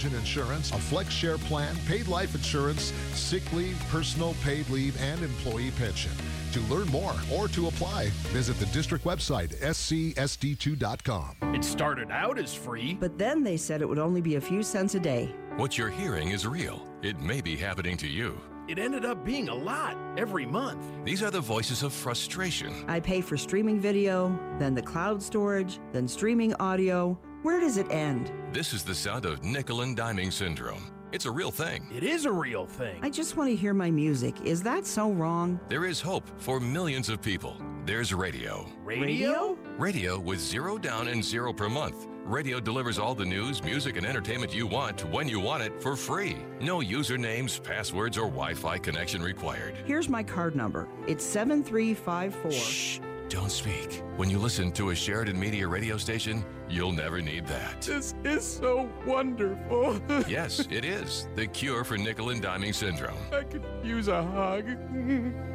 vision 0.00 0.18
insurance, 0.18 0.70
a 0.70 0.78
flex 0.78 1.12
share 1.12 1.36
plan, 1.36 1.76
paid 1.86 2.08
life 2.08 2.34
insurance, 2.34 2.92
sick 3.12 3.42
leave, 3.52 3.78
personal 3.90 4.34
paid 4.42 4.68
leave, 4.70 4.98
and 5.02 5.22
employee 5.22 5.70
pension. 5.72 6.10
To 6.52 6.60
learn 6.60 6.88
more 6.88 7.14
or 7.30 7.48
to 7.48 7.68
apply, 7.68 8.08
visit 8.32 8.58
the 8.58 8.64
district 8.66 9.04
website, 9.04 9.54
scsd2.com. 9.60 11.54
It 11.54 11.64
started 11.64 12.10
out 12.10 12.38
as 12.38 12.54
free. 12.54 12.94
But 12.94 13.18
then 13.18 13.44
they 13.44 13.58
said 13.58 13.82
it 13.82 13.88
would 13.88 13.98
only 13.98 14.22
be 14.22 14.36
a 14.36 14.40
few 14.40 14.62
cents 14.62 14.94
a 14.94 15.00
day. 15.00 15.34
What 15.56 15.76
you're 15.76 15.90
hearing 15.90 16.30
is 16.30 16.46
real. 16.46 16.86
It 17.02 17.20
may 17.20 17.42
be 17.42 17.56
happening 17.56 17.98
to 17.98 18.08
you. 18.08 18.40
It 18.68 18.78
ended 18.78 19.04
up 19.04 19.22
being 19.24 19.48
a 19.48 19.54
lot 19.54 19.98
every 20.16 20.46
month. 20.46 20.82
These 21.04 21.22
are 21.22 21.30
the 21.30 21.40
voices 21.40 21.82
of 21.82 21.92
frustration. 21.92 22.72
I 22.88 23.00
pay 23.00 23.20
for 23.20 23.36
streaming 23.36 23.80
video, 23.80 24.38
then 24.58 24.74
the 24.74 24.82
cloud 24.82 25.22
storage, 25.22 25.78
then 25.92 26.08
streaming 26.08 26.54
audio. 26.54 27.18
Where 27.42 27.58
does 27.58 27.78
it 27.78 27.90
end? 27.90 28.30
This 28.52 28.74
is 28.74 28.82
the 28.82 28.94
sound 28.94 29.24
of 29.24 29.42
nickel 29.42 29.80
and 29.80 29.96
diming 29.96 30.30
syndrome. 30.30 30.90
It's 31.10 31.24
a 31.24 31.30
real 31.30 31.50
thing. 31.50 31.88
It 31.90 32.04
is 32.04 32.26
a 32.26 32.30
real 32.30 32.66
thing. 32.66 32.98
I 33.02 33.08
just 33.08 33.36
want 33.36 33.48
to 33.48 33.56
hear 33.56 33.72
my 33.72 33.90
music. 33.90 34.34
Is 34.44 34.62
that 34.64 34.86
so 34.86 35.10
wrong? 35.10 35.58
There 35.68 35.86
is 35.86 36.00
hope 36.00 36.28
for 36.38 36.60
millions 36.60 37.08
of 37.08 37.22
people. 37.22 37.56
There's 37.86 38.12
radio. 38.12 38.66
Radio? 38.84 39.56
Radio 39.78 40.18
with 40.20 40.38
zero 40.38 40.76
down 40.76 41.08
and 41.08 41.24
zero 41.24 41.52
per 41.52 41.68
month. 41.68 42.06
Radio 42.26 42.60
delivers 42.60 42.98
all 42.98 43.14
the 43.14 43.24
news, 43.24 43.62
music, 43.64 43.96
and 43.96 44.04
entertainment 44.06 44.54
you 44.54 44.66
want 44.66 45.04
when 45.10 45.26
you 45.26 45.40
want 45.40 45.62
it 45.62 45.82
for 45.82 45.96
free. 45.96 46.36
No 46.60 46.80
usernames, 46.80 47.60
passwords, 47.60 48.18
or 48.18 48.26
Wi 48.26 48.52
Fi 48.52 48.76
connection 48.76 49.22
required. 49.22 49.76
Here's 49.86 50.08
my 50.10 50.22
card 50.22 50.54
number. 50.54 50.88
It's 51.08 51.24
7354. 51.24 52.52
Shh, 52.52 53.00
don't 53.30 53.50
speak. 53.50 54.02
When 54.16 54.28
you 54.28 54.38
listen 54.38 54.70
to 54.72 54.90
a 54.90 54.94
Sheridan 54.94 55.40
Media 55.40 55.66
radio 55.66 55.96
station, 55.96 56.44
you'll 56.70 56.92
never 56.92 57.20
need 57.20 57.46
that. 57.46 57.82
This 57.82 58.14
is 58.24 58.44
so 58.44 58.88
wonderful. 59.04 60.00
yes, 60.28 60.66
it 60.70 60.84
is 60.84 61.28
the 61.34 61.46
cure 61.46 61.84
for 61.84 61.98
nickel 61.98 62.30
and 62.30 62.42
diming 62.42 62.74
syndrome. 62.74 63.18
I 63.32 63.42
could 63.42 63.64
use 63.82 64.08
a 64.08 64.22
hug. 64.22 64.66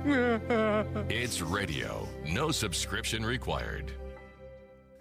It's 1.10 1.42
radio, 1.42 2.08
no 2.28 2.52
subscription 2.52 3.26
required. 3.26 3.92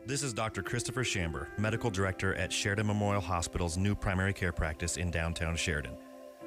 This 0.07 0.23
is 0.23 0.33
Dr. 0.33 0.63
Christopher 0.63 1.03
Chamber, 1.03 1.49
Medical 1.59 1.91
Director 1.91 2.35
at 2.35 2.53
Sheridan 2.53 2.87
Memorial 2.87 3.23
Hospital's 3.23 3.77
new 3.77 3.95
primary 3.95 4.33
care 4.33 4.53
practice 4.53 4.97
in 4.97 5.11
downtown 5.11 5.57
Sheridan. 5.57 5.97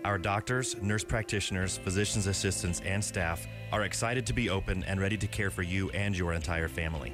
Our 0.06 0.18
doctors, 0.18 0.82
nurse 0.82 1.04
practitioners, 1.04 1.78
physician's 1.78 2.28
assistants, 2.28 2.82
and 2.86 3.04
staff 3.04 3.46
are 3.72 3.84
excited 3.84 4.26
to 4.28 4.34
be 4.34 4.50
open 4.50 4.84
and 4.86 5.02
ready 5.02 5.18
to 5.18 5.28
care 5.28 5.50
for 5.50 5.64
you 5.64 5.90
and 5.90 6.18
your 6.18 6.34
entire 6.34 6.68
family. 6.68 7.14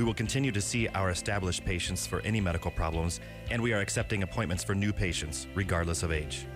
We 0.00 0.06
will 0.06 0.14
continue 0.14 0.50
to 0.52 0.62
see 0.62 0.88
our 0.88 1.10
established 1.10 1.62
patients 1.66 2.06
for 2.06 2.22
any 2.22 2.40
medical 2.40 2.70
problems, 2.70 3.20
and 3.50 3.60
we 3.60 3.74
are 3.74 3.80
accepting 3.80 4.22
appointments 4.22 4.64
for 4.64 4.74
new 4.74 4.94
patients, 4.94 5.46
regardless 5.54 6.02
of 6.02 6.10
age. 6.10 6.46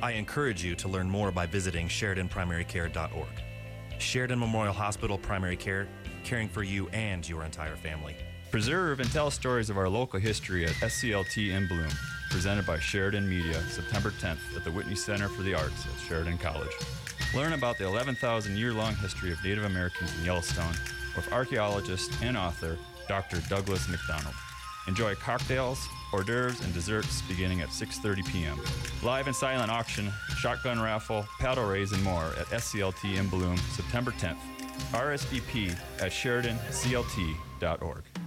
I 0.00 0.12
encourage 0.12 0.62
you 0.62 0.76
to 0.76 0.86
learn 0.86 1.10
more 1.10 1.32
by 1.32 1.46
visiting 1.46 1.88
SheridanPrimaryCare.org. 1.88 3.42
Sheridan 3.98 4.38
Memorial 4.38 4.72
Hospital 4.72 5.18
Primary 5.18 5.56
Care, 5.56 5.88
caring 6.22 6.48
for 6.48 6.62
you 6.62 6.86
and 6.90 7.28
your 7.28 7.44
entire 7.44 7.74
family. 7.74 8.14
Preserve 8.52 9.00
and 9.00 9.10
tell 9.10 9.28
stories 9.28 9.70
of 9.70 9.76
our 9.76 9.88
local 9.88 10.20
history 10.20 10.64
at 10.64 10.74
SCLT 10.74 11.50
in 11.50 11.66
Bloom, 11.66 11.90
presented 12.30 12.64
by 12.64 12.78
Sheridan 12.78 13.28
Media, 13.28 13.60
September 13.62 14.12
10th 14.20 14.56
at 14.56 14.62
the 14.62 14.70
Whitney 14.70 14.94
Center 14.94 15.28
for 15.28 15.42
the 15.42 15.54
Arts 15.54 15.84
at 15.84 16.00
Sheridan 16.06 16.38
College. 16.38 16.70
Learn 17.34 17.54
about 17.54 17.76
the 17.76 17.86
11,000 17.86 18.56
year 18.56 18.72
long 18.72 18.94
history 18.94 19.32
of 19.32 19.42
Native 19.42 19.64
Americans 19.64 20.16
in 20.16 20.24
Yellowstone 20.24 20.76
with 21.16 21.32
archaeologist 21.32 22.12
and 22.22 22.36
author 22.36 22.76
Dr. 23.08 23.40
Douglas 23.48 23.88
McDonald. 23.88 24.34
Enjoy 24.86 25.14
cocktails, 25.14 25.88
hors 26.12 26.24
d'oeuvres, 26.24 26.60
and 26.62 26.74
desserts 26.74 27.22
beginning 27.22 27.62
at 27.62 27.70
6:30 27.70 28.26
p.m. 28.26 28.60
Live 29.02 29.26
and 29.26 29.36
silent 29.36 29.70
auction, 29.70 30.12
shotgun 30.36 30.80
raffle, 30.80 31.26
paddle 31.38 31.66
raise, 31.66 31.92
and 31.92 32.04
more 32.04 32.26
at 32.38 32.46
SCLT 32.48 33.16
in 33.16 33.28
Bloom, 33.28 33.56
September 33.72 34.10
10th. 34.12 34.36
RSVP 34.92 35.70
at 36.00 36.12
SheridanCLT.org. 36.12 38.23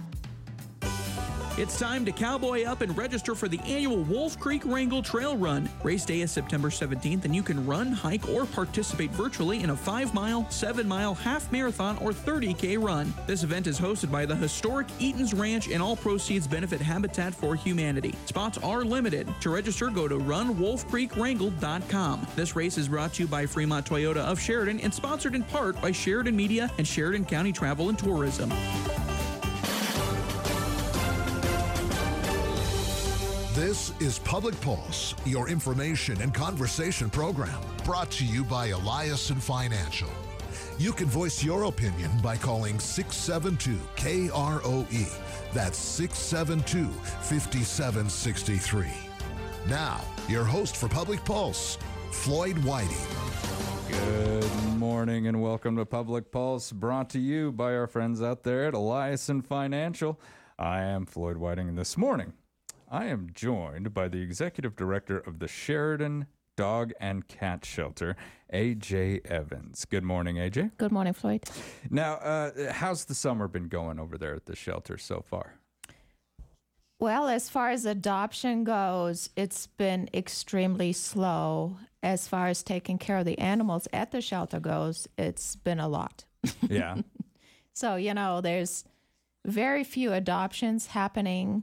It's 1.58 1.76
time 1.76 2.04
to 2.04 2.12
cowboy 2.12 2.66
up 2.66 2.82
and 2.82 2.96
register 2.96 3.34
for 3.34 3.48
the 3.48 3.58
annual 3.66 4.04
Wolf 4.04 4.38
Creek 4.38 4.62
Wrangle 4.64 5.02
Trail 5.02 5.36
Run. 5.36 5.68
Race 5.82 6.04
day 6.04 6.20
is 6.20 6.30
September 6.30 6.70
17th, 6.70 7.24
and 7.24 7.34
you 7.34 7.42
can 7.42 7.66
run, 7.66 7.90
hike, 7.90 8.28
or 8.28 8.46
participate 8.46 9.10
virtually 9.10 9.64
in 9.64 9.70
a 9.70 9.76
5 9.76 10.14
mile, 10.14 10.48
7 10.50 10.86
mile, 10.86 11.16
half 11.16 11.50
marathon, 11.50 11.98
or 11.98 12.12
30K 12.12 12.80
run. 12.80 13.12
This 13.26 13.42
event 13.42 13.66
is 13.66 13.76
hosted 13.76 14.12
by 14.12 14.24
the 14.24 14.36
historic 14.36 14.86
Eaton's 15.00 15.34
Ranch, 15.34 15.68
and 15.68 15.82
all 15.82 15.96
proceeds 15.96 16.46
benefit 16.46 16.80
Habitat 16.80 17.34
for 17.34 17.56
Humanity. 17.56 18.14
Spots 18.26 18.58
are 18.58 18.84
limited. 18.84 19.26
To 19.40 19.50
register, 19.50 19.90
go 19.90 20.06
to 20.06 20.16
runwolfcreekwrangle.com. 20.16 22.26
This 22.36 22.54
race 22.54 22.78
is 22.78 22.86
brought 22.86 23.14
to 23.14 23.24
you 23.24 23.28
by 23.28 23.46
Fremont 23.46 23.84
Toyota 23.84 24.18
of 24.18 24.38
Sheridan 24.38 24.78
and 24.78 24.94
sponsored 24.94 25.34
in 25.34 25.42
part 25.42 25.82
by 25.82 25.90
Sheridan 25.90 26.36
Media 26.36 26.70
and 26.78 26.86
Sheridan 26.86 27.24
County 27.24 27.50
Travel 27.50 27.88
and 27.88 27.98
Tourism. 27.98 28.52
This 33.68 33.92
is 34.00 34.18
Public 34.20 34.58
Pulse, 34.62 35.14
your 35.26 35.50
information 35.50 36.22
and 36.22 36.32
conversation 36.32 37.10
program, 37.10 37.60
brought 37.84 38.10
to 38.12 38.24
you 38.24 38.42
by 38.42 38.70
Eliason 38.70 39.42
Financial. 39.42 40.08
You 40.78 40.90
can 40.90 41.04
voice 41.04 41.44
your 41.44 41.64
opinion 41.64 42.10
by 42.22 42.38
calling 42.38 42.78
672 42.78 43.78
KROE. 43.94 45.52
That's 45.52 45.76
672 45.76 46.88
5763. 46.88 48.86
Now, 49.68 50.00
your 50.30 50.44
host 50.44 50.74
for 50.74 50.88
Public 50.88 51.22
Pulse, 51.26 51.76
Floyd 52.10 52.56
Whiting. 52.64 52.96
Good 53.90 54.78
morning 54.78 55.26
and 55.26 55.42
welcome 55.42 55.76
to 55.76 55.84
Public 55.84 56.32
Pulse, 56.32 56.72
brought 56.72 57.10
to 57.10 57.18
you 57.18 57.52
by 57.52 57.74
our 57.74 57.86
friends 57.86 58.22
out 58.22 58.44
there 58.44 58.64
at 58.64 58.72
Eliason 58.72 59.44
Financial. 59.44 60.18
I 60.58 60.80
am 60.80 61.04
Floyd 61.04 61.36
Whiting, 61.36 61.68
and 61.68 61.76
this 61.76 61.98
morning 61.98 62.32
I 62.90 63.06
am 63.06 63.30
joined 63.34 63.92
by 63.92 64.08
the 64.08 64.22
executive 64.22 64.74
director 64.74 65.18
of 65.18 65.38
the 65.40 65.48
Sheridan 65.48 66.26
Dog 66.56 66.92
and 66.98 67.28
Cat 67.28 67.64
Shelter, 67.64 68.16
AJ 68.52 69.26
Evans. 69.26 69.84
Good 69.84 70.04
morning, 70.04 70.36
AJ. 70.36 70.72
Good 70.78 70.90
morning, 70.90 71.12
Floyd. 71.12 71.44
Now, 71.90 72.14
uh, 72.14 72.72
how's 72.72 73.04
the 73.04 73.14
summer 73.14 73.46
been 73.46 73.68
going 73.68 73.98
over 73.98 74.16
there 74.16 74.34
at 74.34 74.46
the 74.46 74.56
shelter 74.56 74.96
so 74.96 75.20
far? 75.20 75.54
Well, 76.98 77.28
as 77.28 77.48
far 77.48 77.70
as 77.70 77.84
adoption 77.84 78.64
goes, 78.64 79.30
it's 79.36 79.66
been 79.66 80.08
extremely 80.12 80.92
slow. 80.92 81.76
As 82.02 82.26
far 82.26 82.48
as 82.48 82.62
taking 82.62 82.98
care 82.98 83.18
of 83.18 83.26
the 83.26 83.38
animals 83.38 83.86
at 83.92 84.10
the 84.10 84.20
shelter 84.20 84.58
goes, 84.60 85.06
it's 85.16 85.56
been 85.56 85.78
a 85.78 85.88
lot. 85.88 86.24
Yeah. 86.62 86.96
So, 87.74 87.94
you 87.94 88.12
know, 88.12 88.40
there's 88.40 88.84
very 89.46 89.84
few 89.84 90.12
adoptions 90.12 90.86
happening, 90.86 91.62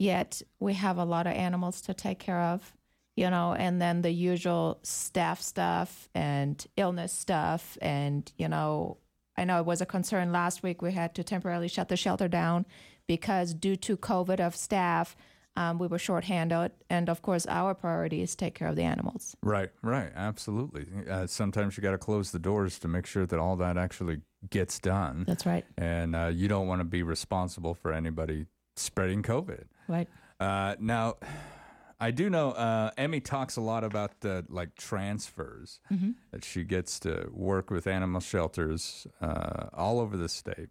yet 0.00 0.40
we 0.58 0.72
have 0.72 0.96
a 0.96 1.04
lot 1.04 1.26
of 1.26 1.34
animals 1.34 1.82
to 1.82 1.92
take 1.92 2.18
care 2.18 2.40
of, 2.40 2.74
you 3.16 3.28
know, 3.28 3.52
and 3.52 3.80
then 3.82 4.00
the 4.00 4.10
usual 4.10 4.80
staff 4.82 5.42
stuff 5.42 6.08
and 6.14 6.66
illness 6.78 7.12
stuff. 7.12 7.76
And, 7.82 8.32
you 8.38 8.48
know, 8.48 8.96
I 9.36 9.44
know 9.44 9.60
it 9.60 9.66
was 9.66 9.82
a 9.82 9.86
concern 9.86 10.32
last 10.32 10.62
week. 10.62 10.80
We 10.80 10.92
had 10.92 11.14
to 11.16 11.22
temporarily 11.22 11.68
shut 11.68 11.88
the 11.88 11.98
shelter 11.98 12.28
down 12.28 12.64
because 13.06 13.52
due 13.52 13.76
to 13.76 13.98
COVID 13.98 14.40
of 14.40 14.56
staff, 14.56 15.16
um, 15.56 15.78
we 15.78 15.86
were 15.86 15.98
shorthanded. 15.98 16.72
And 16.88 17.10
of 17.10 17.20
course, 17.20 17.46
our 17.46 17.74
priority 17.74 18.22
is 18.22 18.34
take 18.34 18.54
care 18.54 18.68
of 18.68 18.76
the 18.76 18.84
animals. 18.84 19.36
Right, 19.42 19.68
right, 19.82 20.12
absolutely. 20.14 20.86
Uh, 21.10 21.26
sometimes 21.26 21.76
you 21.76 21.82
got 21.82 21.90
to 21.90 21.98
close 21.98 22.30
the 22.30 22.38
doors 22.38 22.78
to 22.78 22.88
make 22.88 23.04
sure 23.04 23.26
that 23.26 23.38
all 23.38 23.56
that 23.56 23.76
actually 23.76 24.22
gets 24.48 24.78
done. 24.78 25.24
That's 25.26 25.44
right. 25.44 25.66
And 25.76 26.16
uh, 26.16 26.30
you 26.32 26.48
don't 26.48 26.66
want 26.66 26.80
to 26.80 26.84
be 26.86 27.02
responsible 27.02 27.74
for 27.74 27.92
anybody 27.92 28.46
spreading 28.76 29.22
COVID. 29.22 29.64
Right. 29.90 30.08
Uh, 30.38 30.76
now, 30.78 31.16
I 32.02 32.12
do 32.12 32.30
know 32.30 32.52
uh, 32.52 32.90
Emmy 32.96 33.20
talks 33.20 33.56
a 33.56 33.60
lot 33.60 33.84
about 33.84 34.20
the 34.20 34.44
like 34.48 34.74
transfers 34.74 35.80
Mm-hmm. 35.92 36.12
that 36.30 36.44
she 36.44 36.64
gets 36.64 36.98
to 37.00 37.28
work 37.30 37.70
with 37.70 37.86
animal 37.86 38.20
shelters 38.22 39.06
uh, 39.20 39.66
all 39.74 40.00
over 40.00 40.16
the 40.16 40.28
state. 40.28 40.70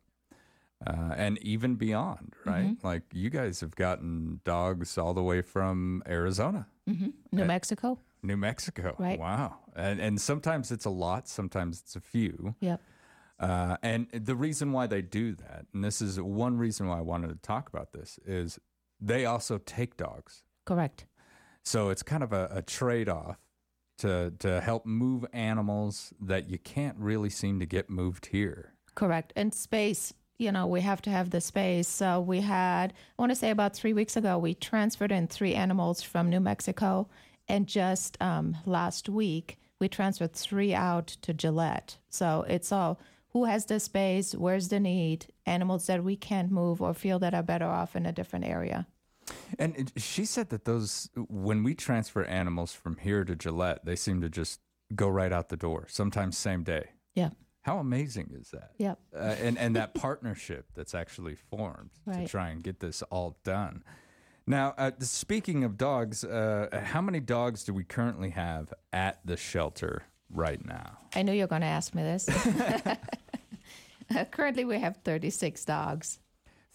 Uh, 0.87 1.13
and 1.17 1.37
even 1.43 1.75
beyond, 1.75 2.33
right? 2.45 2.67
Mm-hmm. 2.67 2.87
Like 2.87 3.03
you 3.13 3.29
guys 3.29 3.59
have 3.59 3.75
gotten 3.75 4.39
dogs 4.45 4.97
all 4.97 5.13
the 5.13 5.21
way 5.21 5.41
from 5.41 6.01
Arizona, 6.07 6.67
hmm 6.87 7.07
New 7.33 7.43
Mexico. 7.45 7.99
New 8.23 8.37
Mexico. 8.37 8.95
Right. 8.97 9.19
Wow. 9.19 9.57
And 9.75 9.99
and 9.99 10.21
sometimes 10.21 10.71
it's 10.71 10.85
a 10.85 10.89
lot, 10.89 11.27
sometimes 11.27 11.81
it's 11.81 11.97
a 11.97 11.99
few. 11.99 12.55
Yep. 12.61 12.81
Uh, 13.41 13.75
and 13.83 14.07
the 14.13 14.35
reason 14.37 14.71
why 14.71 14.87
they 14.87 15.01
do 15.01 15.35
that, 15.35 15.65
and 15.73 15.83
this 15.83 16.01
is 16.01 16.19
one 16.19 16.57
reason 16.57 16.87
why 16.87 16.97
I 16.99 17.01
wanted 17.01 17.27
to 17.29 17.35
talk 17.41 17.67
about 17.67 17.91
this, 17.91 18.17
is 18.25 18.57
they 18.99 19.25
also 19.25 19.57
take 19.57 19.97
dogs. 19.97 20.43
Correct. 20.65 21.05
So 21.63 21.89
it's 21.89 22.03
kind 22.03 22.23
of 22.23 22.33
a, 22.33 22.49
a 22.51 22.61
trade 22.61 23.09
off 23.09 23.37
to 23.99 24.33
to 24.39 24.61
help 24.61 24.85
move 24.85 25.25
animals 25.33 26.13
that 26.21 26.49
you 26.49 26.57
can't 26.57 26.97
really 26.97 27.29
seem 27.29 27.59
to 27.59 27.65
get 27.65 27.89
moved 27.89 28.27
here. 28.27 28.73
Correct. 28.95 29.33
And 29.35 29.53
space, 29.53 30.13
you 30.37 30.51
know, 30.51 30.67
we 30.67 30.81
have 30.81 31.01
to 31.03 31.09
have 31.09 31.29
the 31.29 31.41
space. 31.41 31.87
So 31.87 32.21
we 32.21 32.41
had, 32.41 32.93
I 33.17 33.21
want 33.21 33.31
to 33.31 33.35
say 33.35 33.49
about 33.49 33.75
three 33.75 33.93
weeks 33.93 34.17
ago, 34.17 34.37
we 34.37 34.55
transferred 34.55 35.11
in 35.11 35.27
three 35.27 35.53
animals 35.53 36.01
from 36.01 36.29
New 36.29 36.39
Mexico. 36.39 37.07
And 37.47 37.67
just 37.67 38.17
um, 38.21 38.57
last 38.65 39.09
week, 39.09 39.59
we 39.79 39.89
transferred 39.89 40.33
three 40.33 40.73
out 40.73 41.07
to 41.21 41.33
Gillette. 41.33 41.97
So 42.09 42.45
it's 42.47 42.71
all 42.71 42.99
who 43.29 43.45
has 43.45 43.65
the 43.65 43.79
space, 43.79 44.33
where's 44.33 44.69
the 44.69 44.79
need, 44.79 45.27
animals 45.45 45.87
that 45.87 46.03
we 46.03 46.15
can't 46.15 46.51
move 46.51 46.81
or 46.81 46.93
feel 46.93 47.19
that 47.19 47.33
are 47.33 47.43
better 47.43 47.65
off 47.65 47.95
in 47.95 48.05
a 48.05 48.11
different 48.11 48.45
area. 48.45 48.87
And 49.59 49.91
she 49.95 50.25
said 50.25 50.49
that 50.49 50.65
those, 50.65 51.09
when 51.15 51.63
we 51.63 51.75
transfer 51.75 52.23
animals 52.23 52.73
from 52.73 52.97
here 52.97 53.23
to 53.23 53.35
Gillette, 53.35 53.85
they 53.85 53.95
seem 53.95 54.21
to 54.21 54.29
just 54.29 54.59
go 54.95 55.07
right 55.07 55.31
out 55.31 55.49
the 55.49 55.57
door, 55.57 55.85
sometimes 55.87 56.37
same 56.37 56.63
day. 56.63 56.89
Yeah. 57.13 57.29
How 57.61 57.77
amazing 57.77 58.31
is 58.39 58.49
that? 58.51 58.71
Yeah. 58.77 58.95
Uh, 59.15 59.35
and, 59.39 59.57
and 59.57 59.75
that 59.75 59.93
partnership 59.93 60.67
that's 60.73 60.95
actually 60.95 61.35
formed 61.35 61.91
to 62.11 62.27
try 62.27 62.49
and 62.49 62.63
get 62.63 62.79
this 62.79 63.03
all 63.03 63.37
done. 63.43 63.83
Now, 64.47 64.73
uh, 64.79 64.91
speaking 65.01 65.63
of 65.63 65.77
dogs, 65.77 66.23
uh, 66.23 66.81
how 66.85 67.01
many 67.01 67.19
dogs 67.19 67.63
do 67.63 67.73
we 67.73 67.83
currently 67.83 68.31
have 68.31 68.73
at 68.91 69.19
the 69.23 69.37
shelter 69.37 70.03
right 70.31 70.63
now? 70.65 70.97
I 71.15 71.23
knew 71.23 71.33
you 71.33 71.41
were 71.41 71.47
going 71.47 71.61
to 71.61 71.67
ask 71.67 71.93
me 71.95 72.03
this. 72.03 72.29
Currently, 74.31 74.65
we 74.65 74.79
have 74.79 74.97
36 75.03 75.65
dogs. 75.65 76.19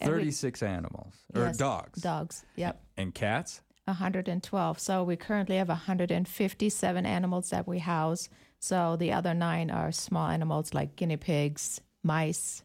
And 0.01 0.11
we- 0.11 0.19
36 0.19 0.63
animals 0.63 1.15
or 1.35 1.43
Yes, 1.43 1.57
dogs 1.57 2.03
Dogs, 2.03 2.45
yep. 2.57 2.83
and 2.97 3.15
cats? 3.15 3.61
112. 3.87 4.79
So 4.81 5.05
we 5.05 5.15
currently 5.17 5.57
have 5.57 5.69
157 5.69 7.07
animals 7.07 7.51
that 7.51 7.69
we 7.69 7.79
house. 7.79 8.29
So 8.59 8.97
the 8.97 9.13
other 9.13 9.35
nine 9.35 9.71
are 9.71 9.93
small 9.93 10.27
animals 10.29 10.73
like 10.75 10.97
guinea 10.97 11.17
pigs, 11.19 11.81
mice. 12.03 12.65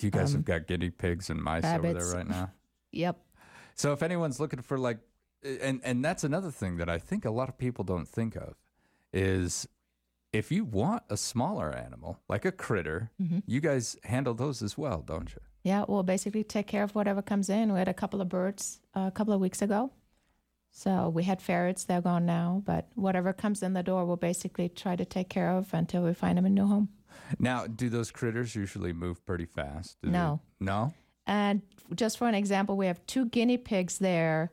You 0.00 0.10
guys 0.10 0.30
Um, 0.34 0.38
have 0.38 0.44
got 0.46 0.66
guinea 0.66 0.90
pigs 0.90 1.28
and 1.30 1.40
mice 1.42 1.64
over 1.64 1.92
there 1.92 2.06
right 2.14 2.28
now. 2.28 2.50
Yep. 2.92 3.18
So 3.74 3.92
if 3.92 4.02
anyone's 4.02 4.40
looking 4.40 4.62
for 4.62 4.78
like, 4.78 4.98
and 5.44 5.82
and 5.84 6.02
that's 6.02 6.24
another 6.24 6.50
thing 6.50 6.78
that 6.78 6.88
I 6.88 6.96
think 6.98 7.26
a 7.26 7.30
lot 7.30 7.50
of 7.50 7.58
people 7.58 7.84
don't 7.84 8.08
think 8.08 8.34
of 8.34 8.54
is 9.12 9.68
if 10.38 10.52
you 10.52 10.64
want 10.64 11.02
a 11.10 11.16
smaller 11.16 11.70
animal 11.86 12.18
like 12.28 12.44
a 12.44 12.52
critter, 12.52 13.10
Mm-hmm. 13.20 13.40
you 13.46 13.60
guys 13.60 13.96
handle 14.04 14.34
those 14.34 14.62
as 14.62 14.78
well, 14.78 15.02
don't 15.12 15.30
you? 15.34 15.40
Yeah, 15.64 15.84
we'll 15.88 16.04
basically 16.04 16.44
take 16.44 16.66
care 16.66 16.84
of 16.84 16.94
whatever 16.94 17.22
comes 17.22 17.48
in. 17.50 17.72
We 17.72 17.78
had 17.78 17.88
a 17.88 17.94
couple 18.02 18.20
of 18.20 18.28
birds 18.28 18.80
uh, 18.96 19.06
a 19.08 19.10
couple 19.10 19.34
of 19.34 19.40
weeks 19.40 19.60
ago. 19.62 19.90
So 20.70 21.08
we 21.08 21.24
had 21.24 21.42
ferrets, 21.42 21.84
they're 21.84 22.00
gone 22.00 22.24
now, 22.26 22.62
but 22.64 22.88
whatever 22.94 23.32
comes 23.32 23.62
in 23.62 23.72
the 23.72 23.82
door, 23.82 24.04
we'll 24.06 24.16
basically 24.16 24.68
try 24.68 24.94
to 24.96 25.04
take 25.04 25.28
care 25.28 25.50
of 25.50 25.74
until 25.74 26.02
we 26.04 26.14
find 26.14 26.38
them 26.38 26.46
a 26.46 26.50
new 26.50 26.66
home. 26.66 26.88
Now, 27.38 27.66
do 27.66 27.88
those 27.88 28.10
critters 28.12 28.54
usually 28.54 28.92
move 28.92 29.24
pretty 29.26 29.46
fast? 29.46 29.96
Do 30.02 30.08
they- 30.08 30.12
No. 30.18 30.40
no. 30.60 30.92
And 31.26 31.62
just 31.94 32.16
for 32.18 32.28
an 32.28 32.34
example, 32.34 32.76
we 32.76 32.86
have 32.86 33.04
two 33.06 33.26
guinea 33.26 33.58
pigs 33.58 33.98
there. 33.98 34.50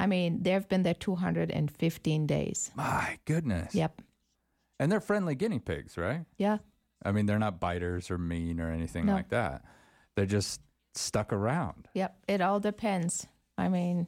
I 0.00 0.06
mean, 0.06 0.42
they've 0.42 0.68
been 0.68 0.82
there 0.82 0.94
215 0.94 2.26
days. 2.26 2.70
My 2.74 3.18
goodness. 3.24 3.74
Yep. 3.74 4.02
And 4.78 4.90
they're 4.92 5.00
friendly 5.00 5.34
guinea 5.34 5.58
pigs, 5.58 5.96
right? 5.98 6.24
Yeah. 6.36 6.58
I 7.04 7.12
mean, 7.12 7.26
they're 7.26 7.38
not 7.38 7.60
biters 7.60 8.10
or 8.10 8.18
mean 8.18 8.60
or 8.60 8.70
anything 8.70 9.06
No. 9.06 9.12
like 9.14 9.28
that. 9.30 9.64
They're 10.16 10.26
just 10.26 10.60
stuck 10.94 11.32
around. 11.32 11.88
Yep. 11.94 12.16
It 12.28 12.40
all 12.40 12.60
depends. 12.60 13.26
I 13.56 13.68
mean, 13.68 14.06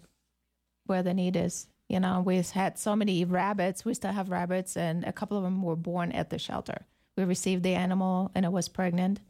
where 0.86 1.02
the 1.02 1.14
need 1.14 1.36
is. 1.36 1.68
You 1.88 1.98
know, 2.00 2.20
we've 2.24 2.48
had 2.50 2.78
so 2.78 2.94
many 2.94 3.24
rabbits. 3.24 3.84
We 3.84 3.94
still 3.94 4.12
have 4.12 4.30
rabbits, 4.30 4.76
and 4.76 5.04
a 5.04 5.12
couple 5.12 5.36
of 5.36 5.42
them 5.42 5.62
were 5.62 5.74
born 5.76 6.12
at 6.12 6.30
the 6.30 6.38
shelter. 6.38 6.86
We 7.16 7.24
received 7.24 7.64
the 7.64 7.74
animal, 7.74 8.30
and 8.34 8.44
it 8.44 8.52
was 8.52 8.68
pregnant, 8.68 9.20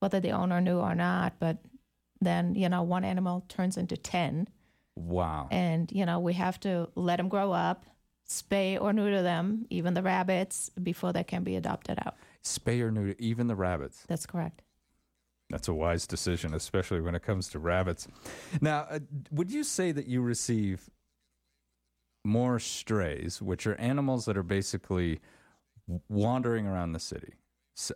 whether 0.00 0.18
the 0.18 0.32
owner 0.32 0.60
knew 0.60 0.78
or 0.80 0.94
not. 0.96 1.34
But 1.38 1.58
then, 2.20 2.56
you 2.56 2.68
know, 2.68 2.82
one 2.82 3.04
animal 3.04 3.44
turns 3.48 3.76
into 3.76 3.96
10, 3.96 4.48
Wow. 4.96 5.46
and, 5.52 5.90
you 5.92 6.04
know, 6.04 6.18
we 6.18 6.32
have 6.34 6.58
to 6.60 6.88
let 6.96 7.16
them 7.18 7.28
grow 7.28 7.52
up, 7.52 7.86
spay 8.28 8.80
or 8.80 8.92
neuter 8.92 9.22
them, 9.22 9.66
even 9.70 9.94
the 9.94 10.02
rabbits, 10.02 10.70
before 10.82 11.12
they 11.12 11.24
can 11.24 11.44
be 11.44 11.56
adopted 11.56 11.98
out. 12.04 12.16
Spay 12.42 12.80
or 12.80 12.90
neuter, 12.90 13.14
even 13.18 13.46
the 13.46 13.54
rabbits. 13.54 14.04
That's 14.08 14.26
correct. 14.26 14.62
That's 15.50 15.68
a 15.68 15.74
wise 15.74 16.06
decision, 16.06 16.54
especially 16.54 17.00
when 17.00 17.14
it 17.14 17.22
comes 17.22 17.48
to 17.50 17.58
rabbits. 17.58 18.08
Now, 18.60 18.86
uh, 18.90 19.00
would 19.30 19.50
you 19.50 19.62
say 19.62 19.92
that 19.92 20.06
you 20.06 20.22
receive 20.22 20.88
more 22.24 22.58
strays, 22.58 23.42
which 23.42 23.66
are 23.66 23.74
animals 23.76 24.24
that 24.24 24.36
are 24.36 24.42
basically 24.42 25.20
wandering 26.08 26.66
around 26.66 26.92
the 26.92 26.98
city? 26.98 27.34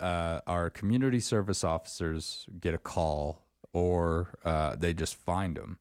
Uh, 0.01 0.41
our 0.47 0.69
community 0.71 1.21
service 1.21 1.65
officers 1.65 2.47
get 2.61 2.75
a 2.75 2.79
call, 2.79 3.47
or 3.73 4.39
uh, 4.45 4.77
they 4.77 4.93
just 4.93 5.15
find 5.15 5.57
them. 5.57 5.79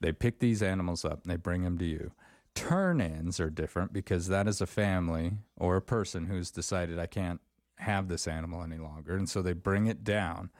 They 0.00 0.12
pick 0.12 0.38
these 0.38 0.62
animals 0.62 1.04
up 1.04 1.22
and 1.22 1.32
they 1.32 1.36
bring 1.36 1.62
them 1.64 1.76
to 1.78 1.84
you. 1.84 2.12
Turn 2.56 3.00
ins 3.00 3.38
are 3.38 3.50
different 3.50 3.92
because 3.92 4.26
that 4.26 4.48
is 4.48 4.60
a 4.60 4.66
family 4.66 5.34
or 5.56 5.76
a 5.76 5.82
person 5.82 6.26
who's 6.26 6.50
decided, 6.50 6.98
I 6.98 7.06
can't 7.06 7.40
have 7.76 8.08
this 8.08 8.26
animal 8.26 8.62
any 8.62 8.78
longer. 8.78 9.14
And 9.14 9.28
so 9.28 9.42
they 9.42 9.52
bring 9.52 9.86
it 9.86 10.02
down. 10.02 10.50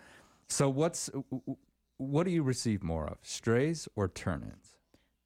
So 0.49 0.69
what's 0.69 1.11
what 1.97 2.25
do 2.25 2.31
you 2.31 2.43
receive 2.43 2.83
more 2.83 3.07
of, 3.07 3.19
strays 3.23 3.89
or 3.97 4.07
turn-ins? 4.07 4.77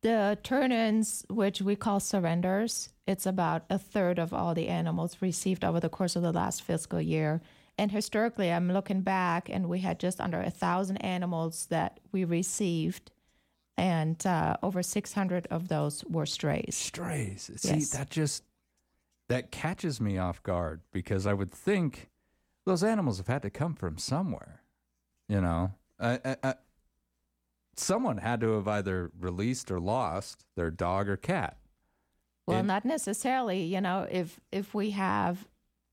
The 0.02 0.38
turn-ins, 0.42 1.26
which 1.28 1.60
we 1.60 1.76
call 1.76 2.00
surrenders, 2.00 2.90
it's 3.06 3.26
about 3.26 3.64
a 3.68 3.76
third 3.76 4.18
of 4.18 4.32
all 4.32 4.54
the 4.54 4.68
animals 4.68 5.16
received 5.20 5.64
over 5.64 5.80
the 5.80 5.88
course 5.88 6.16
of 6.16 6.22
the 6.22 6.32
last 6.32 6.62
fiscal 6.62 7.00
year. 7.00 7.42
And 7.76 7.90
historically, 7.90 8.52
I'm 8.52 8.72
looking 8.72 9.00
back, 9.02 9.48
and 9.50 9.68
we 9.68 9.80
had 9.80 9.98
just 9.98 10.20
under 10.20 10.40
a 10.40 10.50
thousand 10.50 10.98
animals 10.98 11.66
that 11.66 11.98
we 12.12 12.24
received, 12.24 13.10
and 13.80 14.26
uh, 14.26 14.56
over 14.62 14.82
600 14.82 15.46
of 15.50 15.68
those 15.68 16.04
were 16.04 16.26
strays. 16.26 16.76
Strays. 16.76 17.50
See, 17.56 17.68
Yes. 17.76 17.88
that 17.90 18.10
just 18.10 18.44
that 19.30 19.50
catches 19.50 20.00
me 20.02 20.18
off 20.18 20.42
guard 20.42 20.82
because 20.92 21.26
I 21.26 21.32
would 21.32 21.50
think 21.50 22.10
those 22.66 22.84
animals 22.84 23.16
have 23.18 23.28
had 23.28 23.40
to 23.42 23.50
come 23.50 23.74
from 23.74 23.96
somewhere. 23.96 24.60
You 25.28 25.40
know, 25.40 25.72
I, 25.98 26.20
I, 26.24 26.36
I, 26.42 26.54
someone 27.76 28.18
had 28.18 28.40
to 28.40 28.50
have 28.56 28.68
either 28.68 29.10
released 29.18 29.70
or 29.70 29.80
lost 29.80 30.44
their 30.56 30.70
dog 30.70 31.08
or 31.08 31.16
cat. 31.16 31.56
Well, 32.46 32.58
And- 32.58 32.68
not 32.68 32.84
necessarily. 32.84 33.62
You 33.64 33.80
know, 33.80 34.06
if 34.10 34.40
if 34.52 34.74
we 34.74 34.90
have 34.90 35.48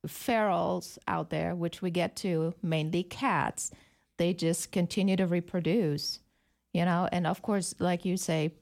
ferals 0.05 0.97
out 1.07 1.29
there, 1.29 1.55
which 1.55 1.81
we 1.81 1.89
get 1.89 2.15
to 2.17 2.53
mainly 2.61 3.03
cats, 3.03 3.71
they 4.17 4.33
just 4.33 4.71
continue 4.73 5.15
to 5.15 5.25
reproduce. 5.27 6.19
You 6.77 6.85
know, 6.85 7.09
and 7.11 7.25
of 7.25 7.41
course, 7.41 7.73
like 7.79 8.05
you 8.05 8.17
say, 8.17 8.53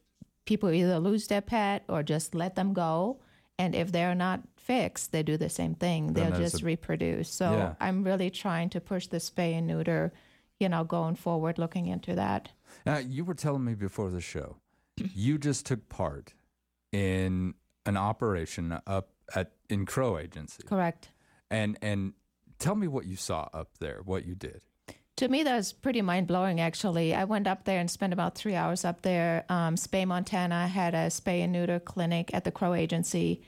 people 0.45 0.69
either 0.71 0.99
lose 0.99 1.27
their 1.27 1.41
pet 1.41 1.83
or 1.89 2.01
just 2.01 2.33
let 2.33 2.55
them 2.55 2.71
go. 2.73 3.19
And 3.59 3.75
if 3.75 3.91
they're 3.91 4.15
not 4.15 4.39
fixed, 4.55 5.11
they 5.11 5.21
do 5.21 5.35
the 5.35 5.49
same 5.49 5.75
thing. 5.75 6.13
Then 6.13 6.31
They'll 6.31 6.39
just 6.39 6.61
a- 6.61 6.65
reproduce. 6.65 7.29
So 7.29 7.51
Yeah. 7.51 7.73
I'm 7.81 8.05
really 8.05 8.29
trying 8.29 8.69
to 8.69 8.79
push 8.79 9.07
the 9.07 9.17
spay 9.17 9.51
and 9.57 9.67
neuter. 9.67 10.13
You 10.61 10.69
know, 10.69 10.85
going 10.85 11.15
forward, 11.15 11.57
looking 11.57 11.87
into 11.87 12.15
that. 12.15 12.47
Now, 12.85 12.99
you 12.99 13.25
were 13.25 13.33
telling 13.33 13.65
me 13.65 13.73
before 13.75 14.09
the 14.09 14.21
show, 14.21 14.55
you 15.13 15.37
just 15.37 15.65
took 15.65 15.89
part 15.89 16.33
in 16.93 17.55
an 17.85 17.97
operation 17.97 18.79
up 18.87 19.09
at 19.35 19.51
in 19.69 19.85
Crow 19.85 20.17
Agency, 20.17 20.63
Correct. 20.65 21.09
and 21.51 21.77
and 21.81 22.13
tell 22.59 22.75
me 22.75 22.87
what 22.87 23.05
you 23.05 23.17
saw 23.17 23.49
up 23.53 23.71
there, 23.79 23.99
what 24.05 24.25
you 24.25 24.35
did. 24.35 24.61
To 25.17 25.29
me, 25.29 25.43
that 25.43 25.55
was 25.55 25.71
pretty 25.71 26.01
mind 26.01 26.27
blowing, 26.27 26.59
actually. 26.59 27.15
I 27.15 27.23
went 27.23 27.47
up 27.47 27.63
there 27.63 27.79
and 27.79 27.89
spent 27.89 28.11
about 28.11 28.35
three 28.35 28.55
hours 28.55 28.83
up 28.83 29.01
there. 29.01 29.45
Um, 29.47 29.75
Spay 29.75 30.05
Montana 30.05 30.67
had 30.67 30.93
a 30.93 31.07
spay 31.07 31.41
and 31.41 31.53
neuter 31.53 31.79
clinic 31.79 32.33
at 32.33 32.43
the 32.43 32.51
Crow 32.51 32.73
Agency, 32.73 33.41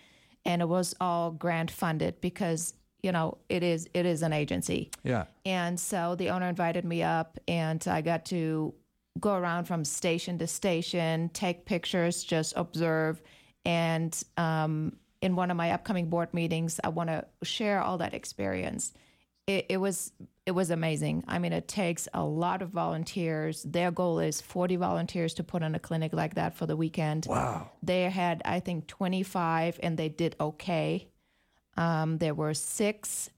and 0.45 0.61
it 0.61 0.69
was 0.69 0.95
all 1.01 1.31
grant 1.31 1.69
funded 1.69 2.21
because 2.21 2.73
you 3.03 3.11
know 3.11 3.37
it 3.49 3.63
is 3.63 3.89
it 3.93 4.05
is 4.05 4.21
an 4.21 4.31
agency. 4.31 4.91
Yeah. 5.03 5.25
And 5.45 5.77
so 5.77 6.15
the 6.15 6.29
owner 6.29 6.47
invited 6.47 6.85
me 6.85 7.03
up, 7.03 7.37
and 7.49 7.85
I 7.85 8.01
got 8.01 8.25
to 8.27 8.73
go 9.19 9.35
around 9.35 9.65
from 9.65 9.83
station 9.83 10.37
to 10.37 10.47
station, 10.47 11.29
take 11.33 11.65
pictures, 11.65 12.23
just 12.23 12.53
observe. 12.55 13.21
And 13.65 14.17
um, 14.37 14.95
in 15.21 15.35
one 15.35 15.51
of 15.51 15.57
my 15.57 15.71
upcoming 15.71 16.09
board 16.09 16.33
meetings, 16.33 16.79
I 16.83 16.89
want 16.89 17.09
to 17.09 17.25
share 17.43 17.81
all 17.81 17.97
that 17.97 18.13
experience. 18.13 18.93
It, 19.47 19.65
it 19.69 19.77
was 19.77 20.11
it 20.45 20.51
was 20.51 20.71
amazing. 20.71 21.25
I 21.27 21.39
mean, 21.39 21.51
it 21.51 21.67
takes 21.67 22.07
a 22.13 22.23
lot 22.23 22.61
of 22.61 22.69
volunteers. 22.69 23.63
Their 23.63 23.91
goal 23.91 24.19
is 24.19 24.39
40 24.39 24.77
volunteers 24.77 25.33
to 25.35 25.43
put 25.43 25.61
on 25.61 25.75
a 25.75 25.79
clinic 25.79 26.13
like 26.13 26.35
that 26.35 26.55
for 26.55 26.65
the 26.65 26.77
weekend. 26.77 27.25
Wow. 27.27 27.69
They 27.83 28.03
had, 28.03 28.41
I 28.45 28.61
think, 28.61 28.87
25, 28.87 29.77
and 29.83 29.97
they 29.97 30.07
did 30.07 30.37
okay. 30.39 31.09
Um, 31.75 32.17
there 32.19 32.33
were 32.33 32.53
six 32.53 33.29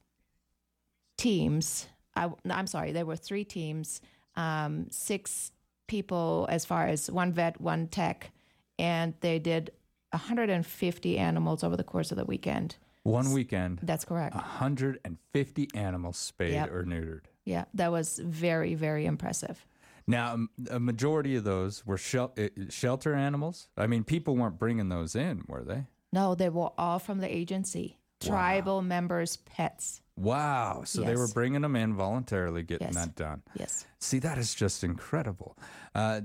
teams. 1.18 1.88
I, 2.16 2.30
am 2.48 2.68
sorry, 2.68 2.92
there 2.92 3.08
were 3.08 3.16
three 3.16 3.44
teams, 3.44 4.02
um, 4.36 4.86
six 4.92 5.52
people 5.88 6.46
as 6.50 6.64
far 6.64 6.88
as 6.88 7.10
one 7.10 7.34
vet, 7.34 7.60
one 7.60 7.88
tech, 7.88 8.32
and 8.78 9.16
they 9.22 9.40
did 9.40 9.72
150 10.12 11.18
animals 11.18 11.64
over 11.64 11.76
the 11.76 11.84
course 11.84 12.12
of 12.12 12.18
the 12.18 12.26
weekend. 12.26 12.76
One 13.12 13.32
weekend, 13.34 13.80
That's 13.84 14.06
correct. 14.06 14.36
150 14.36 15.68
animals 15.74 16.18
spayed 16.18 16.54
Yep. 16.54 16.72
or 16.72 16.84
neutered. 16.84 17.22
Yeah, 17.46 17.66
that 17.74 17.92
was 17.92 18.20
very, 18.20 18.76
very 18.76 19.06
impressive. 19.06 19.66
Now, 20.08 20.48
a 20.72 20.80
majority 20.80 21.36
of 21.36 21.44
those 21.44 21.86
were 21.86 21.98
shel- 21.98 22.34
uh, 22.38 22.48
shelter 22.70 23.14
animals. 23.14 23.70
I 23.78 23.88
mean, 23.88 24.04
people 24.04 24.36
weren't 24.36 24.58
bringing 24.58 24.90
those 24.90 25.16
in, 25.16 25.44
were 25.48 25.64
they? 25.64 25.86
No, 26.12 26.34
they 26.36 26.50
were 26.50 26.72
all 26.78 26.98
from 27.00 27.20
the 27.20 27.28
agency, 27.34 28.00
tribal 28.20 28.82
members' 28.82 29.38
pets. 29.38 30.02
Wow. 30.18 30.82
So 30.86 31.02
they 31.04 31.16
were 31.16 31.28
bringing 31.28 31.62
them 31.62 31.76
in 31.76 31.94
voluntarily, 31.96 32.64
getting 32.64 32.88
Yes. 32.88 32.96
that 32.96 33.16
done. 33.16 33.44
Yes. 33.56 33.86
See, 34.00 34.20
that 34.20 34.38
is 34.38 34.54
just 34.56 34.84
incredible. 34.84 35.58
Uh, 35.96 36.22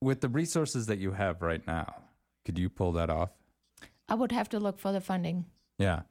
with 0.00 0.20
the 0.22 0.28
resources 0.28 0.86
that 0.86 0.98
you 0.98 1.12
have 1.12 1.42
right 1.42 1.64
now, 1.66 2.02
could 2.44 2.58
you 2.58 2.68
pull 2.70 2.92
that 2.92 3.10
off? 3.10 3.30
I 4.08 4.14
would 4.14 4.32
have 4.32 4.48
to 4.50 4.58
look 4.60 4.78
for 4.78 4.90
the 4.92 5.00
funding, 5.02 5.44
Yeah. 5.78 6.02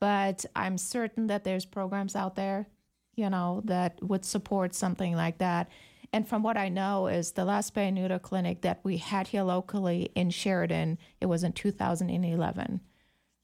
But 0.00 0.44
I'm 0.54 0.78
certain 0.78 1.26
that 1.28 1.44
there's 1.44 1.64
programs 1.64 2.14
out 2.14 2.36
there, 2.36 2.68
you 3.14 3.28
know, 3.30 3.62
that 3.64 4.02
would 4.02 4.24
support 4.24 4.74
something 4.74 5.14
like 5.14 5.38
that. 5.38 5.68
And 6.12 6.26
from 6.26 6.42
what 6.42 6.56
I 6.56 6.68
know 6.68 7.06
is 7.06 7.32
the 7.32 7.44
last 7.44 7.76
neuter 7.76 8.18
clinic 8.18 8.62
that 8.62 8.80
we 8.82 8.96
had 8.96 9.28
here 9.28 9.42
locally 9.42 10.10
in 10.14 10.30
Sheridan, 10.30 10.98
it 11.20 11.26
was 11.26 11.44
in 11.44 11.52
2011. 11.52 12.80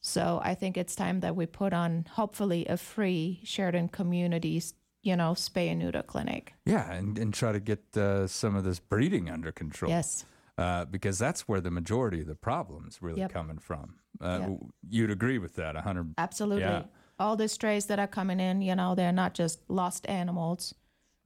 So 0.00 0.40
I 0.42 0.54
think 0.54 0.76
it's 0.76 0.94
time 0.94 1.20
that 1.20 1.36
we 1.36 1.46
put 1.46 1.72
on 1.72 2.06
hopefully 2.12 2.66
a 2.66 2.76
free 2.76 3.40
Sheridan 3.44 3.88
communities, 3.88 4.74
you 5.02 5.16
know, 5.16 5.32
spay 5.32 5.70
and 5.70 5.78
neuter 5.78 6.02
clinic. 6.02 6.54
Yeah, 6.64 6.90
and, 6.92 7.18
and 7.18 7.32
try 7.32 7.52
to 7.52 7.60
get 7.60 7.96
uh, 7.96 8.26
some 8.26 8.54
of 8.54 8.64
this 8.64 8.78
breeding 8.78 9.28
under 9.30 9.50
control. 9.52 9.90
Yes. 9.90 10.24
Uh, 10.56 10.84
because 10.84 11.18
that's 11.18 11.48
where 11.48 11.60
the 11.60 11.70
majority 11.70 12.20
of 12.20 12.26
the 12.28 12.34
problems 12.36 12.98
really 13.02 13.20
Yep. 13.20 13.32
coming 13.32 13.58
from. 13.58 13.96
Uh, 14.20 14.38
Yep. 14.42 14.60
You'd 14.88 15.10
agree 15.10 15.38
with 15.38 15.56
that, 15.56 15.74
100 15.74 16.14
Absolutely. 16.16 16.62
Yeah. 16.62 16.84
All 17.18 17.36
the 17.36 17.48
strays 17.48 17.86
that 17.86 17.98
are 17.98 18.06
coming 18.06 18.38
in, 18.40 18.62
you 18.62 18.74
know, 18.76 18.94
they're 18.94 19.12
not 19.12 19.34
just 19.34 19.58
lost 19.68 20.08
animals 20.08 20.74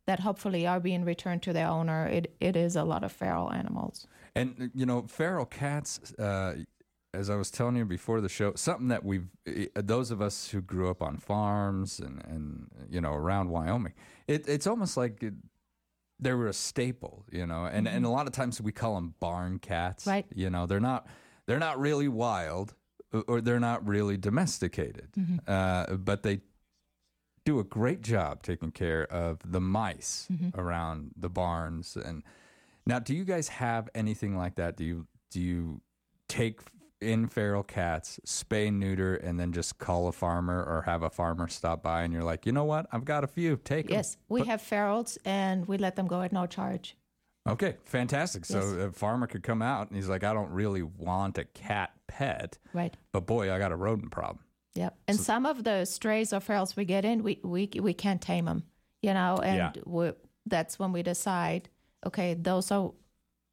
that 0.07 0.21
hopefully 0.21 0.67
are 0.67 0.81
being 0.81 1.05
returned 1.05 1.43
to 1.43 1.53
their 1.53 1.67
owner. 1.69 2.07
It 2.07 2.35
it 2.41 2.57
is 2.57 2.77
a 2.77 2.85
lot 2.85 3.05
of 3.05 3.13
feral 3.13 3.53
animals. 3.53 4.07
And 4.35 4.55
uh, 4.61 4.67
you 4.75 4.87
know, 4.87 5.03
feral 5.07 5.45
cats. 5.45 6.15
Uh, 6.19 6.65
as 7.15 7.31
I 7.31 7.37
was 7.37 7.51
telling 7.51 7.77
you 7.77 7.85
before 7.87 8.21
the 8.21 8.29
show, 8.29 8.53
something 8.55 8.89
that 8.89 9.03
we've 9.05 9.29
those 9.75 10.11
of 10.11 10.21
us 10.23 10.49
who 10.51 10.61
grew 10.63 10.91
up 10.91 11.03
on 11.03 11.17
farms 11.19 12.01
and 12.01 12.23
and 12.27 12.69
you 12.91 13.01
know 13.01 13.13
around 13.13 13.51
Wyoming, 13.51 13.95
it, 14.27 14.49
it's 14.49 14.67
almost 14.67 14.97
like 14.97 15.25
they 16.21 16.33
were 16.33 16.49
a 16.49 16.53
staple, 16.53 17.25
you 17.31 17.47
know. 17.47 17.65
And 17.65 17.87
and 17.87 17.99
mm-hmm. 17.99 18.05
a 18.05 18.11
lot 18.11 18.27
of 18.27 18.33
times 18.33 18.61
we 18.61 18.73
call 18.73 18.95
them 18.95 19.15
barn 19.21 19.59
cats, 19.59 20.07
Right. 20.07 20.27
You 20.35 20.51
know, 20.51 20.67
they're 20.67 20.81
not 20.81 21.07
they're 21.47 21.59
not 21.59 21.79
really 21.79 22.09
wild 22.09 22.75
or- 23.13 23.25
or 23.29 23.41
they're 23.41 23.61
not 23.61 23.87
really 23.87 24.17
domesticated, 24.17 25.09
mm-hmm. 25.19 25.39
uh, 25.47 25.97
but 25.97 26.23
they 26.23 26.41
do 27.49 27.59
a 27.59 27.65
great 27.65 28.03
job 28.03 28.43
taking 28.43 28.71
care 28.71 29.11
of 29.11 29.39
the 29.43 29.61
mice 29.61 30.29
mm-hmm. 30.31 30.59
around 30.61 31.13
the 31.17 31.31
barns 31.31 31.97
and 31.97 32.23
now 32.85 32.99
do 32.99 33.15
you 33.15 33.25
guys 33.25 33.49
have 33.49 33.89
anything 33.95 34.37
like 34.37 34.57
that 34.57 34.77
do 34.77 34.85
you 34.85 35.07
do 35.31 35.41
you 35.41 35.81
take 36.29 36.61
in 37.00 37.28
feral 37.28 37.62
cats 37.62 38.19
spay 38.26 38.73
neuter 38.73 39.14
and 39.17 39.38
then 39.38 39.52
just 39.52 39.78
call 39.78 40.09
a 40.09 40.12
farmer 40.12 40.62
or 40.64 40.83
have 40.83 41.02
a 41.02 41.11
farmer 41.11 41.47
stop 41.47 41.83
by 41.83 42.02
and 42.02 42.12
you're 42.12 42.25
like 42.25 42.45
you 42.45 42.50
know 42.52 42.64
what 42.64 42.87
i've 42.93 43.05
got 43.05 43.23
a 43.23 43.26
few 43.26 43.57
take 43.57 43.87
'em." 43.87 43.93
Yes, 43.97 44.17
we 44.28 44.45
have 44.45 44.61
ferals 44.61 45.17
and 45.25 45.67
we 45.67 45.78
let 45.78 45.95
them 45.97 46.07
go 46.09 46.23
at 46.23 46.33
no 46.33 46.47
charge. 46.47 46.97
okay 47.49 47.76
fantastic 47.85 48.45
so 48.45 48.59
Yes. 48.59 48.88
a 48.88 48.93
farmer 48.93 49.26
could 49.28 49.43
come 49.45 49.62
out 49.62 49.88
and 49.88 49.97
he's 49.97 50.09
like 50.09 50.25
i 50.25 50.33
don't 50.33 50.50
really 50.50 50.83
want 50.83 51.38
a 51.38 51.45
cat 51.45 51.93
pet 52.09 52.59
Right. 52.73 52.97
but 53.12 53.26
boy 53.26 53.52
i 53.52 53.59
got 53.59 53.73
a 53.73 53.76
rodent 53.76 54.11
problem 54.11 54.45
Yep. 54.75 54.97
And 55.09 55.19
some 55.19 55.45
of 55.45 55.64
the 55.64 55.85
strays 55.87 56.33
or 56.33 56.38
ferals 56.38 56.76
we 56.76 56.85
get 56.85 57.05
in, 57.05 57.25
we 57.25 57.40
we 57.43 57.69
we 57.81 57.95
can't 57.95 58.21
tame 58.23 58.45
them, 58.45 58.62
you 59.02 59.12
know, 59.12 59.38
and 59.38 59.57
Yeah. 59.57 59.73
we, 59.87 60.12
that's 60.47 60.78
when 60.78 60.93
we 60.93 61.02
decide, 61.02 61.69
okay, 62.07 62.35
those 62.35 62.71
are 62.71 62.93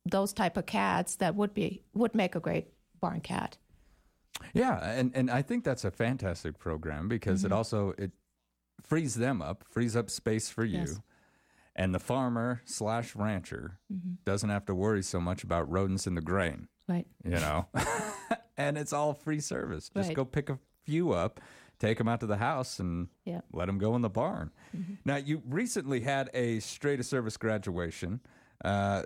those 0.05 0.33
type 0.33 0.55
of 0.55 0.67
cats 0.67 1.15
that 1.15 1.33
would 1.33 1.51
be 1.55 1.81
would 1.95 2.13
make 2.13 2.35
a 2.35 2.39
great 2.39 2.67
barn 3.05 3.21
cat. 3.21 3.57
Yeah, 4.53 4.77
and 4.83 5.11
and 5.15 5.29
I 5.29 5.41
think 5.41 5.63
that's 5.63 5.85
a 5.85 5.91
fantastic 5.91 6.57
program 6.57 7.07
because 7.07 7.39
Mm-hmm. 7.43 7.53
it 7.53 7.55
also 7.55 7.93
it 7.97 8.11
frees 8.81 9.15
them 9.15 9.41
up, 9.41 9.63
frees 9.69 9.95
up 9.95 10.09
space 10.09 10.49
for 10.49 10.65
you, 10.65 10.79
Yes. 10.79 10.99
and 11.75 11.93
the 11.95 11.99
farmer 11.99 12.61
slash 12.65 13.15
rancher 13.15 13.79
doesn't 14.25 14.49
have 14.49 14.65
to 14.65 14.75
worry 14.75 15.01
so 15.03 15.19
much 15.19 15.43
about 15.43 15.69
rodents 15.71 16.05
in 16.07 16.15
the 16.15 16.21
grain, 16.21 16.67
Right. 16.87 17.07
you 17.23 17.31
know. 17.31 17.67
and 18.57 18.77
it's 18.77 18.91
all 18.93 19.13
free 19.13 19.39
service. 19.39 19.89
Just 19.95 20.09
Right. 20.09 20.15
go 20.15 20.25
pick 20.25 20.49
a 20.49 20.59
few 20.83 21.11
up, 21.13 21.39
take 21.79 21.97
them 21.97 22.07
out 22.07 22.19
to 22.19 22.27
the 22.27 22.37
house, 22.37 22.79
and 22.79 23.07
Yeah. 23.23 23.41
let 23.53 23.65
them 23.67 23.77
go 23.77 23.95
in 23.95 24.01
the 24.01 24.09
barn. 24.09 24.51
Now, 25.05 25.15
you 25.15 25.41
recently 25.47 26.01
had 26.01 26.29
a 26.33 26.59
straight 26.59 26.97
to 26.97 27.03
service 27.03 27.37
graduation. 27.37 28.19
Uh, 28.63 29.03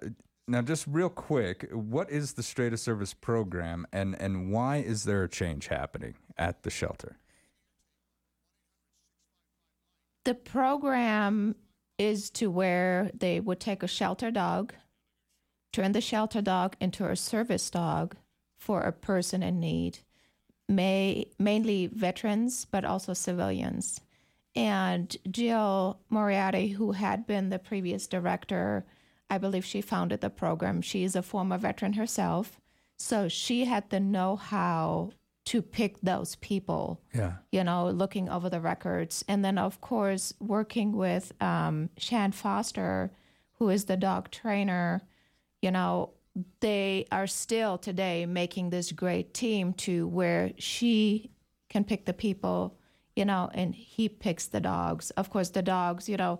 now, 0.50 0.62
just 0.62 0.88
real 0.88 1.10
quick, 1.10 1.70
what 1.72 2.10
is 2.10 2.34
the 2.34 2.44
straight 2.44 2.72
to 2.72 2.78
service 2.78 3.14
program, 3.14 3.86
and 3.94 4.20
and 4.20 4.52
why 4.52 4.78
is 4.78 5.04
there 5.04 5.24
a 5.24 5.30
change 5.30 5.68
happening 5.68 6.16
at 6.38 6.64
the 6.64 6.70
shelter? 6.70 7.18
The 10.26 10.34
program 10.34 11.56
is 11.98 12.30
to 12.32 12.50
where 12.50 13.12
they 13.14 13.40
would 13.40 13.60
take 13.60 13.84
a 13.84 13.88
shelter 13.88 14.32
dog, 14.32 14.74
turn 15.72 15.92
the 15.92 16.02
shelter 16.02 16.42
dog 16.42 16.76
into 16.80 17.06
a 17.06 17.16
service 17.16 17.70
dog 17.70 18.16
for 18.58 18.82
a 18.82 18.92
person 18.92 19.44
in 19.44 19.60
need, 19.60 20.00
may, 20.68 21.28
mainly 21.38 21.88
veterans, 21.88 22.66
but 22.66 22.84
also 22.86 23.14
civilians. 23.14 24.02
And 24.56 25.16
Jill 25.30 26.00
Moriarty, 26.10 26.70
who 26.70 26.94
had 26.94 27.28
been 27.28 27.50
the 27.50 27.60
previous 27.60 28.08
director, 28.08 28.86
I 29.30 29.38
believe 29.38 29.66
she 29.66 29.82
founded 29.82 30.22
the 30.22 30.30
program. 30.30 30.82
She 30.82 31.04
is 31.04 31.16
a 31.16 31.22
former 31.22 31.58
veteran 31.58 31.94
herself. 31.94 32.60
So 32.98 33.28
she 33.28 33.66
had 33.66 33.90
the 33.90 34.00
know 34.00 34.36
how 34.36 35.12
to 35.46 35.62
pick 35.62 36.00
those 36.02 36.36
people 36.36 37.02
Yeah. 37.14 37.34
you 37.52 37.64
know, 37.64 37.90
looking 37.90 38.30
over 38.30 38.50
the 38.50 38.60
records. 38.60 39.24
And 39.28 39.44
then, 39.44 39.58
of 39.58 39.82
course, 39.82 40.34
working 40.40 40.92
with 40.96 41.32
um, 41.42 41.90
Shan 41.98 42.34
Foster, 42.34 43.12
who 43.54 43.70
is 43.70 43.86
the 43.86 43.98
dog 43.98 44.30
trainer, 44.32 45.02
you 45.62 45.72
know, 45.72 46.12
they 46.60 47.06
are 47.12 47.28
still 47.28 47.78
today 47.78 48.26
making 48.26 48.70
this 48.70 48.92
great 48.92 49.34
team 49.34 49.74
to 49.74 50.08
where 50.08 50.52
she 50.58 51.32
can 51.70 51.84
pick 51.84 52.06
the 52.06 52.14
people, 52.14 52.78
you 53.16 53.26
know, 53.26 53.50
and 53.54 53.74
he 53.76 54.08
picks 54.08 54.48
the 54.48 54.62
dogs. 54.62 55.10
Of 55.12 55.30
course, 55.30 55.50
the 55.50 55.62
dogs, 55.62 56.08
you 56.08 56.18
know, 56.18 56.40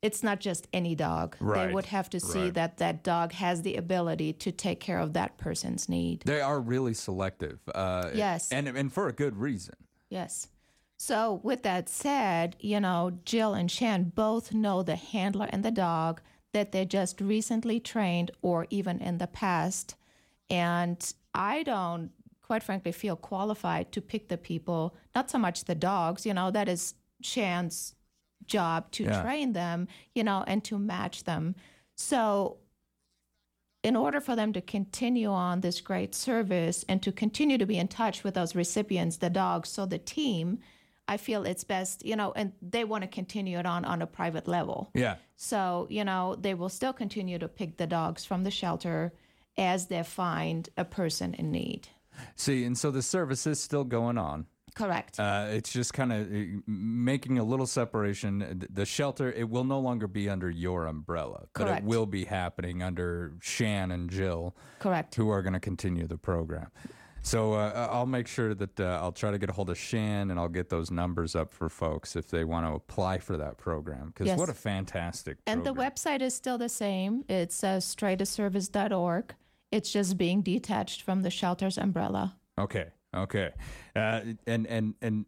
it's 0.00 0.22
not 0.22 0.38
just 0.38 0.68
any 0.72 0.94
dog. 0.94 1.36
They 1.40 1.72
would 1.72 1.86
have 1.86 2.08
to 2.10 2.20
see 2.20 2.44
right. 2.44 2.54
that 2.54 2.76
that 2.78 3.02
dog 3.02 3.32
has 3.32 3.62
the 3.62 3.76
ability 3.76 4.32
to 4.34 4.52
take 4.52 4.80
care 4.80 5.00
of 5.00 5.12
that 5.14 5.38
person's 5.38 5.88
need. 5.88 6.22
They 6.24 6.40
are 6.40 6.60
really 6.60 6.94
selective. 6.94 7.58
Uh, 7.74 8.10
Yes. 8.14 8.52
and 8.52 8.68
and 8.68 8.92
for 8.92 9.08
a 9.08 9.12
good 9.12 9.36
reason. 9.36 9.74
Yes. 10.08 10.48
So, 11.00 11.40
with 11.44 11.62
that 11.62 11.88
said, 11.88 12.56
you 12.58 12.80
know, 12.80 13.18
Jill 13.24 13.54
and 13.54 13.70
Shan 13.70 14.12
both 14.14 14.52
know 14.52 14.82
the 14.82 14.96
handler 14.96 15.48
and 15.50 15.64
the 15.64 15.70
dog 15.70 16.20
that 16.52 16.72
they 16.72 16.84
just 16.84 17.20
recently 17.20 17.78
trained 17.78 18.30
or 18.42 18.66
even 18.70 19.00
in 19.00 19.18
the 19.18 19.28
past. 19.28 19.94
And 20.50 20.98
I 21.34 21.62
don't, 21.62 22.10
quite 22.42 22.64
frankly, 22.64 22.90
feel 22.90 23.14
qualified 23.14 23.92
to 23.92 24.00
pick 24.00 24.28
the 24.28 24.38
people, 24.38 24.96
not 25.14 25.30
so 25.30 25.38
much 25.38 25.64
the 25.64 25.74
dogs, 25.74 26.26
you 26.26 26.34
know, 26.34 26.50
that 26.50 26.68
is 26.68 26.94
Shan's 27.20 27.94
job 28.46 28.90
to 28.92 29.04
Yeah. 29.04 29.22
train 29.22 29.52
them, 29.52 29.88
you 30.14 30.24
know, 30.24 30.44
and 30.46 30.64
to 30.64 30.78
match 30.78 31.24
them. 31.24 31.54
So, 31.96 32.58
in 33.84 33.94
order 33.94 34.20
for 34.20 34.34
them 34.34 34.52
to 34.52 34.60
continue 34.60 35.30
on 35.30 35.60
this 35.60 35.80
great 35.80 36.14
service 36.14 36.84
and 36.88 37.00
to 37.02 37.12
continue 37.12 37.56
to 37.58 37.66
be 37.66 37.78
in 37.78 37.86
touch 37.88 38.24
with 38.24 38.34
those 38.34 38.54
recipients, 38.54 39.18
the 39.18 39.30
dogs, 39.30 39.68
so 39.68 39.86
the 39.86 39.98
team, 39.98 40.58
I 41.06 41.16
feel 41.16 41.44
it's 41.44 41.64
best, 41.64 42.04
you 42.04 42.16
know, 42.16 42.32
and 42.34 42.52
they 42.60 42.84
want 42.84 43.02
to 43.02 43.08
continue 43.08 43.58
it 43.58 43.66
on 43.66 43.84
on 43.84 44.02
a 44.02 44.06
private 44.06 44.48
level. 44.48 44.90
Yeah. 44.94 45.16
So, 45.36 45.86
you 45.90 46.04
know, 46.04 46.34
they 46.34 46.54
will 46.54 46.68
still 46.68 46.92
continue 46.92 47.38
to 47.38 47.48
pick 47.48 47.76
the 47.76 47.86
dogs 47.86 48.24
from 48.24 48.42
the 48.44 48.50
shelter 48.50 49.12
as 49.56 49.86
they 49.86 50.02
find 50.02 50.68
a 50.76 50.84
person 50.84 51.34
in 51.34 51.50
need. 51.52 51.88
See, 52.34 52.64
and 52.64 52.76
so 52.76 52.90
the 52.90 53.02
service 53.02 53.46
is 53.46 53.60
still 53.62 53.84
going 53.84 54.18
on. 54.18 54.46
Correct. 54.78 55.18
Uh, 55.18 55.46
it's 55.50 55.72
just 55.72 55.92
kind 55.92 56.12
of 56.12 56.28
making 56.68 57.38
a 57.38 57.44
little 57.44 57.66
separation. 57.66 58.64
The 58.70 58.86
shelter, 58.86 59.32
it 59.32 59.50
will 59.50 59.64
no 59.64 59.80
longer 59.80 60.06
be 60.06 60.30
under 60.30 60.48
your 60.48 60.86
umbrella, 60.86 61.48
but 61.52 61.66
it 61.68 61.82
will 61.84 62.06
be 62.06 62.24
happening 62.24 62.80
under 62.82 63.32
Shan 63.42 63.90
and 63.90 64.08
Jill, 64.08 64.54
Correct. 64.78 65.16
who 65.16 65.30
are 65.30 65.42
going 65.42 65.54
to 65.54 65.60
continue 65.60 66.06
the 66.06 66.16
program. 66.16 66.70
So 67.22 67.54
uh, 67.54 67.88
I'll 67.90 68.06
make 68.06 68.28
sure 68.28 68.54
that 68.54 68.78
uh, 68.78 69.00
I'll 69.02 69.12
try 69.12 69.32
to 69.32 69.38
get 69.38 69.50
a 69.50 69.52
hold 69.52 69.68
of 69.68 69.76
Shan 69.76 70.30
and 70.30 70.38
I'll 70.38 70.48
get 70.48 70.68
those 70.70 70.90
numbers 70.92 71.34
up 71.34 71.52
for 71.52 71.68
folks 71.68 72.14
if 72.14 72.28
they 72.28 72.44
want 72.44 72.64
to 72.66 72.72
apply 72.72 73.18
for 73.18 73.36
that 73.36 73.58
program. 73.58 74.06
Because 74.08 74.28
Yes. 74.28 74.38
what 74.38 74.48
a 74.48 74.54
fantastic 74.54 75.38
And 75.46 75.64
the 75.64 75.74
website 75.74 76.22
is 76.22 76.34
still 76.34 76.56
the 76.56 76.68
same. 76.68 77.24
It's 77.28 77.64
uh, 77.64 77.78
straighttoservice.org. 77.78 79.34
It's 79.72 79.92
just 79.92 80.16
being 80.16 80.40
detached 80.42 81.02
from 81.02 81.22
the 81.22 81.30
shelter's 81.30 81.76
umbrella. 81.76 82.36
Okay, 82.58 82.86
okay, 83.14 83.50
uh, 83.96 84.20
and 84.46 84.66
and 84.66 84.94
and 85.02 85.26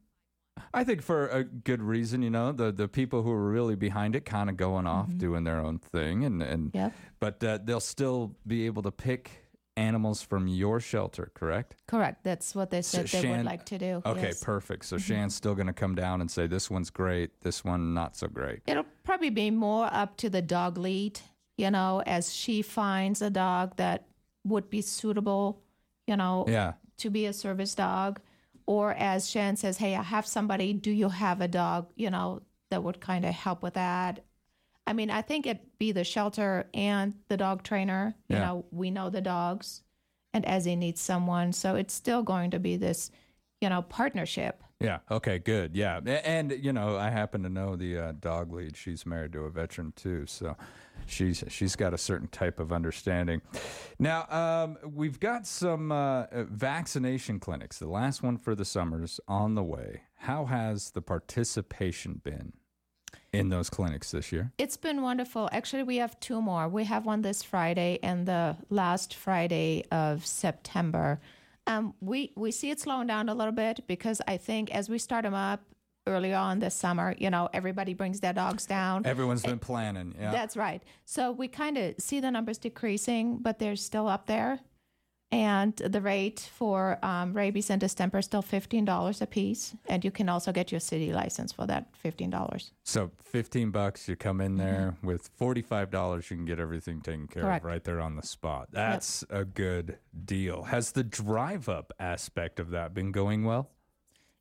I 0.75 0.85
think 0.85 1.03
for 1.03 1.29
a 1.29 1.45
good 1.45 1.83
reason, 1.83 2.23
you 2.23 2.31
know, 2.31 2.53
the 2.53 2.71
the 2.73 2.89
people 2.89 3.23
who 3.23 3.31
are 3.31 3.51
really 3.51 3.77
behind 3.77 4.15
it 4.17 4.25
kind 4.25 4.51
of 4.51 4.57
going 4.57 4.87
off 4.87 5.17
doing 5.17 5.45
their 5.45 5.59
own 5.61 5.79
thing 5.79 6.25
and 6.25 6.43
and 6.43 6.71
Yep. 6.75 6.93
but 7.21 7.43
uh, 7.45 7.59
they'll 7.65 7.81
still 7.81 8.37
be 8.47 8.67
able 8.67 8.83
to 8.83 8.91
pick 8.91 9.47
animals 9.77 10.21
from 10.21 10.47
your 10.47 10.79
shelter, 10.81 11.31
correct? 11.35 11.77
Correct. 11.87 12.23
That's 12.23 12.55
what 12.55 12.69
they 12.71 12.83
So 12.83 12.99
said 12.99 13.07
they 13.07 13.23
Shan- 13.23 13.37
would 13.39 13.47
like 13.47 13.65
to 13.67 13.79
do. 13.79 14.03
Okay, 14.05 14.23
yes. 14.23 14.37
Mm-hmm. 14.37 14.45
perfect. 14.45 14.85
So 14.85 14.99
Shan's 14.99 15.35
still 15.35 15.55
going 15.55 15.69
to 15.69 15.73
come 15.73 15.95
down 15.95 16.21
and 16.21 16.31
say 16.31 16.47
this 16.47 16.69
one's 16.69 16.91
great, 16.91 17.41
this 17.41 17.65
one 17.65 17.95
not 17.95 18.15
so 18.17 18.29
great. 18.29 18.61
It'll 18.67 18.85
probably 19.05 19.31
be 19.31 19.51
more 19.51 19.89
up 19.91 20.19
to 20.19 20.29
the 20.29 20.43
dog 20.43 20.77
lead, 20.77 21.21
you 21.57 21.71
know, 21.71 22.03
as 22.05 22.35
she 22.35 22.61
finds 22.61 23.23
a 23.23 23.31
dog 23.31 23.77
that 23.77 24.05
would 24.45 24.69
be 24.69 24.83
suitable, 24.83 25.63
you 26.07 26.17
know, 26.17 26.45
Yeah. 26.47 26.75
To 27.01 27.11
be 27.11 27.27
a 27.27 27.33
service 27.33 27.75
dog. 27.75 28.21
Or 28.67 28.95
as 28.95 29.29
Shan 29.29 29.57
says, 29.57 29.79
hey, 29.79 29.97
I 29.97 30.03
have 30.03 30.27
somebody, 30.27 30.73
do 30.73 30.91
you 30.91 31.09
have 31.09 31.41
a 31.41 31.49
dog, 31.49 31.89
you 31.97 32.11
know, 32.11 32.43
that 32.71 32.85
would 32.85 33.01
kind 33.01 33.25
of 33.25 33.35
help 33.35 33.63
with 33.63 33.75
that? 33.75 34.25
I 34.87 34.93
mean, 34.93 35.11
I 35.11 35.23
think 35.23 35.47
it'd 35.47 35.79
be 35.79 35.93
the 35.93 36.05
shelter 36.05 36.69
and 36.73 37.15
the 37.29 37.37
dog 37.37 37.63
trainer. 37.63 38.15
You 38.29 38.37
Yeah. 38.37 38.45
know, 38.45 38.65
we 38.71 38.91
know 38.91 39.11
the 39.11 39.21
dogs 39.21 39.83
and 40.33 40.45
Ezzy 40.45 40.77
needs 40.77 41.01
someone. 41.01 41.53
So 41.53 41.75
it's 41.75 41.95
still 41.95 42.23
going 42.23 42.51
to 42.53 42.59
be 42.59 42.77
this, 42.77 43.11
you 43.61 43.69
know, 43.69 43.83
partnership. 43.83 44.63
Yeah. 44.81 45.01
Okay. 45.11 45.39
Good. 45.39 45.77
Yeah. 45.77 46.01
And 46.25 46.53
you 46.53 46.73
know, 46.73 46.97
I 46.97 47.11
happen 47.11 47.43
to 47.43 47.51
know 47.51 47.77
the 47.77 47.99
uh, 47.99 48.13
dog 48.19 48.53
lead. 48.53 48.77
She's 48.77 49.05
married 49.05 49.33
to 49.35 49.41
a 49.41 49.51
veteran 49.51 49.93
too, 49.95 50.25
so 50.27 50.57
she's 51.07 51.45
she's 51.49 51.77
got 51.77 51.93
a 51.93 51.99
certain 51.99 52.29
type 52.29 52.59
of 52.59 52.73
understanding. 52.73 53.43
Now, 53.99 54.27
um, 54.31 54.79
we've 54.91 55.21
got 55.21 55.47
some 55.47 55.93
uh, 55.93 56.25
vaccination 56.33 57.39
clinics. 57.41 57.79
The 57.79 57.89
last 57.89 58.23
one 58.23 58.39
for 58.39 58.55
the 58.55 58.65
summers 58.65 59.21
on 59.29 59.55
the 59.55 59.63
way. 59.63 60.03
How 60.17 60.47
has 60.47 60.91
the 60.93 61.03
participation 61.03 62.21
been 62.25 62.55
in 63.33 63.51
those 63.51 63.69
clinics 63.69 64.11
this 64.11 64.33
year? 64.33 64.53
It's 64.57 64.77
been 64.79 65.03
wonderful. 65.03 65.51
Actually, 65.53 65.83
we 65.83 65.97
have 65.99 66.19
two 66.21 66.41
more. 66.41 66.69
We 66.69 66.85
have 66.85 67.05
one 67.05 67.21
this 67.21 67.43
Friday 67.43 67.99
and 68.03 68.27
the 68.27 68.57
last 68.71 69.15
Friday 69.15 69.85
of 69.91 70.25
September. 70.25 71.21
Um, 71.71 71.95
we 72.01 72.33
we 72.37 72.51
see 72.51 72.71
it 72.71 72.81
slowing 72.81 73.07
down 73.07 73.29
a 73.29 73.35
little 73.35 73.53
bit 73.53 73.87
because 73.87 74.21
I 74.27 74.37
think 74.37 74.71
as 74.71 74.89
we 74.89 74.99
start 74.99 75.25
them 75.25 75.35
up 75.35 75.63
early 76.07 76.35
on 76.35 76.59
this 76.59 76.75
summer, 76.75 77.15
you 77.19 77.31
know, 77.31 77.49
everybody 77.53 77.95
brings 77.95 78.21
their 78.21 78.33
dogs 78.33 78.67
down. 78.67 79.07
Everyone's 79.07 79.43
been 79.43 79.59
planning. 79.59 80.15
Yeah. 80.19 80.33
That's 80.33 80.57
right. 80.57 80.83
So 81.05 81.31
we 81.31 81.47
kind 81.49 81.79
of 81.79 81.95
see 81.99 82.21
the 82.21 82.31
numbers 82.31 82.59
decreasing, 82.59 83.39
but 83.39 83.59
they're 83.59 83.77
still 83.77 84.09
up 84.09 84.27
there. 84.27 84.61
And 85.33 85.77
the 85.77 86.01
rate 86.01 86.41
for 86.41 86.99
um, 87.05 87.33
rabies 87.35 87.71
and 87.71 87.81
distemper 87.81 88.19
is 88.19 88.25
still 88.25 88.43
fifteen 88.43 88.85
dollars 88.85 89.23
a 89.23 89.27
piece, 89.27 89.77
and 89.89 90.05
you 90.05 90.11
can 90.11 90.29
also 90.29 90.51
get 90.51 90.73
your 90.73 90.81
city 90.81 91.13
license 91.13 91.53
for 91.53 91.67
that 91.67 91.87
fifteen 91.95 92.31
dollars. 92.31 92.73
So 92.83 93.13
fifteen 93.23 93.71
bucks, 93.71 94.09
you 94.09 94.17
come 94.17 94.41
in 94.41 94.57
there 94.57 94.97
with 95.05 95.31
forty 95.37 95.63
five 95.63 95.91
dollars, 95.93 96.31
you 96.31 96.37
can 96.37 96.47
get 96.47 96.59
everything 96.59 97.01
taken 97.01 97.29
care 97.29 97.45
Correct. 97.45 97.65
of 97.65 97.69
right 97.69 97.85
there 97.85 98.01
on 98.01 98.17
the 98.17 98.27
spot. 98.27 98.71
That's 98.73 99.25
a 99.31 99.45
good 99.45 99.99
deal. 100.25 100.65
Has 100.65 100.93
the 100.93 101.05
drive 101.05 101.69
up 101.69 101.93
aspect 102.01 102.59
of 102.59 102.71
that 102.71 102.93
been 102.93 103.13
going 103.13 103.45
well? 103.45 103.71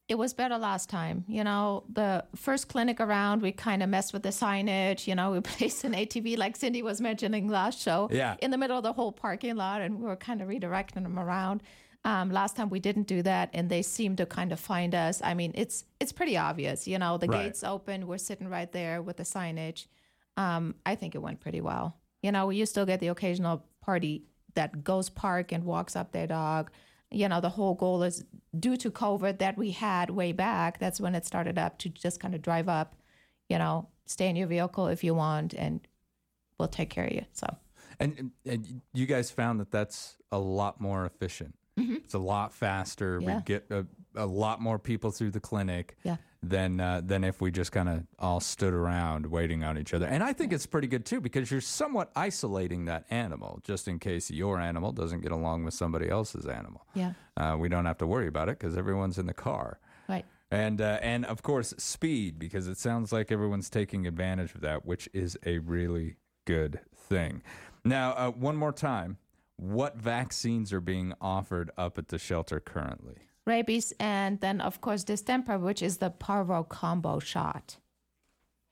It 0.09 0.17
was 0.17 0.33
better 0.33 0.57
last 0.57 0.89
time. 0.89 1.23
You 1.27 1.43
know, 1.43 1.83
the 1.87 2.25
first 2.35 2.67
clinic 2.67 2.99
around, 2.99 3.43
we 3.43 3.51
kind 3.51 3.83
of 3.83 3.89
messed 3.89 4.11
with 4.11 4.23
the 4.23 4.29
signage. 4.29 5.05
You 5.07 5.13
know, 5.15 5.31
we 5.31 5.39
placed 5.51 5.83
an 5.83 5.93
ATV 5.93 6.35
like 6.37 6.55
Cindy 6.55 6.81
was 6.81 6.99
mentioning 6.99 7.47
last 7.47 7.79
show 7.79 8.09
Yeah. 8.11 8.35
in 8.41 8.49
the 8.49 8.57
middle 8.57 8.75
of 8.75 8.83
the 8.83 8.91
whole 8.93 9.11
parking 9.11 9.55
lot, 9.55 9.81
and 9.81 9.99
we 9.99 10.05
were 10.07 10.15
kind 10.15 10.41
of 10.41 10.49
redirecting 10.49 11.03
them 11.03 11.19
around. 11.19 11.61
Um, 12.05 12.31
last 12.31 12.55
time 12.55 12.69
we 12.69 12.79
didn't 12.79 13.07
do 13.07 13.21
that, 13.21 13.49
and 13.53 13.69
they 13.69 13.83
seemed 13.83 14.17
to 14.17 14.25
kind 14.25 14.51
of 14.51 14.59
find 14.59 14.95
us. 14.95 15.21
I 15.23 15.33
mean, 15.35 15.51
it's 15.53 15.85
it's 15.99 16.11
pretty 16.11 16.37
obvious. 16.37 16.87
You 16.87 16.97
know, 16.97 17.17
the 17.17 17.27
Right. 17.27 17.43
gates 17.43 17.63
open, 17.63 18.07
we're 18.07 18.17
sitting 18.17 18.47
right 18.49 18.71
there 18.71 19.01
with 19.03 19.17
the 19.17 19.23
signage. 19.23 19.85
Um, 20.37 20.75
I 20.85 20.95
think 20.95 21.13
it 21.13 21.19
went 21.21 21.39
pretty 21.39 21.61
well. 21.61 21.97
You 22.23 22.31
know, 22.31 22.49
you 22.49 22.65
still 22.65 22.85
get 22.85 22.99
the 22.99 23.09
occasional 23.09 23.63
party 23.81 24.23
that 24.55 24.83
goes 24.83 25.09
park 25.09 25.51
and 25.51 25.65
walks 25.65 25.95
up 25.95 26.11
their 26.13 26.25
dog. 26.25 26.71
You 27.11 27.27
know, 27.27 27.41
the 27.41 27.49
whole 27.49 27.73
goal 27.73 28.03
is 28.03 28.23
due 28.57 28.77
to 28.77 28.91
COVID 28.91 29.39
that 29.39 29.57
we 29.57 29.71
had 29.71 30.09
way 30.09 30.31
back. 30.31 30.79
That's 30.79 30.99
when 30.99 31.15
it 31.15 31.25
started 31.25 31.57
up 31.57 31.77
to 31.79 31.89
just 31.89 32.19
kind 32.19 32.35
of 32.35 32.41
drive 32.41 32.69
up, 32.69 32.95
you 33.49 33.57
know, 33.57 33.87
stay 34.05 34.27
in 34.29 34.35
your 34.35 34.47
vehicle 34.47 34.87
if 34.87 35.03
you 35.03 35.13
want, 35.15 35.53
and 35.53 35.81
we'll 36.57 36.67
take 36.67 36.89
care 36.89 37.05
of 37.05 37.13
you. 37.13 37.25
So, 37.33 37.47
And, 37.99 38.31
and 38.45 38.81
you 38.93 39.05
guys 39.05 39.31
found 39.31 39.59
that 39.59 39.71
that's 39.71 40.17
a 40.31 40.39
lot 40.39 40.79
more 40.79 41.05
efficient. 41.05 41.55
Mm-hmm. 41.79 41.95
It's 41.95 42.13
a 42.13 42.19
lot 42.19 42.53
faster. 42.53 43.19
Yeah. 43.21 43.37
We 43.37 43.41
get 43.43 43.65
a, 43.71 43.85
a 44.15 44.25
lot 44.25 44.61
more 44.61 44.77
people 44.77 45.11
through 45.11 45.31
the 45.31 45.39
clinic 45.39 45.97
Yeah. 46.03 46.17
Than 46.41 46.79
uh, 46.79 47.01
than 47.03 47.23
if 47.23 47.41
we 47.41 47.51
just 47.51 47.71
kind 47.71 47.89
of 47.89 48.03
all 48.17 48.39
stood 48.39 48.73
around 48.73 49.25
waiting 49.25 49.63
on 49.63 49.77
each 49.77 49.93
other. 49.93 50.05
And 50.05 50.23
I 50.23 50.31
think 50.33 50.53
it's 50.53 50.65
pretty 50.65 50.87
good 50.87 51.05
too 51.05 51.19
because 51.19 51.51
you're 51.51 51.59
somewhat 51.61 52.11
isolating 52.15 52.85
that 52.85 53.05
animal 53.09 53.59
just 53.63 53.87
in 53.87 53.99
case 53.99 54.31
your 54.31 54.59
animal 54.59 54.91
doesn't 54.93 55.21
get 55.21 55.31
along 55.31 55.65
with 55.65 55.73
somebody 55.73 56.09
else's 56.09 56.45
animal. 56.45 56.85
yeah, 56.93 57.13
Uh, 57.35 57.57
we 57.59 57.67
don't 57.67 57.85
have 57.85 57.97
to 57.97 58.07
worry 58.07 58.27
about 58.27 58.47
it 58.49 58.57
because 58.57 58.77
everyone's 58.77 59.17
in 59.17 59.25
the 59.25 59.33
car. 59.33 59.79
right. 60.07 60.25
And 60.51 60.81
uh, 60.81 60.97
and 61.01 61.25
of 61.25 61.43
course 61.43 61.73
speed 61.77 62.39
because 62.39 62.67
it 62.67 62.77
sounds 62.77 63.11
like 63.11 63.31
everyone's 63.31 63.69
taking 63.69 64.07
advantage 64.07 64.55
of 64.55 64.61
that, 64.61 64.85
which 64.85 65.07
is 65.13 65.37
a 65.45 65.59
really 65.59 66.15
good 66.45 66.79
thing. 66.95 67.43
Now, 67.85 68.13
uh, 68.13 68.31
one 68.31 68.55
more 68.55 68.71
time, 68.73 69.17
what 69.57 69.97
vaccines 69.97 70.71
are 70.73 70.81
being 70.81 71.13
offered 71.21 71.69
up 71.77 71.97
at 71.97 72.07
the 72.07 72.17
shelter 72.17 72.59
currently? 72.59 73.17
Rabies, 73.49 73.93
and 73.99 74.39
then 74.39 74.61
of 74.61 74.79
course 74.79 75.03
distemper, 75.03 75.57
which 75.57 75.81
is 75.81 75.97
the 75.97 76.09
parvo 76.09 76.63
combo 76.63 77.19
shot. 77.19 77.77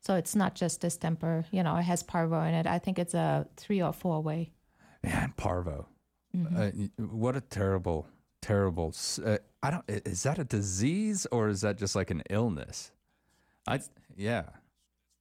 So 0.01 0.15
it's 0.15 0.35
not 0.35 0.55
just 0.55 0.79
distemper, 0.79 1.45
you 1.51 1.63
know, 1.63 1.75
it 1.75 1.83
has 1.83 2.03
parvo 2.03 2.41
in 2.43 2.53
it. 2.53 2.65
I 2.65 2.79
think 2.79 2.97
it's 2.97 3.13
a 3.13 3.47
three 3.57 3.81
or 3.81 3.91
four 3.91 4.21
way. 4.21 4.51
Man, 5.03 5.33
parvo. 5.35 5.87
Uh, 6.55 6.69
what 6.97 7.35
a 7.35 7.41
terrible, 7.41 8.07
terrible. 8.41 8.93
Uh, 9.25 9.37
I 9.63 9.71
don't. 9.71 9.83
Is 9.87 10.23
that 10.23 10.37
a 10.37 10.43
disease 10.43 11.25
or 11.31 11.49
is 11.49 11.61
that 11.61 11.77
just 11.77 11.95
like 11.95 12.11
an 12.11 12.21
illness? 12.29 12.91
I 13.67 13.79
yeah, 14.15 14.43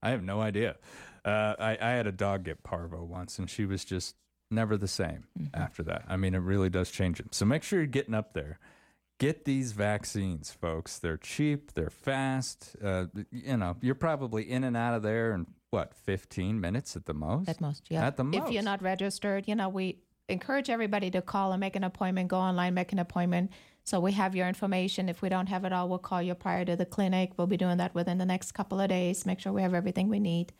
I 0.03 0.11
have 0.11 0.23
no 0.23 0.40
idea. 0.40 0.77
Uh, 1.25 1.55
I 1.59 1.79
I 1.81 1.90
had 1.92 2.07
a 2.07 2.12
dog 2.12 2.45
get 2.45 2.62
parvo 2.62 3.03
once, 3.03 3.38
and 3.38 3.49
she 3.49 3.64
was 3.64 3.85
just 3.85 4.14
never 4.51 4.77
the 4.77 4.88
same 4.88 5.25
after 5.55 5.83
that. 5.85 6.05
I 6.09 6.16
mean, 6.16 6.35
it 6.35 6.38
really 6.38 6.71
does 6.71 6.90
change 6.90 7.19
it. 7.19 7.35
So 7.35 7.45
make 7.45 7.62
sure 7.62 7.79
you're 7.79 7.87
getting 7.87 8.14
up 8.14 8.35
there. 8.35 8.59
Get 9.18 9.46
these 9.46 9.72
vaccines, 9.72 10.50
folks. 10.50 10.98
They're 10.98 11.16
cheap. 11.16 11.72
They're 11.72 11.88
fast. 11.90 12.76
Uh, 12.85 13.07
you 13.31 13.57
know, 13.57 13.76
you're 13.81 13.94
probably 13.94 14.42
in 14.50 14.62
and 14.62 14.76
out 14.76 14.92
of 14.94 15.02
there 15.02 15.33
in 15.33 15.46
what 15.70 15.94
15 15.94 16.61
minutes 16.61 16.96
at 16.96 17.07
the 17.07 17.14
most. 17.14 17.48
At 17.48 17.61
most, 17.61 17.85
yeah. 17.88 18.07
At 18.07 18.16
the 18.18 18.24
most. 18.24 18.48
If 18.48 18.52
you're 18.52 18.62
not 18.62 18.83
registered, 18.83 19.48
you 19.48 19.55
know, 19.55 19.70
we 19.70 20.00
encourage 20.29 20.68
everybody 20.68 21.11
to 21.12 21.22
call 21.22 21.52
and 21.52 21.61
make 21.61 21.76
an 21.76 21.85
appointment, 21.85 22.29
go 22.29 22.37
online, 22.37 22.74
make 22.74 22.92
an 22.92 22.98
appointment. 22.98 23.52
So 23.85 24.00
we 24.00 24.12
have 24.12 24.35
your 24.37 24.48
information. 24.48 25.09
If 25.09 25.22
we 25.22 25.29
don't 25.31 25.46
have 25.46 25.64
it 25.64 25.72
all, 25.72 25.88
we'll 25.88 25.98
call 25.98 26.20
you 26.20 26.35
prior 26.35 26.64
to 26.66 26.76
the 26.76 26.85
clinic. 26.85 27.33
We'll 27.38 27.46
be 27.46 27.57
doing 27.57 27.79
that 27.79 27.94
within 27.94 28.18
the 28.18 28.26
next 28.26 28.52
couple 28.52 28.81
of 28.81 28.88
days. 28.90 29.24
Make 29.24 29.40
sure 29.40 29.52
we 29.52 29.62
have 29.62 29.72
everything 29.74 30.09
we 30.09 30.18
need. 30.20 30.52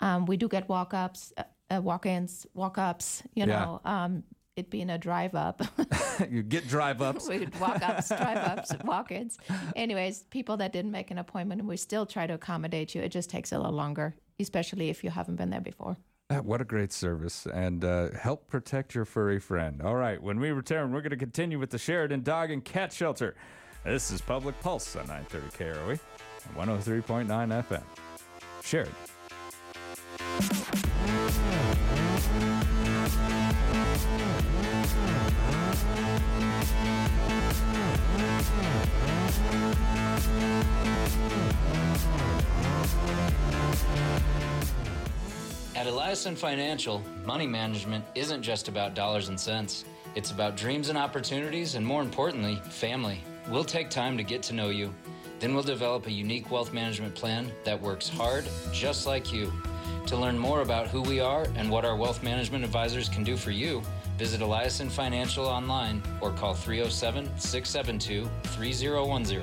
Um, 0.00 0.26
we 0.26 0.36
do 0.36 0.46
get 0.46 0.68
walk 0.68 0.94
ups, 0.94 1.32
uh, 1.38 1.42
uh, 1.74 1.80
walk 1.80 2.06
ins, 2.06 2.46
walk 2.54 2.78
ups, 2.78 3.22
you 3.34 3.46
Yeah. 3.46 3.64
know, 3.64 3.80
um, 3.84 4.22
it 4.56 4.70
being 4.70 4.88
a 4.90 4.98
drive 4.98 5.34
up. 5.34 5.62
you 6.30 6.42
get 6.42 6.66
drive 6.66 7.02
ups. 7.02 7.28
We'd 7.28 7.54
walk 7.60 7.82
ups, 7.86 8.08
drive 8.08 8.38
ups, 8.38 8.72
walk 8.84 9.12
ins. 9.12 9.38
Anyways, 9.76 10.22
people 10.24 10.56
that 10.56 10.72
didn't 10.72 10.90
make 10.90 11.10
an 11.10 11.18
appointment, 11.18 11.62
we 11.64 11.76
still 11.76 12.06
try 12.06 12.26
to 12.26 12.34
accommodate 12.34 12.94
you. 12.94 13.02
It 13.02 13.10
just 13.10 13.28
takes 13.28 13.52
a 13.52 13.58
little 13.58 13.72
longer, 13.74 14.16
especially 14.40 14.88
if 14.88 15.04
you 15.04 15.10
haven't 15.10 15.36
been 15.36 15.50
there 15.50 15.60
before. 15.60 15.96
Ah, 16.30 16.40
What 16.40 16.60
a 16.62 16.64
great 16.64 16.92
service 16.92 17.46
and 17.46 17.84
uh, 17.84 18.10
help 18.12 18.48
protect 18.48 18.94
your 18.94 19.04
furry 19.04 19.38
friend. 19.38 19.82
All 19.82 19.94
right, 19.96 20.20
when 20.20 20.40
we 20.40 20.50
return, 20.50 20.90
we're 20.90 21.02
going 21.02 21.10
to 21.10 21.16
continue 21.16 21.58
with 21.58 21.70
the 21.70 21.78
Sheridan 21.78 22.22
Dog 22.22 22.50
and 22.50 22.64
Cat 22.64 22.92
Shelter. 22.92 23.36
This 23.84 24.10
is 24.10 24.20
Public 24.22 24.58
Pulse 24.60 24.96
on 24.96 25.06
930 25.06 25.64
KROE 25.74 26.00
and 26.48 26.80
103.9 27.04 27.64
FM. 27.68 27.82
Sheridan. 28.62 28.94
At 45.74 45.86
Eliason 45.86 46.36
Financial, 46.36 47.02
money 47.24 47.46
management 47.46 48.04
isn't 48.14 48.42
just 48.42 48.68
about 48.68 48.94
dollars 48.94 49.28
and 49.28 49.38
cents. 49.38 49.84
It's 50.14 50.30
about 50.30 50.56
dreams 50.56 50.88
and 50.88 50.96
opportunities, 50.96 51.74
and 51.74 51.86
more 51.86 52.02
importantly, 52.02 52.56
family. 52.70 53.20
We'll 53.48 53.64
take 53.64 53.90
time 53.90 54.16
to 54.16 54.24
get 54.24 54.42
to 54.44 54.54
know 54.54 54.70
you. 54.70 54.92
Then 55.38 55.54
we'll 55.54 55.62
develop 55.62 56.06
a 56.06 56.10
unique 56.10 56.50
wealth 56.50 56.72
management 56.72 57.14
plan 57.14 57.52
that 57.64 57.80
works 57.80 58.08
hard, 58.08 58.48
just 58.72 59.06
like 59.06 59.32
you. 59.32 59.52
To 60.06 60.16
learn 60.16 60.38
more 60.38 60.62
about 60.62 60.88
who 60.88 61.02
we 61.02 61.20
are 61.20 61.46
and 61.56 61.70
what 61.70 61.84
our 61.84 61.96
wealth 61.96 62.22
management 62.22 62.64
advisors 62.64 63.08
can 63.08 63.24
do 63.24 63.36
for 63.36 63.50
you, 63.50 63.82
visit 64.18 64.40
Eliason 64.40 64.90
Financial 64.90 65.46
online 65.46 66.02
or 66.20 66.30
call 66.30 66.54
307 66.54 67.26
672 67.38 68.28
3010. 68.44 69.42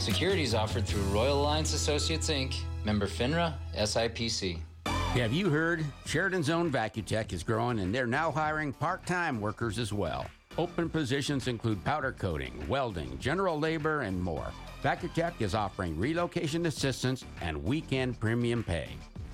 Securities 0.00 0.54
offered 0.54 0.86
through 0.86 1.02
Royal 1.02 1.40
Alliance 1.42 1.74
Associates 1.74 2.28
Inc., 2.28 2.56
member 2.84 3.06
FINRA, 3.06 3.54
SIPC. 3.76 4.58
Have 4.86 5.32
you 5.32 5.50
heard? 5.50 5.84
Sheridan's 6.06 6.48
own 6.48 6.72
Vacutech 6.72 7.32
is 7.32 7.42
growing 7.42 7.80
and 7.80 7.94
they're 7.94 8.06
now 8.06 8.30
hiring 8.30 8.72
part 8.72 9.04
time 9.04 9.40
workers 9.40 9.78
as 9.78 9.92
well. 9.92 10.26
Open 10.58 10.88
positions 10.88 11.48
include 11.48 11.84
powder 11.84 12.12
coating, 12.12 12.52
welding, 12.68 13.18
general 13.18 13.58
labor, 13.58 14.00
and 14.02 14.20
more. 14.20 14.52
Vacutech 14.82 15.34
is 15.40 15.54
offering 15.54 15.98
relocation 15.98 16.66
assistance 16.66 17.24
and 17.40 17.62
weekend 17.62 18.18
premium 18.20 18.64
pay. 18.64 18.88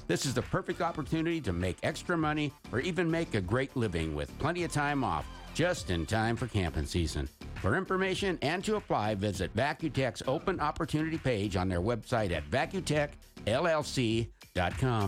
This 0.09 0.25
is 0.25 0.33
the 0.33 0.42
perfect 0.42 0.81
opportunity 0.81 1.38
to 1.42 1.53
make 1.53 1.77
extra 1.83 2.16
money 2.16 2.51
or 2.73 2.81
even 2.81 3.11
make 3.11 3.35
a 3.35 3.42
great 3.42 3.77
living 3.77 4.14
with 4.14 4.37
plenty 4.38 4.64
of 4.64 4.73
time 4.73 5.05
off 5.05 5.27
just 5.53 5.90
in 5.90 6.07
time 6.07 6.35
for 6.35 6.47
camping 6.47 6.87
season. 6.87 7.29
For 7.61 7.77
information 7.77 8.38
and 8.40 8.64
to 8.64 8.77
apply, 8.77 9.16
visit 9.16 9.55
Vacutech's 9.55 10.23
open 10.27 10.61
opportunity 10.61 11.18
page 11.18 11.57
on 11.57 11.68
their 11.68 11.83
website 11.83 12.33
at 12.33 12.49
vacutechllc.com. 12.51 14.38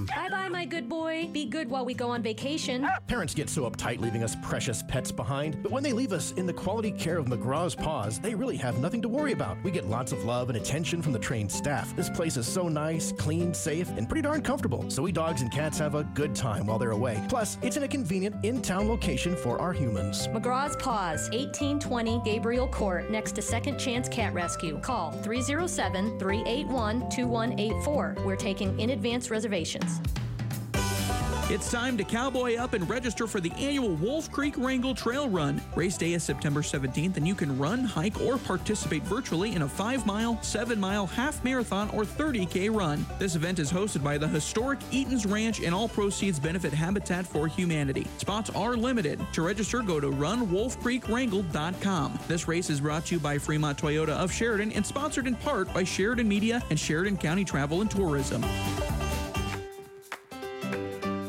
Bye 0.07 0.29
bye, 0.31 0.49
my 0.49 0.65
good 0.65 0.89
boy. 0.89 1.29
Be 1.33 1.45
good 1.45 1.69
while 1.69 1.85
we 1.85 1.93
go 1.93 2.11
on 2.11 2.23
vacation. 2.23 2.89
Parents 3.09 3.35
get 3.35 3.51
so 3.51 3.69
uptight 3.69 3.99
leaving 3.99 4.23
us 4.23 4.37
precious 4.45 4.85
pets 4.87 5.11
behind, 5.11 5.61
but 5.61 5.73
when 5.73 5.83
they 5.83 5.93
leave 5.93 6.13
us 6.13 6.31
in 6.33 6.47
the 6.47 6.53
quality 6.53 6.93
care 6.93 7.19
of 7.19 7.27
McGraw's 7.27 7.75
Paws, 7.75 8.21
they 8.21 8.33
really 8.33 8.57
have 8.59 8.79
nothing 8.79 9.03
to 9.03 9.09
worry 9.09 9.33
about. 9.33 9.57
We 9.65 9.73
get 9.73 9.89
lots 9.89 10.13
of 10.13 10.25
love 10.25 10.51
and 10.51 10.57
attention 10.57 11.03
from 11.03 11.13
the 11.13 11.19
trained 11.19 11.51
staff. 11.51 11.97
This 11.97 12.09
place 12.09 12.37
is 12.37 12.47
so 12.47 12.69
nice, 12.69 13.11
clean, 13.11 13.53
safe, 13.53 13.89
and 13.97 14.09
pretty 14.09 14.23
darn 14.23 14.41
comfortable, 14.41 14.89
so 14.89 15.03
we 15.03 15.11
dogs 15.11 15.43
and 15.43 15.51
cats 15.51 15.79
have 15.79 15.97
a 15.97 16.05
good 16.05 16.33
time 16.33 16.67
while 16.67 16.79
they're 16.79 16.93
away. 16.93 17.21
Plus, 17.29 17.59
it's 17.61 17.77
in 17.77 17.83
a 17.83 17.89
convenient 17.89 18.45
in 18.45 18.63
town 18.63 18.89
location 18.89 19.35
for 19.35 19.61
our 19.61 19.73
humans. 19.73 20.29
McGraw's 20.29 20.77
Paws, 20.77 21.29
1820 21.31 22.23
Gabriel 22.25 22.69
Court, 22.69 23.11
next 23.11 23.33
to 23.33 23.43
Second 23.43 23.79
Chance 23.79 24.09
Cat 24.11 24.33
Rescue. 24.33 24.79
Call 24.79 25.11
307 25.11 26.21
381 26.21 27.11
2184. 27.11 28.17
We're 28.25 28.37
taking 28.37 28.79
in 28.79 28.91
advance 28.91 29.29
reservations. 29.29 29.40
It's 31.51 31.69
time 31.69 31.99
to 31.99 32.05
cowboy 32.05 32.59
up 32.59 32.75
and 32.75 32.89
register 32.89 33.27
for 33.27 33.41
the 33.41 33.51
annual 33.55 33.97
Wolf 33.97 34.31
Creek 34.31 34.55
Wrangle 34.57 34.95
Trail 34.95 35.29
Run. 35.29 35.61
Race 35.75 35.97
day 35.97 36.13
is 36.13 36.23
September 36.23 36.63
17th, 36.63 37.17
and 37.17 37.27
you 37.27 37.35
can 37.35 37.59
run, 37.59 37.83
hike, 37.83 38.21
or 38.21 38.39
participate 38.39 39.03
virtually 39.03 39.57
in 39.57 39.63
a 39.63 39.69
5 39.69 40.07
mile, 40.07 40.41
7 40.43 40.79
mile, 40.79 41.09
half 41.09 41.43
marathon, 41.43 41.91
or 41.91 42.05
30K 42.05 42.73
run. 42.73 43.05
This 43.19 43.35
event 43.35 43.59
is 43.59 43.73
hosted 43.73 44.05
by 44.05 44.17
the 44.17 44.29
historic 44.29 44.79
Eaton's 44.93 45.27
Ranch, 45.27 45.61
and 45.61 45.75
all 45.75 45.89
proceeds 45.89 46.39
benefit 46.39 46.73
Habitat 46.73 47.27
for 47.27 47.49
Humanity. 47.49 48.07
Spots 48.19 48.51
are 48.51 48.77
limited. 48.77 49.19
To 49.33 49.43
register, 49.43 49.83
go 49.83 49.99
to 49.99 50.09
runwolfcreekwrangle.com. 50.09 52.21
This 52.29 52.47
race 52.47 52.71
is 52.71 52.81
brought 52.81 53.07
to 53.07 53.17
you 53.17 53.21
by 53.21 53.39
Fremont 53.39 53.77
Toyota 53.77 54.11
of 54.11 54.33
Sheridan 54.33 54.71
and 54.71 54.87
sponsored 54.87 55.27
in 55.27 55.35
part 55.35 55.75
by 55.75 55.83
Sheridan 55.83 56.29
Media 56.29 56.63
and 56.71 56.79
Sheridan 56.79 57.17
County 57.17 57.45
Travel 57.45 57.81
and 57.81 57.91
Tourism. 57.91 58.45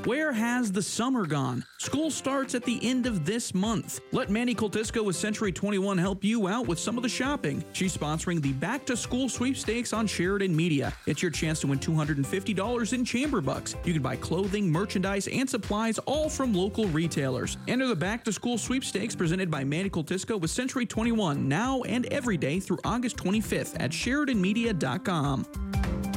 Where 0.05 0.33
has 0.33 0.71
the 0.71 0.81
summer 0.81 1.27
gone? 1.27 1.63
School 1.77 2.09
starts 2.09 2.55
at 2.55 2.65
the 2.65 2.79
end 2.81 3.05
of 3.05 3.23
this 3.23 3.53
month. 3.53 3.99
Let 4.11 4.31
Manny 4.31 4.55
Coltisco 4.55 5.05
with 5.05 5.15
Century 5.15 5.51
21 5.51 5.99
help 5.99 6.23
you 6.23 6.47
out 6.47 6.65
with 6.65 6.79
some 6.79 6.97
of 6.97 7.03
the 7.03 7.09
shopping. 7.09 7.63
She's 7.73 7.95
sponsoring 7.95 8.41
the 8.41 8.53
Back 8.53 8.83
to 8.87 8.97
School 8.97 9.29
sweepstakes 9.29 9.93
on 9.93 10.07
Sheridan 10.07 10.55
Media. 10.55 10.91
It's 11.05 11.21
your 11.21 11.29
chance 11.29 11.59
to 11.59 11.67
win 11.67 11.77
$250 11.77 12.93
in 12.93 13.05
chamber 13.05 13.41
bucks. 13.41 13.75
You 13.85 13.93
can 13.93 14.01
buy 14.01 14.15
clothing, 14.15 14.71
merchandise, 14.71 15.27
and 15.27 15.47
supplies 15.47 15.99
all 15.99 16.29
from 16.29 16.51
local 16.51 16.87
retailers. 16.87 17.57
Enter 17.67 17.85
the 17.85 17.95
Back 17.95 18.23
to 18.23 18.33
School 18.33 18.57
sweepstakes 18.57 19.15
presented 19.15 19.51
by 19.51 19.63
Manny 19.63 19.91
Coltisco 19.91 20.41
with 20.41 20.49
Century 20.49 20.87
21 20.87 21.47
now 21.47 21.83
and 21.83 22.07
every 22.07 22.37
day 22.37 22.59
through 22.59 22.79
August 22.83 23.17
25th 23.17 23.75
at 23.79 23.91
SheridanMedia.com. 23.91 26.10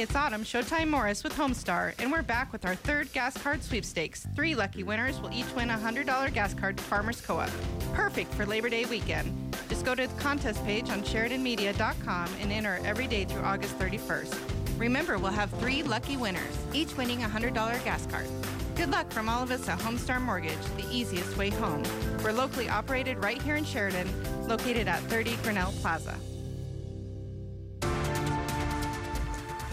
It's 0.00 0.16
Autumn, 0.16 0.44
Showtime 0.44 0.88
Morris 0.88 1.22
with 1.22 1.34
Homestar, 1.34 1.92
and 1.98 2.10
we're 2.10 2.22
back 2.22 2.54
with 2.54 2.64
our 2.64 2.74
third 2.74 3.12
gas 3.12 3.36
card 3.36 3.62
sweepstakes. 3.62 4.26
Three 4.34 4.54
lucky 4.54 4.82
winners 4.82 5.20
will 5.20 5.30
each 5.30 5.54
win 5.54 5.68
a 5.68 5.76
$100 5.76 6.32
gas 6.32 6.54
card 6.54 6.78
to 6.78 6.82
Farmers 6.84 7.20
Co-op. 7.20 7.50
Perfect 7.92 8.32
for 8.32 8.46
Labor 8.46 8.70
Day 8.70 8.86
weekend. 8.86 9.54
Just 9.68 9.84
go 9.84 9.94
to 9.94 10.06
the 10.06 10.14
contest 10.14 10.64
page 10.64 10.88
on 10.88 11.02
SheridanMedia.com 11.02 12.30
and 12.40 12.50
enter 12.50 12.80
every 12.82 13.06
day 13.08 13.26
through 13.26 13.42
August 13.42 13.78
31st. 13.78 14.34
Remember, 14.78 15.18
we'll 15.18 15.32
have 15.32 15.50
three 15.60 15.82
lucky 15.82 16.16
winners, 16.16 16.56
each 16.72 16.96
winning 16.96 17.22
a 17.22 17.28
$100 17.28 17.52
gas 17.84 18.06
card. 18.06 18.26
Good 18.76 18.90
luck 18.90 19.12
from 19.12 19.28
all 19.28 19.42
of 19.42 19.50
us 19.50 19.68
at 19.68 19.80
Homestar 19.80 20.18
Mortgage, 20.18 20.64
the 20.78 20.90
easiest 20.90 21.36
way 21.36 21.50
home. 21.50 21.82
We're 22.24 22.32
locally 22.32 22.70
operated 22.70 23.22
right 23.22 23.42
here 23.42 23.56
in 23.56 23.66
Sheridan, 23.66 24.08
located 24.48 24.88
at 24.88 25.02
30 25.02 25.36
Grinnell 25.42 25.72
Plaza. 25.82 26.18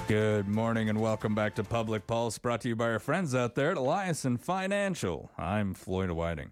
Good 0.07 0.47
morning 0.47 0.87
and 0.89 1.01
welcome 1.01 1.35
back 1.35 1.55
to 1.55 1.63
Public 1.65 2.07
Pulse, 2.07 2.37
brought 2.37 2.61
to 2.61 2.69
you 2.69 2.75
by 2.77 2.85
our 2.85 2.99
friends 2.99 3.35
out 3.35 3.55
there 3.55 3.71
at 3.71 3.77
Eliason 3.77 4.39
Financial. 4.39 5.29
I'm 5.37 5.73
Floyd 5.73 6.11
Whiting. 6.11 6.51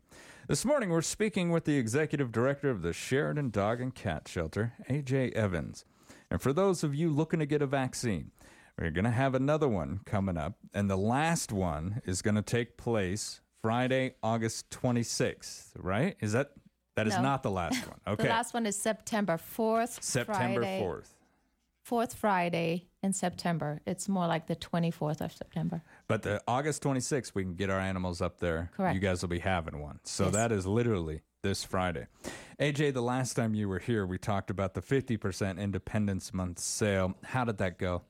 This 0.49 0.65
morning 0.65 0.89
we're 0.89 1.01
speaking 1.01 1.51
with 1.51 1.63
the 1.63 1.77
executive 1.77 2.33
director 2.33 2.69
of 2.69 2.81
the 2.81 2.91
Sheridan 2.91 3.51
Dog 3.51 3.79
and 3.79 3.95
Cat 3.95 4.27
Shelter, 4.27 4.73
AJ 4.89 5.31
Evans. 5.33 5.85
And 6.29 6.41
for 6.41 6.51
those 6.51 6.83
of 6.83 6.93
you 6.93 7.09
looking 7.09 7.39
to 7.39 7.45
get 7.45 7.61
a 7.61 7.65
vaccine, 7.67 8.31
we're 8.77 8.89
going 8.91 9.05
to 9.05 9.11
have 9.11 9.35
another 9.35 9.69
one 9.69 10.01
coming 10.05 10.37
up, 10.37 10.55
and 10.73 10.89
the 10.89 10.97
last 10.97 11.53
one 11.53 12.01
is 12.05 12.21
going 12.21 12.35
to 12.35 12.41
take 12.41 12.75
place 12.75 13.39
Friday, 13.61 14.15
August 14.21 14.69
26th, 14.71 15.69
right? 15.77 16.17
Is 16.19 16.33
that 16.33 16.51
that 16.97 17.07
is 17.07 17.15
No. 17.15 17.21
not 17.21 17.43
the 17.43 17.51
last 17.51 17.87
one? 17.87 17.99
Okay. 18.07 18.23
The 18.23 18.29
last 18.29 18.53
one 18.53 18.65
is 18.65 18.77
September 18.77 19.37
4th. 19.37 20.01
September 20.03 20.61
Friday, 20.61 20.81
4th. 20.81 21.07
Fourth 21.85 22.15
Friday 22.15 22.87
in 23.03 23.13
September. 23.13 23.79
It's 23.85 24.09
more 24.09 24.25
like 24.25 24.47
the 24.47 24.55
24th 24.55 25.21
of 25.21 25.31
September. 25.31 25.83
But 26.07 26.23
the 26.23 26.41
August 26.47 26.81
26th, 26.81 27.35
we 27.35 27.43
can 27.43 27.53
get 27.53 27.69
our 27.69 27.79
animals 27.79 28.23
up 28.23 28.39
there. 28.39 28.71
Correct. 28.75 28.95
You 28.95 28.99
guys 28.99 29.21
will 29.21 29.29
be 29.29 29.37
having 29.37 29.79
one. 29.79 29.99
So 30.03 30.23
Yes. 30.25 30.33
that 30.33 30.51
is 30.51 30.65
literally 30.65 31.21
this 31.43 31.63
Friday. 31.63 32.07
AJ, 32.59 32.95
the 32.95 33.03
last 33.03 33.35
time 33.35 33.53
you 33.53 33.69
were 33.69 33.77
here, 33.77 34.03
we 34.03 34.17
talked 34.17 34.49
about 34.49 34.73
the 34.73 34.81
50% 34.81 35.59
Independence 35.59 36.33
Month 36.33 36.57
sale. 36.57 37.13
How 37.23 37.45
did 37.45 37.59
that 37.59 37.77
go? 37.77 38.01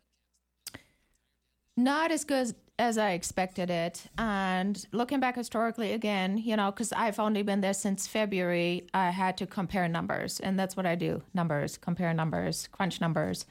Not 1.76 2.14
as 2.14 2.24
good 2.24 2.56
as 2.80 2.98
I 2.98 3.12
expected 3.12 3.70
it. 3.70 4.04
And 4.18 4.88
looking 4.94 5.20
back 5.20 5.36
historically 5.36 5.92
again, 5.92 6.38
you 6.38 6.56
know, 6.56 6.72
because 6.72 6.94
I've 6.94 7.20
only 7.20 7.44
been 7.44 7.60
there 7.60 7.74
since 7.74 8.08
February, 8.08 8.88
I 8.94 9.10
had 9.10 9.36
to 9.40 9.46
compare 9.46 9.90
numbers. 9.90 10.40
And 10.40 10.58
that's 10.58 10.78
what 10.78 10.86
I 10.86 10.96
do 10.96 11.24
numbers, 11.34 11.78
compare 11.78 12.14
numbers, 12.14 12.70
crunch 12.72 13.02
numbers. 13.02 13.46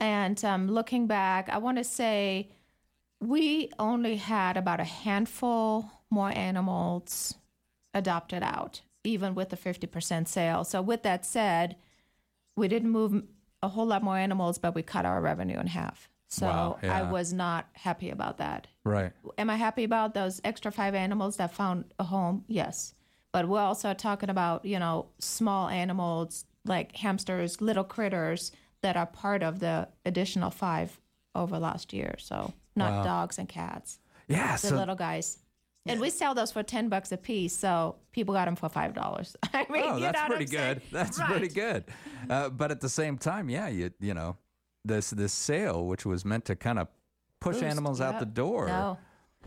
And 0.00 0.42
um, 0.44 0.68
looking 0.68 1.06
back, 1.06 1.48
I 1.48 1.58
want 1.58 1.78
to 1.78 1.84
say 1.84 2.50
we 3.20 3.70
only 3.78 4.16
had 4.16 4.56
about 4.56 4.80
a 4.80 4.84
handful 4.84 5.90
more 6.10 6.30
animals 6.30 7.34
adopted 7.92 8.42
out, 8.42 8.82
even 9.04 9.34
with 9.34 9.50
the 9.50 9.56
50% 9.56 10.28
sale. 10.28 10.64
So, 10.64 10.80
with 10.80 11.02
that 11.02 11.26
said, 11.26 11.76
we 12.56 12.68
didn't 12.68 12.90
move 12.90 13.22
a 13.62 13.68
whole 13.68 13.86
lot 13.86 14.02
more 14.02 14.16
animals, 14.16 14.58
but 14.58 14.74
we 14.74 14.82
cut 14.82 15.04
our 15.04 15.20
revenue 15.20 15.58
in 15.58 15.66
half. 15.66 16.08
So 16.28 16.46
Wow, 16.46 16.78
I 16.82 17.02
was 17.02 17.32
not 17.32 17.68
happy 17.72 18.10
about 18.10 18.36
that. 18.36 18.66
Right. 18.84 19.12
Am 19.38 19.48
I 19.48 19.56
happy 19.56 19.84
about 19.84 20.12
those 20.12 20.42
extra 20.44 20.70
five 20.70 20.94
animals 20.94 21.38
that 21.38 21.54
found 21.54 21.86
a 21.98 22.04
home? 22.04 22.44
Yes. 22.48 22.94
But 23.32 23.48
we're 23.48 23.60
also 23.60 23.94
talking 23.94 24.28
about, 24.28 24.64
you 24.64 24.78
know, 24.78 25.06
small 25.18 25.68
animals 25.68 26.44
like 26.66 26.94
hamsters, 26.96 27.62
little 27.62 27.84
critters 27.84 28.52
that 28.82 28.96
are 28.96 29.06
part 29.06 29.42
of 29.42 29.58
the 29.60 29.88
additional 30.04 30.50
five 30.50 31.00
over 31.34 31.58
last 31.58 31.92
year. 31.92 32.14
So 32.18 32.52
not 32.76 32.92
Wow. 32.92 33.04
dogs 33.04 33.38
and 33.38 33.48
cats. 33.48 33.98
Yeah, 34.28 34.52
The 34.52 34.58
so- 34.68 34.76
little 34.76 34.94
guys. 34.96 35.38
And 35.86 36.00
we 36.02 36.10
sell 36.10 36.34
those 36.34 36.52
for 36.52 36.62
10 36.62 36.90
bucks 36.90 37.12
a 37.12 37.16
piece. 37.16 37.56
So 37.56 37.96
people 38.12 38.34
got 38.34 38.44
them 38.44 38.56
for 38.56 38.68
$5. 38.68 39.36
I 39.54 39.66
mean, 39.70 39.82
oh, 39.86 39.96
you 39.96 40.02
that's 40.02 40.20
pretty 40.26 40.44
good. 40.44 40.82
That's 40.92 41.18
Right. 41.18 41.28
pretty 41.30 41.48
good. 41.48 41.84
Uh, 42.28 42.50
but 42.50 42.70
at 42.70 42.80
the 42.82 42.90
same 42.90 43.16
time, 43.16 43.48
yeah, 43.48 43.68
you 43.68 43.90
you 43.98 44.12
know, 44.12 44.36
this 44.84 45.10
this 45.10 45.32
sale, 45.32 45.86
which 45.86 46.04
was 46.04 46.26
meant 46.26 46.44
to 46.46 46.56
kind 46.56 46.78
of 46.78 46.88
push 47.40 47.54
Boost, 47.56 47.64
animals 47.64 48.00
out 48.02 48.18
the 48.18 48.26
door. 48.26 48.66
No, 48.66 48.98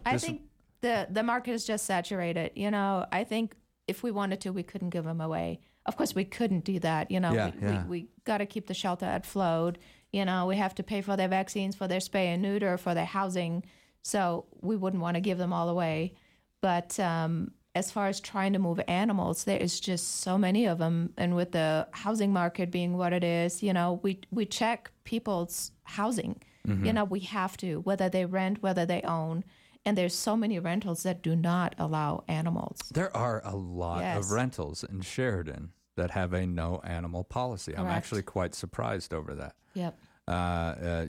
I 0.04 0.18
think 0.18 0.42
the 0.82 1.08
the 1.12 1.22
market 1.22 1.52
is 1.52 1.64
just 1.64 1.86
saturated. 1.86 2.54
You 2.56 2.72
know, 2.72 3.06
I 3.12 3.24
think 3.24 3.56
if 3.88 4.02
we 4.02 4.10
wanted 4.10 4.42
to, 4.42 4.50
we 4.52 4.64
couldn't 4.64 4.90
give 4.90 5.04
them 5.04 5.22
away. 5.22 5.60
Of 5.86 5.98
course, 5.98 6.14
we 6.14 6.26
couldn't 6.26 6.64
do 6.64 6.80
that. 6.80 7.10
You 7.12 7.20
know, 7.20 7.34
Yeah, 7.34 7.52
we, 7.60 7.68
yeah. 7.68 7.84
we, 7.86 8.02
we 8.02 8.08
got 8.26 8.38
to 8.40 8.46
keep 8.46 8.68
the 8.68 8.74
shelter 8.74 9.06
at 9.06 9.26
float. 9.26 9.78
You 10.12 10.26
know, 10.26 10.46
we 10.46 10.58
have 10.58 10.76
to 10.76 10.84
pay 10.84 11.02
for 11.02 11.16
their 11.18 11.28
vaccines, 11.28 11.76
for 11.76 11.88
their 11.88 12.00
spay 12.00 12.26
and 12.28 12.42
neuter, 12.42 12.78
for 12.78 12.94
their 12.94 13.06
housing. 13.06 13.64
So 14.04 14.46
we 14.62 14.76
wouldn't 14.76 15.02
want 15.02 15.16
to 15.16 15.22
give 15.22 15.38
them 15.38 15.54
all 15.54 15.70
away. 15.70 16.14
But 16.62 17.00
um, 17.00 17.52
as 17.74 17.92
far 17.92 18.08
as 18.08 18.20
trying 18.20 18.54
to 18.54 18.60
move 18.60 18.80
animals, 18.88 19.46
there 19.46 19.58
is 19.58 19.80
just 19.80 20.22
so 20.22 20.38
many 20.38 20.66
of 20.68 20.78
them, 20.78 21.14
and 21.18 21.36
with 21.36 21.54
the 21.54 21.88
housing 21.92 22.32
market 22.34 22.70
being 22.70 22.98
what 22.98 23.14
it 23.14 23.24
is, 23.24 23.64
you 23.64 23.74
know, 23.74 24.00
we 24.04 24.20
we 24.32 24.46
check 24.46 24.92
people's 25.04 25.72
housing. 25.84 26.36
You 26.66 26.74
Mm-hmm. 26.76 26.86
Mhm. 26.86 26.94
know, 26.94 27.04
we 27.06 27.22
have 27.22 27.58
to, 27.58 27.80
whether 27.80 28.08
they 28.10 28.26
rent, 28.26 28.62
whether 28.62 28.86
they 28.86 29.02
own. 29.02 29.44
And 29.86 29.98
there's 29.98 30.14
so 30.14 30.38
many 30.38 30.60
rentals 30.60 31.04
that 31.04 31.22
do 31.24 31.36
not 31.36 31.74
allow 31.80 32.24
animals. 32.28 32.78
There 32.94 33.16
are 33.18 33.42
a 33.44 33.56
lot 33.56 34.02
Yes. 34.02 34.18
of 34.26 34.32
rentals 34.32 34.84
in 34.84 35.02
Sheridan 35.02 35.74
that 35.96 36.12
have 36.12 36.34
a 36.34 36.46
no 36.46 36.80
animal 36.84 37.24
policy. 37.24 37.76
I'm 37.76 37.88
actually 37.88 38.22
quite 38.22 38.54
surprised 38.54 39.14
over 39.14 39.34
that. 39.36 39.56
Yep. 39.74 39.98
Uh, 40.28 40.32
uh, 40.32 41.06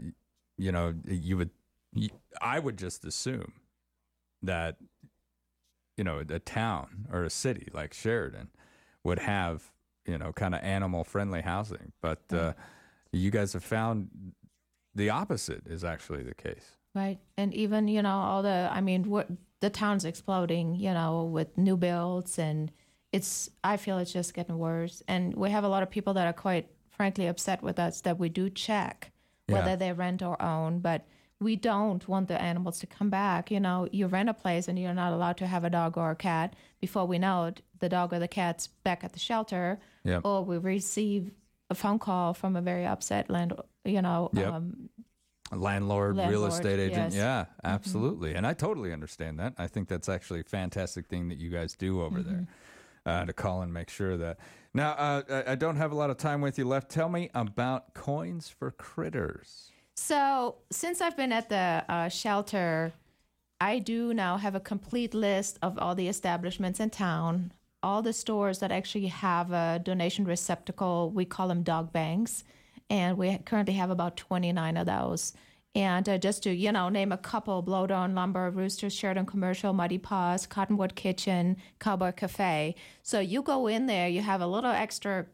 you 0.56 0.72
know, 0.72 0.94
you 1.06 1.36
would, 1.36 1.50
you, 1.92 2.08
I 2.40 2.58
would 2.58 2.78
just 2.78 3.04
assume 3.04 3.52
that, 4.42 4.76
you 5.98 6.04
know, 6.04 6.22
a 6.26 6.38
town 6.38 7.06
or 7.12 7.24
a 7.24 7.30
city 7.30 7.68
like 7.72 7.92
Sheridan 7.92 8.48
would 9.04 9.18
have, 9.18 9.70
you 10.06 10.16
know, 10.16 10.32
kind 10.32 10.54
of 10.54 10.62
animal 10.62 11.04
friendly 11.04 11.42
housing. 11.42 11.92
But 12.00 12.22
uh, 12.32 12.54
you 13.12 13.30
guys 13.30 13.52
have 13.52 13.64
found 13.64 14.32
the 14.94 15.10
opposite 15.10 15.66
is 15.66 15.84
actually 15.84 16.22
the 16.22 16.34
case. 16.34 16.76
Right. 16.94 17.18
And 17.36 17.54
even, 17.54 17.88
you 17.88 18.02
know, 18.02 18.16
all 18.16 18.42
the, 18.42 18.68
I 18.72 18.80
mean, 18.80 19.08
what, 19.08 19.28
the 19.60 19.70
town's 19.70 20.04
exploding, 20.04 20.74
you 20.76 20.92
know, 20.92 21.24
with 21.24 21.56
new 21.56 21.76
builds 21.76 22.38
and 22.38 22.70
it's, 23.12 23.48
I 23.62 23.76
feel 23.76 23.98
it's 23.98 24.12
just 24.12 24.34
getting 24.34 24.58
worse. 24.58 25.02
And 25.08 25.34
we 25.34 25.50
have 25.50 25.64
a 25.64 25.68
lot 25.68 25.82
of 25.82 25.90
people 25.90 26.14
that 26.14 26.26
are 26.26 26.32
quite 26.32 26.68
frankly 26.90 27.26
upset 27.26 27.62
with 27.62 27.78
us 27.78 28.00
that 28.02 28.18
we 28.18 28.28
do 28.28 28.50
check 28.50 29.10
whether 29.48 29.70
Yeah. 29.70 29.76
they 29.76 29.92
rent 29.92 30.22
or 30.22 30.40
own, 30.40 30.80
but 30.80 31.06
we 31.40 31.56
don't 31.56 32.06
want 32.08 32.28
the 32.28 32.40
animals 32.40 32.78
to 32.80 32.86
come 32.86 33.10
back. 33.10 33.50
You 33.50 33.58
know, 33.60 33.88
you 33.90 34.06
rent 34.06 34.28
a 34.28 34.34
place 34.34 34.68
and 34.68 34.78
you're 34.78 34.94
not 34.94 35.12
allowed 35.12 35.36
to 35.38 35.46
have 35.46 35.64
a 35.64 35.70
dog 35.70 35.98
or 35.98 36.10
a 36.12 36.16
cat. 36.16 36.54
Before 36.80 37.04
we 37.06 37.18
know 37.18 37.44
it, 37.46 37.62
the 37.80 37.88
dog 37.88 38.12
or 38.12 38.18
the 38.20 38.28
cat's 38.28 38.68
back 38.68 39.02
at 39.02 39.12
the 39.12 39.18
shelter, 39.18 39.80
Yep. 40.04 40.22
or 40.24 40.44
we 40.44 40.58
receive 40.58 41.32
a 41.70 41.74
phone 41.74 41.98
call 41.98 42.34
from 42.34 42.54
a 42.56 42.60
very 42.62 42.86
upset 42.86 43.28
land, 43.30 43.52
you 43.84 44.00
know, 44.02 44.30
Yep. 44.34 44.52
um, 44.52 44.88
landlord, 45.56 46.16
real 46.16 46.46
estate 46.46 46.78
agent. 46.78 47.12
yes. 47.12 47.14
Yeah, 47.14 47.44
absolutely. 47.64 48.34
And 48.34 48.46
I 48.46 48.54
totally 48.54 48.92
understand 48.92 49.38
that. 49.40 49.54
I 49.58 49.66
think 49.66 49.88
that's 49.88 50.08
actually 50.08 50.40
a 50.40 50.44
fantastic 50.44 51.06
thing 51.06 51.28
that 51.28 51.38
you 51.38 51.50
guys 51.50 51.74
do 51.74 52.02
over 52.02 52.22
there 52.22 52.46
uh, 53.06 53.24
to 53.26 53.32
call 53.32 53.62
and 53.62 53.72
make 53.72 53.90
sure 53.90 54.16
that. 54.16 54.38
Now, 54.74 54.92
uh, 54.92 55.22
I- 55.46 55.52
I 55.52 55.54
don't 55.54 55.76
have 55.76 55.92
a 55.92 55.94
lot 55.94 56.10
of 56.10 56.16
time 56.16 56.40
with 56.40 56.58
you 56.58 56.64
left. 56.64 56.90
Tell 56.90 57.08
me 57.08 57.30
about 57.34 57.92
coins 57.94 58.48
for 58.48 58.70
critters. 58.70 59.70
So, 59.96 60.56
since 60.70 61.00
I've 61.02 61.16
been 61.16 61.32
at 61.32 61.48
the 61.50 61.84
uh, 61.88 62.08
shelter, 62.08 62.92
I 63.60 63.78
do 63.78 64.14
now 64.14 64.38
have 64.38 64.54
a 64.54 64.60
complete 64.60 65.12
list 65.14 65.58
of 65.62 65.78
all 65.78 65.94
the 65.94 66.08
establishments 66.08 66.80
in 66.80 66.90
town, 66.90 67.52
all 67.82 68.00
the 68.02 68.12
stores 68.14 68.60
that 68.60 68.72
actually 68.72 69.08
have 69.08 69.52
a 69.52 69.80
donation 69.84 70.24
receptacle. 70.24 71.10
We 71.10 71.24
call 71.26 71.48
them 71.48 71.62
dog 71.62 71.92
banks, 71.92 72.42
and 72.90 73.16
we 73.16 73.36
currently 73.38 73.74
have 73.74 73.90
about 73.90 74.16
29 74.16 74.76
of 74.76 74.86
those. 74.86 75.32
And 75.74 76.06
uh, 76.06 76.18
just 76.18 76.42
to, 76.42 76.52
you 76.52 76.70
know, 76.70 76.90
name 76.90 77.12
a 77.12 77.16
couple 77.16 77.62
Bloedorn 77.62 78.14
Lumber, 78.14 78.50
Roosters, 78.50 78.94
Sheridan 78.94 79.24
Commercial, 79.24 79.72
Muddy 79.72 79.96
Paws, 79.96 80.46
Cottonwood 80.46 80.94
Kitchen, 80.94 81.56
Cowboy 81.78 82.12
Cafe. 82.12 82.74
So 83.02 83.20
you 83.20 83.42
go 83.42 83.66
in 83.66 83.86
there, 83.86 84.06
you 84.08 84.20
have 84.20 84.42
a 84.42 84.46
little 84.46 84.70
extra 84.70 85.26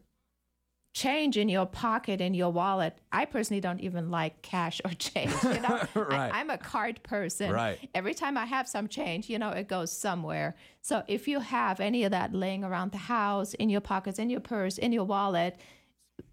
change 0.93 1.37
in 1.37 1.49
your 1.49 1.65
pocket 1.65 2.19
in 2.19 2.33
your 2.33 2.51
wallet. 2.51 2.97
I 3.11 3.25
personally 3.25 3.61
don't 3.61 3.79
even 3.79 4.09
like 4.09 4.41
cash 4.41 4.81
or 4.83 4.91
change. 4.91 5.33
You 5.43 5.61
know, 5.61 5.81
Right. 5.95 6.33
I, 6.33 6.41
am 6.41 6.49
a 6.49 6.57
card 6.57 7.03
person. 7.03 7.51
Right. 7.51 7.77
Every 7.93 8.13
time 8.13 8.37
I 8.37 8.45
have 8.45 8.67
some 8.67 8.87
change, 8.87 9.29
you 9.29 9.37
know, 9.37 9.49
it 9.49 9.67
goes 9.67 9.91
somewhere. 9.91 10.55
So 10.81 11.03
if 11.07 11.27
you 11.27 11.39
have 11.41 11.79
any 11.79 12.03
of 12.05 12.11
that 12.11 12.33
laying 12.33 12.63
around 12.63 12.91
the 12.91 12.97
house, 12.97 13.53
in 13.55 13.69
your 13.69 13.81
pockets, 13.81 14.19
in 14.19 14.29
your 14.29 14.39
purse, 14.39 14.77
in 14.77 14.91
your 14.91 15.03
wallet, 15.03 15.57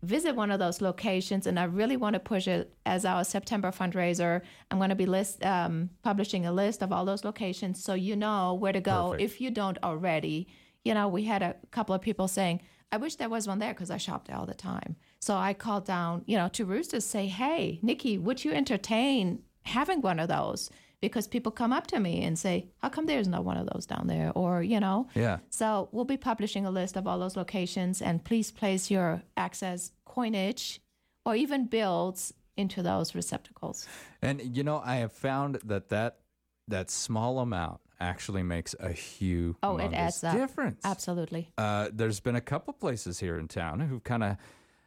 visit 0.02 0.34
one 0.34 0.50
of 0.50 0.58
those 0.58 0.80
locations. 0.80 1.46
And 1.46 1.58
I 1.58 1.64
really 1.64 1.96
want 1.96 2.14
to 2.14 2.20
push 2.20 2.46
it 2.46 2.74
as 2.84 3.04
our 3.04 3.24
September 3.24 3.70
fundraiser. 3.70 4.42
I'm 4.70 4.78
going 4.78 4.90
to 4.90 4.96
be 4.96 5.06
list 5.06 5.44
um, 5.44 5.90
publishing 6.02 6.46
a 6.46 6.52
list 6.52 6.82
of 6.82 6.92
all 6.92 7.04
those 7.04 7.24
locations 7.24 7.82
so 7.82 7.94
you 7.94 8.16
know 8.16 8.54
where 8.54 8.72
to 8.72 8.80
go 8.80 9.10
Perfect. 9.10 9.22
if 9.22 9.40
you 9.40 9.50
don't 9.50 9.78
already. 9.82 10.48
You 10.84 10.94
know, 10.94 11.08
we 11.08 11.24
had 11.24 11.42
a 11.42 11.56
couple 11.70 11.94
of 11.94 12.00
people 12.00 12.28
saying, 12.28 12.60
I 12.92 12.98
wish 12.98 13.16
there 13.16 13.28
was 13.28 13.48
one 13.48 13.58
there 13.58 13.74
because 13.74 13.90
I 13.90 13.96
shopped 13.96 14.30
all 14.30 14.46
the 14.46 14.54
time. 14.54 14.96
So 15.18 15.34
I 15.34 15.54
called 15.54 15.84
down, 15.84 16.22
you 16.26 16.36
know, 16.36 16.48
to 16.48 16.64
Roosters 16.64 17.04
say, 17.04 17.26
hey, 17.26 17.80
Nikki, 17.82 18.16
would 18.18 18.44
you 18.44 18.52
entertain 18.52 19.42
having 19.62 20.00
one 20.00 20.20
of 20.20 20.28
those? 20.28 20.70
Because 21.02 21.28
people 21.28 21.52
come 21.52 21.72
up 21.72 21.86
to 21.88 22.00
me 22.00 22.22
and 22.24 22.38
say, 22.38 22.68
how 22.78 22.88
come 22.88 23.04
there's 23.06 23.28
not 23.28 23.44
one 23.44 23.58
of 23.58 23.68
those 23.72 23.84
down 23.86 24.06
there? 24.06 24.32
Or, 24.34 24.62
you 24.62 24.80
know, 24.80 25.08
Yeah. 25.14 25.38
so 25.50 25.88
we'll 25.92 26.06
be 26.06 26.16
publishing 26.16 26.64
a 26.64 26.70
list 26.70 26.96
of 26.96 27.06
all 27.06 27.18
those 27.18 27.36
locations 27.36 28.00
and 28.00 28.24
please 28.24 28.50
place 28.50 28.90
your 28.90 29.22
access 29.36 29.92
coinage 30.06 30.80
or 31.26 31.36
even 31.36 31.66
builds 31.66 32.32
into 32.56 32.82
those 32.82 33.14
receptacles. 33.14 33.86
And, 34.22 34.56
you 34.56 34.64
know, 34.64 34.80
I 34.82 34.96
have 34.96 35.12
found 35.12 35.56
that 35.66 35.90
that, 35.90 36.20
that 36.68 36.90
small 36.90 37.40
amount 37.40 37.80
actually 38.00 38.42
makes 38.42 38.74
a 38.80 38.90
huge 38.90 39.56
Oh, 39.62 39.76
it 39.76 39.92
adds 39.92 40.24
up. 40.24 40.34
difference. 40.34 40.80
Absolutely. 40.84 41.50
Uh, 41.58 41.90
there's 41.92 42.20
been 42.20 42.36
a 42.36 42.40
couple 42.40 42.72
places 42.72 43.20
here 43.20 43.38
in 43.38 43.48
town 43.48 43.80
who've 43.80 44.02
kind 44.02 44.24
of 44.24 44.36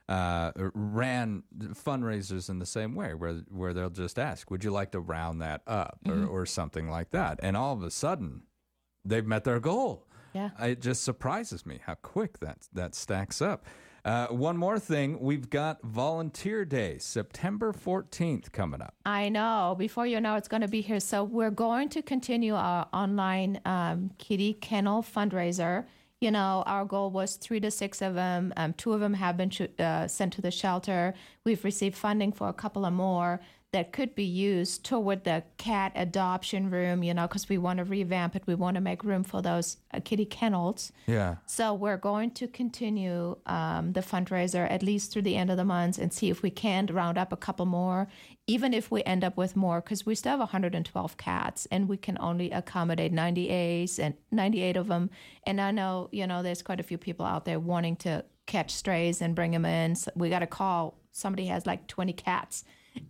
uh, 0.09 0.51
ran 0.73 1.43
fundraisers 1.73 2.49
in 2.49 2.57
the 2.57 2.65
same 2.65 2.95
way, 2.95 3.13
where 3.13 3.35
where 3.49 3.73
they'll 3.73 3.91
just 3.91 4.17
ask, 4.17 4.49
"Would 4.49 4.63
you 4.63 4.71
like 4.71 4.91
to 4.91 4.99
round 4.99 5.41
that 5.41 5.61
up?" 5.67 5.99
Or, 6.07 6.25
or 6.25 6.45
something 6.45 6.89
like 6.89 7.11
that, 7.11 7.39
and 7.43 7.55
all 7.55 7.73
of 7.73 7.83
a 7.83 7.91
sudden, 7.91 8.41
they've 9.05 9.25
met 9.25 9.43
their 9.43 9.59
goal. 9.59 10.07
Yeah. 10.33 10.49
It 10.59 10.81
just 10.81 11.03
surprises 11.03 11.65
me 11.65 11.79
how 11.85 11.93
quick 11.95 12.39
that 12.39 12.67
that 12.73 12.95
stacks 12.95 13.41
up. 13.41 13.65
Uh, 14.05 14.27
one 14.27 14.57
more 14.57 14.79
thing, 14.79 15.19
we've 15.19 15.49
got 15.49 15.81
Volunteer 15.83 16.63
Day, 16.63 16.97
September 16.97 17.73
14th 17.73 18.51
coming 18.51 18.81
up. 18.81 18.95
I 19.05 19.29
know. 19.29 19.75
Before 19.77 20.07
you 20.07 20.21
know, 20.21 20.35
it's 20.35 20.47
going 20.47 20.61
to 20.61 20.67
be 20.69 20.81
here. 20.81 20.99
So 21.01 21.23
we're 21.23 21.51
going 21.51 21.89
to 21.89 22.01
continue 22.01 22.55
our 22.55 22.87
online 22.93 23.59
um, 23.65 24.11
kitty 24.17 24.53
kennel 24.53 25.03
fundraiser. 25.03 25.85
You 26.21 26.31
know, 26.31 26.63
our 26.65 26.83
goal 26.83 27.11
was 27.11 27.37
three 27.37 27.61
to 27.61 27.71
six 27.71 28.01
of 28.01 28.13
them. 28.13 28.51
Um, 28.57 28.73
two 28.73 28.91
of 28.91 28.99
them 28.99 29.13
have 29.13 29.37
been 29.37 29.51
uh, 29.79 30.07
sent 30.07 30.33
to 30.33 30.41
the 30.41 30.51
shelter. 30.51 31.13
We've 31.45 31.63
received 31.63 31.95
funding 31.95 32.33
for 32.33 32.49
a 32.49 32.53
couple 32.53 32.85
of 32.85 32.91
more 32.91 33.39
that 33.71 33.93
could 33.93 34.15
be 34.15 34.23
used 34.23 34.83
toward 34.83 35.23
the 35.23 35.43
cat 35.57 35.91
adoption 35.95 36.71
room. 36.71 37.03
You 37.03 37.13
know, 37.13 37.27
because 37.27 37.47
we 37.47 37.57
want 37.57 37.77
to 37.77 37.83
revamp 37.83 38.35
it. 38.35 38.43
We 38.47 38.55
want 38.55 38.75
to 38.75 38.81
make 38.81 39.03
room 39.03 39.23
for 39.23 39.41
those 39.41 39.77
uh, 39.93 39.99
kitty 40.03 40.25
kennels. 40.25 40.91
Yeah. 41.05 41.35
So 41.45 41.73
we're 41.73 41.97
going 41.97 42.31
to 42.31 42.47
continue 42.47 43.37
um, 43.45 43.93
the 43.93 44.01
fundraiser 44.01 44.69
at 44.69 44.81
least 44.81 45.11
through 45.11 45.21
the 45.23 45.35
end 45.35 45.51
of 45.51 45.57
the 45.57 45.65
month 45.65 45.99
and 45.99 46.11
see 46.11 46.29
if 46.29 46.41
we 46.41 46.49
can 46.49 46.87
round 46.87 47.17
up 47.17 47.31
a 47.31 47.37
couple 47.37 47.65
more, 47.67 48.07
even 48.47 48.73
if 48.73 48.89
we 48.89 49.03
end 49.03 49.23
up 49.23 49.37
with 49.37 49.55
more, 49.55 49.81
because 49.81 50.05
we 50.05 50.15
still 50.15 50.31
have 50.31 50.39
112 50.39 51.17
cats 51.17 51.67
and 51.71 51.87
we 51.87 51.97
can 51.97 52.17
only 52.19 52.49
accommodate 52.51 53.11
98 53.11 53.99
and 53.99 54.15
98 54.31 54.77
of 54.77 54.87
them. 54.87 55.11
And 55.45 55.61
I 55.61 55.71
know 55.71 56.09
you 56.11 56.25
know 56.25 56.41
there's 56.41 56.63
quite 56.63 56.79
a 56.79 56.83
few 56.83 56.97
people 56.97 57.25
out 57.25 57.45
there 57.45 57.59
wanting 57.59 57.97
to 57.97 58.25
catch 58.47 58.71
strays 58.71 59.21
and 59.21 59.35
bring 59.35 59.51
them 59.51 59.65
in. 59.65 59.95
So 59.95 60.11
we 60.15 60.29
got 60.29 60.41
a 60.41 60.47
call. 60.47 60.97
Somebody 61.11 61.45
has 61.47 61.67
like 61.67 61.85
20 61.87 62.13
cats. 62.13 62.63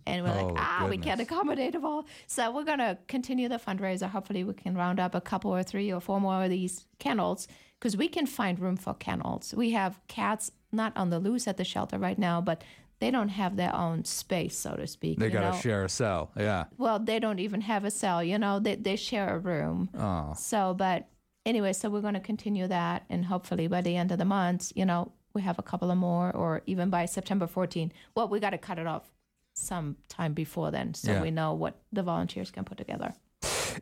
And 0.06 0.24
we're 0.24 0.30
Oh, 0.30 0.46
like, 0.48 0.54
ah, 0.58 0.86
we 0.88 0.98
can't 0.98 1.20
accommodate 1.20 1.72
them 1.72 1.84
all. 1.84 2.06
So 2.26 2.50
we're 2.50 2.64
going 2.64 2.78
to 2.78 2.98
continue 3.08 3.48
the 3.48 3.58
fundraiser. 3.58 4.08
Hopefully, 4.08 4.44
we 4.44 4.54
can 4.54 4.76
round 4.76 4.98
up 5.00 5.14
a 5.14 5.20
couple 5.20 5.54
or 5.54 5.62
three 5.62 5.92
or 5.92 6.00
four 6.00 6.20
more 6.20 6.44
of 6.44 6.50
these 6.50 6.86
kennels 6.98 7.48
because 7.78 7.96
we 7.96 8.08
can 8.08 8.26
find 8.26 8.58
room 8.58 8.76
for 8.76 8.94
kennels. 8.94 9.54
We 9.56 9.70
have 9.70 10.00
cats 10.08 10.50
not 10.72 10.96
on 10.96 11.10
the 11.10 11.18
loose 11.18 11.48
at 11.48 11.56
the 11.56 11.64
shelter 11.64 11.98
right 11.98 12.18
now, 12.18 12.40
but 12.40 12.62
they 13.00 13.10
don't 13.10 13.30
have 13.30 13.56
their 13.56 13.74
own 13.74 14.04
space, 14.04 14.56
so 14.56 14.74
to 14.76 14.86
speak. 14.86 15.18
They 15.18 15.30
got 15.30 15.54
to 15.54 15.58
share 15.60 15.84
a 15.84 15.88
cell. 15.88 16.30
Yeah. 16.36 16.64
Well, 16.76 16.98
they 16.98 17.18
don't 17.18 17.38
even 17.38 17.62
have 17.62 17.84
a 17.84 17.90
cell, 17.90 18.22
you 18.22 18.38
know, 18.38 18.58
they, 18.60 18.74
they 18.76 18.96
share 18.96 19.34
a 19.34 19.38
room. 19.38 19.88
Oh. 19.98 20.34
So, 20.36 20.74
but 20.74 21.08
anyway, 21.46 21.72
so 21.72 21.88
we're 21.88 22.02
going 22.02 22.14
to 22.14 22.20
continue 22.20 22.66
that. 22.68 23.04
And 23.08 23.24
hopefully 23.24 23.68
by 23.68 23.80
the 23.80 23.96
end 23.96 24.12
of 24.12 24.18
the 24.18 24.26
month, 24.26 24.72
you 24.74 24.84
know, 24.84 25.12
we 25.32 25.40
have 25.42 25.58
a 25.58 25.62
couple 25.62 25.90
of 25.90 25.96
more, 25.96 26.30
or 26.36 26.60
even 26.66 26.90
by 26.90 27.06
September 27.06 27.46
14. 27.46 27.90
Well, 28.14 28.28
we 28.28 28.38
got 28.38 28.50
to 28.50 28.58
cut 28.58 28.78
it 28.78 28.86
off 28.86 29.08
some 29.54 29.96
time 30.08 30.32
before 30.32 30.70
then 30.70 30.94
so 30.94 31.12
Yeah. 31.12 31.22
we 31.22 31.30
know 31.30 31.52
what 31.54 31.80
the 31.92 32.02
volunteers 32.02 32.50
can 32.50 32.64
put 32.64 32.78
together. 32.78 33.14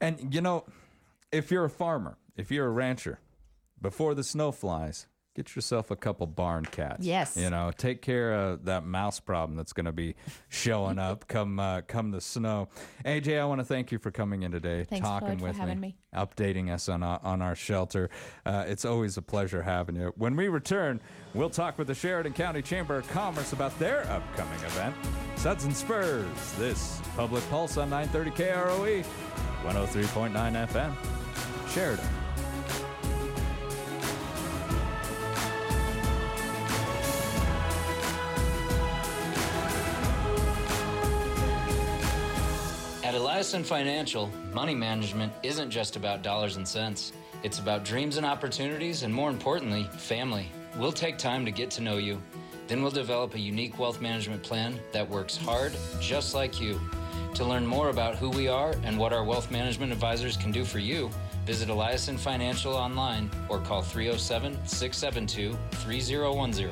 And 0.01 0.33
you 0.35 0.41
know, 0.41 0.65
if 1.33 1.51
you're 1.51 1.65
a 1.65 1.71
farmer, 1.71 2.17
if 2.37 2.51
you're 2.51 2.67
a 2.67 2.71
rancher, 2.71 3.21
before 3.81 4.15
the 4.15 4.25
snow 4.25 4.51
flies, 4.53 5.07
get 5.39 5.55
yourself 5.55 5.93
a 5.93 5.97
couple 5.97 6.27
barn 6.27 6.65
cats. 6.65 7.07
Yes. 7.07 7.37
You 7.37 7.49
know, 7.49 7.71
take 7.77 8.03
care 8.03 8.33
of 8.33 8.65
that 8.65 8.85
mouse 8.85 9.21
problem 9.21 9.57
that's 9.57 9.73
going 9.73 9.87
to 9.87 9.93
be 9.93 10.17
showing 10.49 10.99
up 10.99 11.29
come 11.29 11.61
uh, 11.61 11.83
come 11.83 12.11
the 12.11 12.21
snow. 12.21 12.69
AJ, 13.05 13.41
I 13.41 13.45
want 13.45 13.61
to 13.61 13.65
thank 13.65 13.93
you 13.93 14.01
for 14.01 14.11
coming 14.11 14.43
in 14.43 14.51
today, 14.51 14.83
Thanks, 14.83 15.07
talking 15.07 15.29
Floyd, 15.29 15.41
for 15.41 15.47
with 15.47 15.57
having 15.57 15.79
me. 15.79 15.95
updating 16.13 16.73
us 16.73 16.89
on 16.89 17.05
our, 17.05 17.21
on 17.23 17.41
our 17.41 17.55
shelter. 17.55 18.11
Uh, 18.45 18.65
it's 18.67 18.85
always 18.85 19.17
a 19.17 19.23
pleasure 19.23 19.63
having 19.63 19.95
you. 19.95 20.13
When 20.17 20.35
we 20.35 20.49
return, 20.49 21.01
we'll 21.35 21.51
talk 21.51 21.79
with 21.79 21.87
the 21.87 21.95
Sheridan 21.95 22.33
County 22.33 22.61
Chamber 22.61 22.97
of 22.97 23.09
Commerce 23.11 23.53
about 23.53 23.79
their 23.79 24.11
upcoming 24.11 24.59
event, 24.65 24.97
Suds 25.37 25.65
and 25.65 25.77
Spurs. 25.77 26.27
This 26.59 27.01
Public 27.17 27.49
Pulse 27.49 27.77
on 27.77 27.91
930 27.91 28.43
KROE, 28.43 29.05
103.9 29.63 30.67
FM, 30.69 30.93
Sheridan. 31.73 32.05
At 43.55 43.65
Financial, 43.65 44.31
money 44.53 44.75
management 44.75 45.33
isn't 45.43 45.71
just 45.71 45.97
about 45.97 46.23
dollars 46.23 46.57
and 46.57 46.69
cents. 46.69 47.13
It's 47.43 47.59
about 47.59 47.83
dreams 47.83 48.19
and 48.19 48.27
opportunities, 48.27 49.05
and 49.05 49.15
more 49.15 49.31
importantly, 49.31 49.85
family. 49.97 50.53
We'll 50.77 50.93
take 50.93 51.17
time 51.17 51.47
to 51.47 51.51
get 51.51 51.71
to 51.73 51.81
know 51.81 51.97
you. 51.97 52.21
Then 52.67 52.83
we'll 52.83 52.91
develop 52.91 53.35
a 53.35 53.41
unique 53.41 53.79
wealth 53.79 54.03
management 54.03 54.43
plan 54.43 54.79
that 54.93 55.09
works 55.09 55.35
hard, 55.35 55.73
just 55.99 56.35
like 56.35 56.61
you. 56.61 56.79
To 57.35 57.45
learn 57.45 57.67
more 57.67 57.89
about 57.89 58.17
who 58.17 58.29
we 58.29 58.49
are 58.49 58.75
and 58.85 58.99
what 58.99 59.15
our 59.15 59.25
wealth 59.25 59.51
management 59.51 59.93
advisors 59.93 60.37
can 60.37 60.53
do 60.53 60.65
for 60.65 60.79
you, 60.79 61.11
visit 61.47 61.71
Eliason 61.71 62.19
Financial 62.19 62.75
online 62.75 63.31
or 63.49 63.61
call 63.61 63.81
307 63.81 64.59
672 64.67 65.57
3010. 65.71 66.71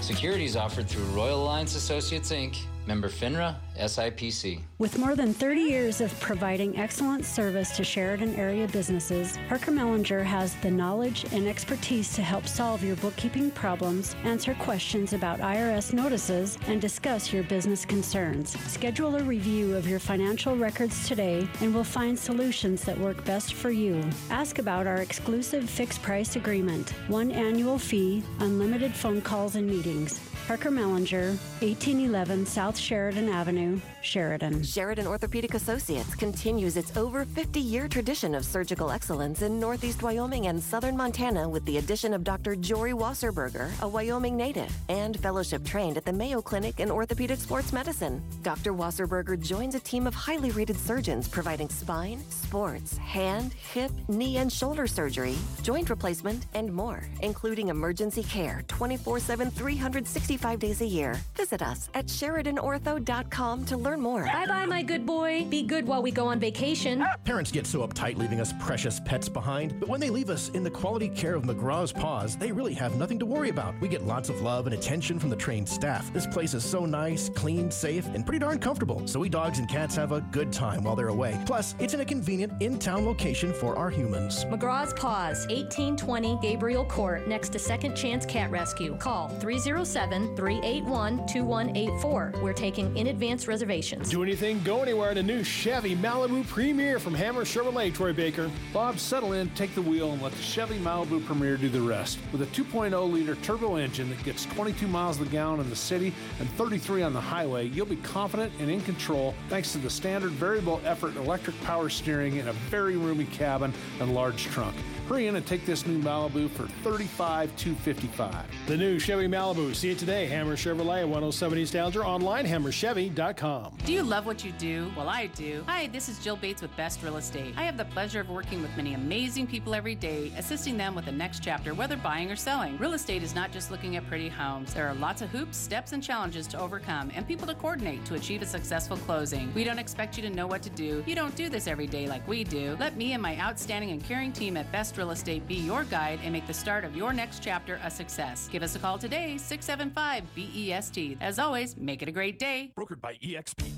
Securities 0.00 0.56
offered 0.56 0.88
through 0.88 1.04
Royal 1.06 1.42
Alliance 1.42 1.76
Associates 1.76 2.32
Inc., 2.32 2.56
member 2.88 3.08
FINRA, 3.08 3.54
SIPC. 3.78 4.62
With 4.78 4.98
more 4.98 5.14
than 5.14 5.34
30 5.34 5.60
years 5.60 6.00
of 6.00 6.18
providing 6.20 6.78
excellent 6.78 7.26
service 7.26 7.76
to 7.76 7.84
Sheridan 7.84 8.34
area 8.34 8.66
businesses, 8.66 9.38
Parker 9.46 9.70
Mellinger 9.70 10.24
has 10.24 10.54
the 10.56 10.70
knowledge 10.70 11.26
and 11.32 11.46
expertise 11.46 12.14
to 12.14 12.22
help 12.22 12.48
solve 12.48 12.82
your 12.82 12.96
bookkeeping 12.96 13.50
problems, 13.50 14.16
answer 14.24 14.54
questions 14.54 15.12
about 15.12 15.40
IRS 15.40 15.92
notices, 15.92 16.58
and 16.66 16.80
discuss 16.80 17.30
your 17.30 17.42
business 17.42 17.84
concerns. 17.84 18.58
Schedule 18.70 19.16
a 19.16 19.22
review 19.22 19.76
of 19.76 19.86
your 19.86 19.98
financial 20.00 20.56
records 20.56 21.06
today 21.06 21.46
and 21.60 21.74
we'll 21.74 21.84
find 21.84 22.18
solutions 22.18 22.82
that 22.84 22.98
work 22.98 23.22
best 23.26 23.52
for 23.52 23.70
you. 23.70 24.02
Ask 24.30 24.58
about 24.58 24.86
our 24.86 25.02
exclusive 25.02 25.68
fixed 25.68 26.00
price 26.02 26.36
agreement, 26.36 26.94
one 27.08 27.30
annual 27.32 27.78
fee, 27.78 28.22
unlimited 28.40 28.94
phone 28.94 29.20
calls 29.20 29.56
and 29.56 29.66
meetings. 29.66 30.20
Parker 30.48 30.70
Mellinger, 30.70 31.36
1811 31.60 32.46
South 32.46 32.74
Sheridan 32.74 33.28
Avenue, 33.28 33.78
Sheridan. 34.00 34.62
Sheridan 34.62 35.06
Orthopedic 35.06 35.52
Associates 35.52 36.14
continues 36.14 36.78
its 36.78 36.96
over 36.96 37.26
50 37.26 37.60
year 37.60 37.86
tradition 37.86 38.34
of 38.34 38.46
surgical 38.46 38.90
excellence 38.90 39.42
in 39.42 39.60
Northeast 39.60 40.02
Wyoming 40.02 40.46
and 40.46 40.62
Southern 40.62 40.96
Montana 40.96 41.46
with 41.46 41.66
the 41.66 41.76
addition 41.76 42.14
of 42.14 42.24
Dr. 42.24 42.56
Jory 42.56 42.92
Wasserberger, 42.92 43.68
a 43.82 43.86
Wyoming 43.86 44.38
native, 44.38 44.74
and 44.88 45.20
fellowship 45.20 45.66
trained 45.66 45.98
at 45.98 46.06
the 46.06 46.12
Mayo 46.14 46.40
Clinic 46.40 46.80
in 46.80 46.90
Orthopedic 46.90 47.40
Sports 47.40 47.70
Medicine. 47.74 48.22
Dr. 48.42 48.72
Wasserberger 48.72 49.38
joins 49.38 49.74
a 49.74 49.80
team 49.80 50.06
of 50.06 50.14
highly 50.14 50.50
rated 50.52 50.78
surgeons 50.78 51.28
providing 51.28 51.68
spine, 51.68 52.22
sports, 52.30 52.96
hand, 52.96 53.52
hip, 53.52 53.92
knee, 54.08 54.38
and 54.38 54.50
shoulder 54.50 54.86
surgery, 54.86 55.36
joint 55.60 55.90
replacement, 55.90 56.46
and 56.54 56.72
more, 56.72 57.02
including 57.20 57.68
emergency 57.68 58.22
care 58.22 58.64
24 58.68 59.20
7, 59.20 59.50
365 59.50 60.37
days 60.58 60.80
a 60.80 60.86
year. 60.86 61.18
Visit 61.36 61.62
us 61.62 61.88
at 61.94 62.06
SheridanOrtho.com 62.06 63.64
to 63.66 63.76
learn 63.76 64.00
more. 64.00 64.24
Bye 64.24 64.46
bye, 64.46 64.66
my 64.66 64.82
good 64.82 65.04
boy. 65.04 65.44
Be 65.48 65.62
good 65.62 65.86
while 65.86 66.02
we 66.02 66.10
go 66.10 66.26
on 66.28 66.38
vacation. 66.40 67.04
Parents 67.24 67.50
get 67.50 67.66
so 67.66 67.86
uptight 67.86 68.16
leaving 68.16 68.40
us 68.40 68.52
precious 68.60 69.00
pets 69.00 69.28
behind, 69.28 69.78
but 69.80 69.88
when 69.88 70.00
they 70.00 70.10
leave 70.10 70.30
us 70.30 70.48
in 70.50 70.62
the 70.62 70.70
quality 70.70 71.08
care 71.08 71.34
of 71.34 71.42
McGraw's 71.42 71.92
Paws, 71.92 72.36
they 72.36 72.52
really 72.52 72.74
have 72.74 72.96
nothing 72.96 73.18
to 73.18 73.26
worry 73.26 73.50
about. 73.50 73.74
We 73.80 73.88
get 73.88 74.04
lots 74.04 74.28
of 74.28 74.40
love 74.40 74.66
and 74.66 74.74
attention 74.74 75.18
from 75.18 75.30
the 75.30 75.36
trained 75.36 75.68
staff. 75.68 76.12
This 76.12 76.26
place 76.26 76.54
is 76.54 76.64
so 76.64 76.86
nice, 76.86 77.28
clean, 77.28 77.70
safe, 77.70 78.06
and 78.14 78.24
pretty 78.24 78.38
darn 78.38 78.58
comfortable, 78.58 79.06
so 79.06 79.20
we 79.20 79.28
dogs 79.28 79.58
and 79.58 79.68
cats 79.68 79.96
have 79.96 80.12
a 80.12 80.20
good 80.20 80.52
time 80.52 80.84
while 80.84 80.96
they're 80.96 81.08
away. 81.08 81.40
Plus, 81.46 81.74
it's 81.78 81.94
in 81.94 82.00
a 82.00 82.04
convenient 82.04 82.52
in 82.62 82.78
town 82.78 83.04
location 83.04 83.52
for 83.52 83.76
our 83.76 83.90
humans. 83.90 84.44
McGraw's 84.46 84.92
Paws, 84.94 85.46
1820 85.48 86.38
Gabriel 86.40 86.84
Court, 86.84 87.26
next 87.28 87.50
to 87.50 87.58
Second 87.58 87.94
Chance 87.96 88.26
Cat 88.26 88.50
Rescue. 88.50 88.96
Call 88.96 89.28
307 89.28 90.27
381 90.36 91.26
2184. 91.26 92.34
We're 92.42 92.52
taking 92.52 92.96
in 92.96 93.08
advance 93.08 93.46
reservations. 93.46 94.10
Do 94.10 94.22
anything, 94.22 94.62
go 94.62 94.82
anywhere 94.82 95.10
in 95.10 95.18
a 95.18 95.22
new 95.22 95.42
Chevy 95.44 95.94
Malibu 95.96 96.46
Premier 96.46 96.98
from 96.98 97.14
Hammer 97.14 97.44
Chevrolet, 97.44 97.94
Troy 97.94 98.12
Baker. 98.12 98.50
Bob, 98.72 98.98
settle 98.98 99.32
in, 99.32 99.50
take 99.50 99.74
the 99.74 99.82
wheel, 99.82 100.12
and 100.12 100.22
let 100.22 100.32
the 100.32 100.42
Chevy 100.42 100.78
Malibu 100.78 101.24
Premier 101.24 101.56
do 101.56 101.68
the 101.68 101.80
rest. 101.80 102.18
With 102.32 102.42
a 102.42 102.46
2.0 102.46 103.12
liter 103.12 103.34
turbo 103.36 103.76
engine 103.76 104.08
that 104.10 104.22
gets 104.24 104.46
22 104.46 104.88
miles 104.88 105.20
a 105.20 105.24
gallon 105.26 105.60
in 105.60 105.70
the 105.70 105.76
city 105.76 106.12
and 106.40 106.48
33 106.50 107.02
on 107.02 107.12
the 107.12 107.20
highway, 107.20 107.66
you'll 107.66 107.86
be 107.86 107.96
confident 107.96 108.52
and 108.60 108.70
in 108.70 108.80
control 108.82 109.34
thanks 109.48 109.72
to 109.72 109.78
the 109.78 109.90
standard 109.90 110.30
variable 110.32 110.80
effort 110.84 111.16
electric 111.16 111.60
power 111.62 111.88
steering 111.88 112.36
in 112.36 112.48
a 112.48 112.52
very 112.52 112.96
roomy 112.96 113.26
cabin 113.26 113.72
and 114.00 114.14
large 114.14 114.44
trunk. 114.44 114.74
Hurry 115.08 115.26
in 115.26 115.36
and 115.36 115.46
take 115.46 115.64
this 115.64 115.86
new 115.86 115.98
Malibu 116.02 116.50
for 116.50 116.64
$35,255. 116.86 118.44
The 118.66 118.76
new 118.76 118.98
Chevy 118.98 119.26
Malibu. 119.26 119.74
See 119.74 119.88
it 119.90 119.98
today. 119.98 120.26
Hammer 120.26 120.54
Chevrolet, 120.54 121.04
107 121.04 121.56
East 121.56 121.74
Alger, 121.74 122.04
online, 122.04 122.44
hammerchevy.com. 122.44 123.78
Do 123.86 123.92
you 123.94 124.02
love 124.02 124.26
what 124.26 124.44
you 124.44 124.52
do? 124.52 124.92
Well, 124.94 125.08
I 125.08 125.28
do. 125.28 125.64
Hi, 125.66 125.86
this 125.86 126.10
is 126.10 126.18
Jill 126.18 126.36
Bates 126.36 126.60
with 126.60 126.76
Best 126.76 127.02
Real 127.02 127.16
Estate. 127.16 127.54
I 127.56 127.62
have 127.62 127.78
the 127.78 127.86
pleasure 127.86 128.20
of 128.20 128.28
working 128.28 128.60
with 128.60 128.76
many 128.76 128.92
amazing 128.92 129.46
people 129.46 129.74
every 129.74 129.94
day, 129.94 130.30
assisting 130.36 130.76
them 130.76 130.94
with 130.94 131.06
the 131.06 131.12
next 131.12 131.42
chapter, 131.42 131.72
whether 131.72 131.96
buying 131.96 132.30
or 132.30 132.36
selling. 132.36 132.76
Real 132.76 132.92
estate 132.92 133.22
is 133.22 133.34
not 133.34 133.50
just 133.50 133.70
looking 133.70 133.96
at 133.96 134.06
pretty 134.08 134.28
homes. 134.28 134.74
There 134.74 134.86
are 134.86 134.94
lots 134.94 135.22
of 135.22 135.30
hoops, 135.30 135.56
steps, 135.56 135.92
and 135.92 136.02
challenges 136.02 136.46
to 136.48 136.60
overcome, 136.60 137.10
and 137.14 137.26
people 137.26 137.46
to 137.46 137.54
coordinate 137.54 138.04
to 138.04 138.14
achieve 138.14 138.42
a 138.42 138.46
successful 138.46 138.98
closing. 138.98 139.54
We 139.54 139.64
don't 139.64 139.78
expect 139.78 140.18
you 140.18 140.22
to 140.24 140.30
know 140.30 140.46
what 140.46 140.60
to 140.64 140.70
do. 140.70 141.02
You 141.06 141.14
don't 141.14 141.34
do 141.34 141.48
this 141.48 141.66
every 141.66 141.86
day 141.86 142.06
like 142.06 142.28
we 142.28 142.44
do. 142.44 142.76
Let 142.78 142.98
me 142.98 143.14
and 143.14 143.22
my 143.22 143.38
outstanding 143.38 143.92
and 143.92 144.04
caring 144.04 144.32
team 144.32 144.58
at 144.58 144.70
Best 144.70 144.97
Real 144.98 145.12
Estate 145.12 145.46
be 145.46 145.54
your 145.54 145.84
guide 145.84 146.18
and 146.24 146.32
make 146.32 146.48
the 146.48 146.52
start 146.52 146.82
of 146.82 146.96
your 146.96 147.12
next 147.12 147.40
chapter 147.40 147.80
a 147.84 147.90
success. 147.90 148.48
Give 148.50 148.64
us 148.64 148.74
a 148.74 148.80
call 148.80 148.98
today, 148.98 149.38
675 149.38 150.24
BEST. 150.34 151.16
As 151.20 151.38
always, 151.38 151.76
make 151.76 152.02
it 152.02 152.08
a 152.08 152.12
great 152.12 152.40
day. 152.40 152.72
Brokered 152.76 153.00
by 153.00 153.14
EXP. 153.14 153.77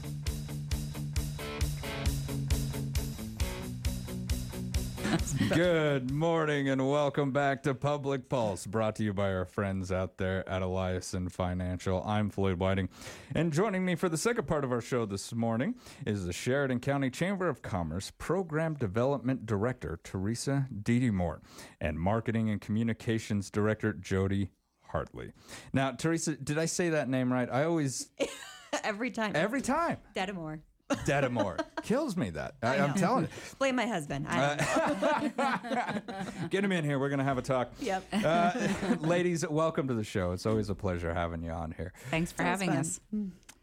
Good 5.55 6.11
morning 6.11 6.69
and 6.69 6.89
welcome 6.89 7.33
back 7.33 7.63
to 7.65 7.75
Public 7.75 8.29
Pulse, 8.29 8.67
brought 8.67 8.95
to 8.97 9.05
you 9.05 9.13
by 9.13 9.33
our 9.33 9.45
friends 9.45 9.91
out 9.91 10.19
there 10.19 10.49
at 10.49 10.63
Eliason 10.63 11.31
Financial. 11.31 12.03
I'm 12.05 12.31
Floyd 12.31 12.59
Whiting, 12.59 12.89
and 13.35 13.53
joining 13.53 13.85
me 13.85 13.97
for 13.97 14.09
the 14.09 14.17
second 14.17 14.47
part 14.47 14.63
of 14.65 14.71
our 14.71 14.81
show 14.81 15.07
this 15.07 15.33
morning 15.33 15.75
is 16.07 16.27
the 16.27 16.33
Sheridan 16.33 16.81
County 16.81 17.11
Chamber 17.11 17.49
of 17.49 17.61
Commerce 17.63 18.13
Program 18.19 18.75
Development 18.75 19.47
Director, 19.47 19.99
Teresa 20.05 20.69
Didymore, 20.83 21.41
and 21.81 21.99
Marketing 21.99 22.49
and 22.51 22.61
Communications 22.61 23.51
Director, 23.51 23.93
Jody 23.93 24.51
Hartley. 24.89 25.33
Now, 25.73 25.91
Teresa, 25.93 26.37
did 26.37 26.59
I 26.59 26.67
say 26.67 26.91
that 26.91 27.09
name 27.09 27.33
right? 27.33 27.49
I 27.51 27.65
always, 27.65 28.11
Every 28.85 29.11
time. 29.11 29.33
every 29.35 29.63
time, 29.63 29.97
Dedamore. 30.15 30.61
Dedamore. 31.07 31.59
Kills 31.83 32.17
me 32.17 32.31
that. 32.31 32.55
I, 32.63 32.79
I'm 32.79 32.95
telling 32.95 33.25
you. 33.25 33.29
Blame 33.59 33.77
my 33.77 33.87
husband. 33.87 34.27
I 34.29 36.01
Get 36.51 36.65
him 36.65 36.73
in 36.73 36.85
here. 36.85 36.99
We're 36.99 37.09
going 37.09 37.19
to 37.19 37.25
have 37.25 37.39
a 37.39 37.43
talk. 37.43 37.71
Yep. 37.81 38.05
Uh, 38.13 38.69
ladies, 39.01 39.47
welcome 39.49 39.89
to 39.89 39.95
the 39.95 40.05
show. 40.05 40.33
It's 40.33 40.47
always 40.47 40.69
a 40.71 40.75
pleasure 40.75 41.15
having 41.15 41.43
you 41.43 41.51
on 41.51 41.73
here. 41.77 41.93
Thanks 42.11 42.33
for 42.33 42.43
having 42.43 42.71
fun. 42.71 42.79
us. 42.79 43.01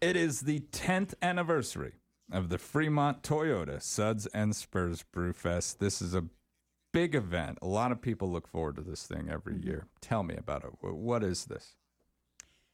It 0.02 0.16
is 0.16 0.42
the 0.42 0.62
10th 0.72 1.14
anniversary 1.22 1.94
of 2.32 2.50
the 2.50 2.58
Fremont 2.58 3.24
Toyota 3.24 3.82
Suds 3.82 4.26
and 4.28 4.56
Spurs 4.56 5.04
Brew 5.04 5.34
Fest. 5.34 5.80
This 5.80 6.02
is 6.02 6.14
a 6.14 6.26
big 6.94 7.16
event. 7.16 7.58
A 7.62 7.68
lot 7.68 7.92
of 7.92 8.02
people 8.02 8.30
look 8.32 8.48
forward 8.48 8.76
to 8.76 8.82
this 8.82 9.04
thing 9.06 9.30
every 9.32 9.54
Mm-hmm. 9.54 9.68
year. 9.68 9.88
Tell 10.02 10.24
me 10.24 10.36
about 10.36 10.64
it. 10.64 10.72
What 10.82 11.24
is 11.24 11.46
this? 11.46 11.76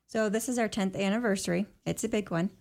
So 0.07 0.29
this 0.29 0.47
is 0.47 0.59
our 0.59 0.69
10th 0.69 0.95
anniversary. 0.99 1.65
It's 1.85 2.03
a 2.03 2.09
big 2.09 2.29
one. 2.29 2.51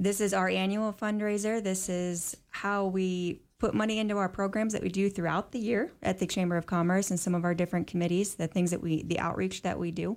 This 0.00 0.20
is 0.20 0.32
our 0.32 0.48
annual 0.48 0.92
fundraiser. 0.92 1.62
This 1.62 1.88
is 1.88 2.36
how 2.50 2.86
we 2.86 3.40
put 3.58 3.74
money 3.74 3.98
into 3.98 4.16
our 4.16 4.28
programs 4.28 4.72
that 4.72 4.82
we 4.82 4.88
do 4.88 5.10
throughout 5.10 5.50
the 5.50 5.58
year 5.58 5.90
at 6.02 6.18
the 6.18 6.26
Chamber 6.26 6.56
of 6.56 6.66
Commerce 6.66 7.10
and 7.10 7.18
some 7.18 7.34
of 7.34 7.44
our 7.44 7.54
different 7.54 7.88
committees, 7.88 8.36
the 8.36 8.46
things 8.46 8.70
that 8.70 8.80
we 8.80 9.02
the 9.02 9.18
outreach 9.18 9.62
that 9.62 9.78
we 9.78 9.90
do. 9.90 10.16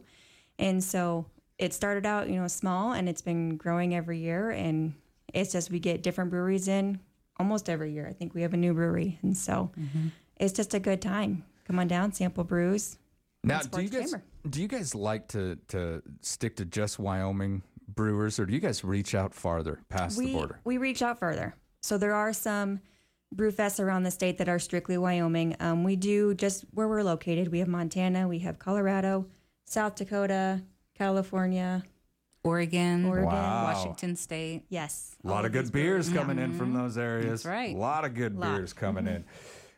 And 0.60 0.84
so 0.84 1.26
it 1.58 1.74
started 1.74 2.06
out, 2.06 2.30
you 2.30 2.36
know, 2.36 2.48
small 2.48 2.94
and 2.94 3.10
it's 3.10 3.22
been 3.22 3.58
growing 3.58 3.96
every 3.96 4.20
year 4.20 4.52
and 4.52 4.94
it's 5.34 5.52
just 5.52 5.72
we 5.72 5.80
get 5.80 6.04
different 6.04 6.30
breweries 6.30 6.68
in 6.68 7.00
almost 7.40 7.70
every 7.70 7.92
year. 7.92 8.08
I 8.08 8.14
think 8.14 8.36
we 8.36 8.44
have 8.44 8.54
a 8.54 8.58
new 8.58 8.74
brewery. 8.74 9.18
And 9.24 9.36
so 9.36 9.72
mm-hmm. 9.80 10.10
it's 10.38 10.54
just 10.54 10.74
a 10.74 10.80
good 10.80 11.02
time. 11.02 11.44
Come 11.66 11.80
on 11.80 11.88
down, 11.88 12.14
sample 12.14 12.44
brews. 12.44 12.98
Now, 13.44 13.62
do 13.62 13.82
you 13.82 13.90
guys 13.90 14.12
chamber. 14.12 14.24
do 14.48 14.62
you 14.62 14.68
guys 14.68 14.94
like 14.94 15.28
to 15.30 15.58
to 15.70 16.04
stick 16.22 16.58
to 16.58 16.66
just 16.66 17.00
Wyoming 17.00 17.64
brewers, 17.96 18.40
or 18.40 18.46
do 18.46 18.54
you 18.54 18.60
guys 18.60 18.84
reach 18.84 19.14
out 19.16 19.34
farther 19.34 19.80
past 19.90 20.18
we, 20.18 20.28
the 20.28 20.34
border? 20.34 20.60
We 20.64 20.78
reach 20.78 21.02
out 21.02 21.20
further. 21.20 21.56
So 21.82 21.98
there 21.98 22.14
are 22.14 22.34
some 22.34 22.80
brew 23.34 23.52
fests 23.52 23.80
around 23.80 24.04
the 24.04 24.12
state 24.12 24.38
that 24.40 24.50
are 24.50 24.60
strictly 24.60 24.98
Wyoming. 24.98 25.56
Um, 25.60 25.84
we 25.84 25.96
do 25.96 26.34
just 26.34 26.66
where 26.74 26.88
we're 26.88 27.04
located. 27.04 27.50
We 27.50 27.60
have 27.60 27.68
Montana, 27.68 28.28
we 28.28 28.40
have 28.40 28.60
Colorado, 28.60 29.26
South 29.66 29.96
Dakota, 29.96 30.62
California, 30.96 31.84
Oregon, 32.44 33.06
Oregon, 33.06 33.28
Wow. 33.32 33.64
Washington 33.66 34.16
State. 34.16 34.64
Yes. 34.70 35.16
A 35.24 35.28
lot 35.28 35.46
of 35.46 35.52
good 35.52 35.72
beers 35.72 36.10
coming 36.10 36.40
in 36.40 36.54
from 36.54 36.74
those 36.74 36.98
areas. 36.98 37.44
That's 37.44 37.46
right. 37.46 37.76
A 37.76 37.78
lot 37.78 38.04
of 38.06 38.14
good 38.14 38.36
Lot. 38.38 38.58
beers 38.58 38.74
coming 38.74 39.08
in. 39.08 39.24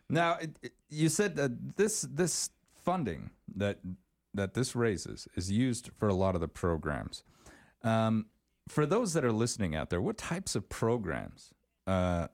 Now, 0.10 0.38
it, 0.42 0.58
it- 0.62 0.74
you 0.90 1.10
said 1.10 1.36
that 1.38 1.76
this 1.76 2.02
this 2.02 2.52
funding 2.84 3.32
that 3.56 3.80
that 4.36 4.54
this 4.54 4.76
raises 4.76 5.28
is 5.36 5.52
used 5.52 5.90
for 5.98 6.08
a 6.08 6.14
lot 6.14 6.36
of 6.36 6.42
the 6.42 6.48
programs. 6.48 7.24
Um, 7.84 8.28
for 8.68 8.86
those 8.86 9.14
that 9.14 9.26
are 9.26 9.32
listening 9.32 9.76
out 9.76 9.90
there, 9.90 10.02
what 10.02 10.18
types 10.18 10.56
of 10.56 10.70
programs 10.70 11.54
uh, 11.86 12.28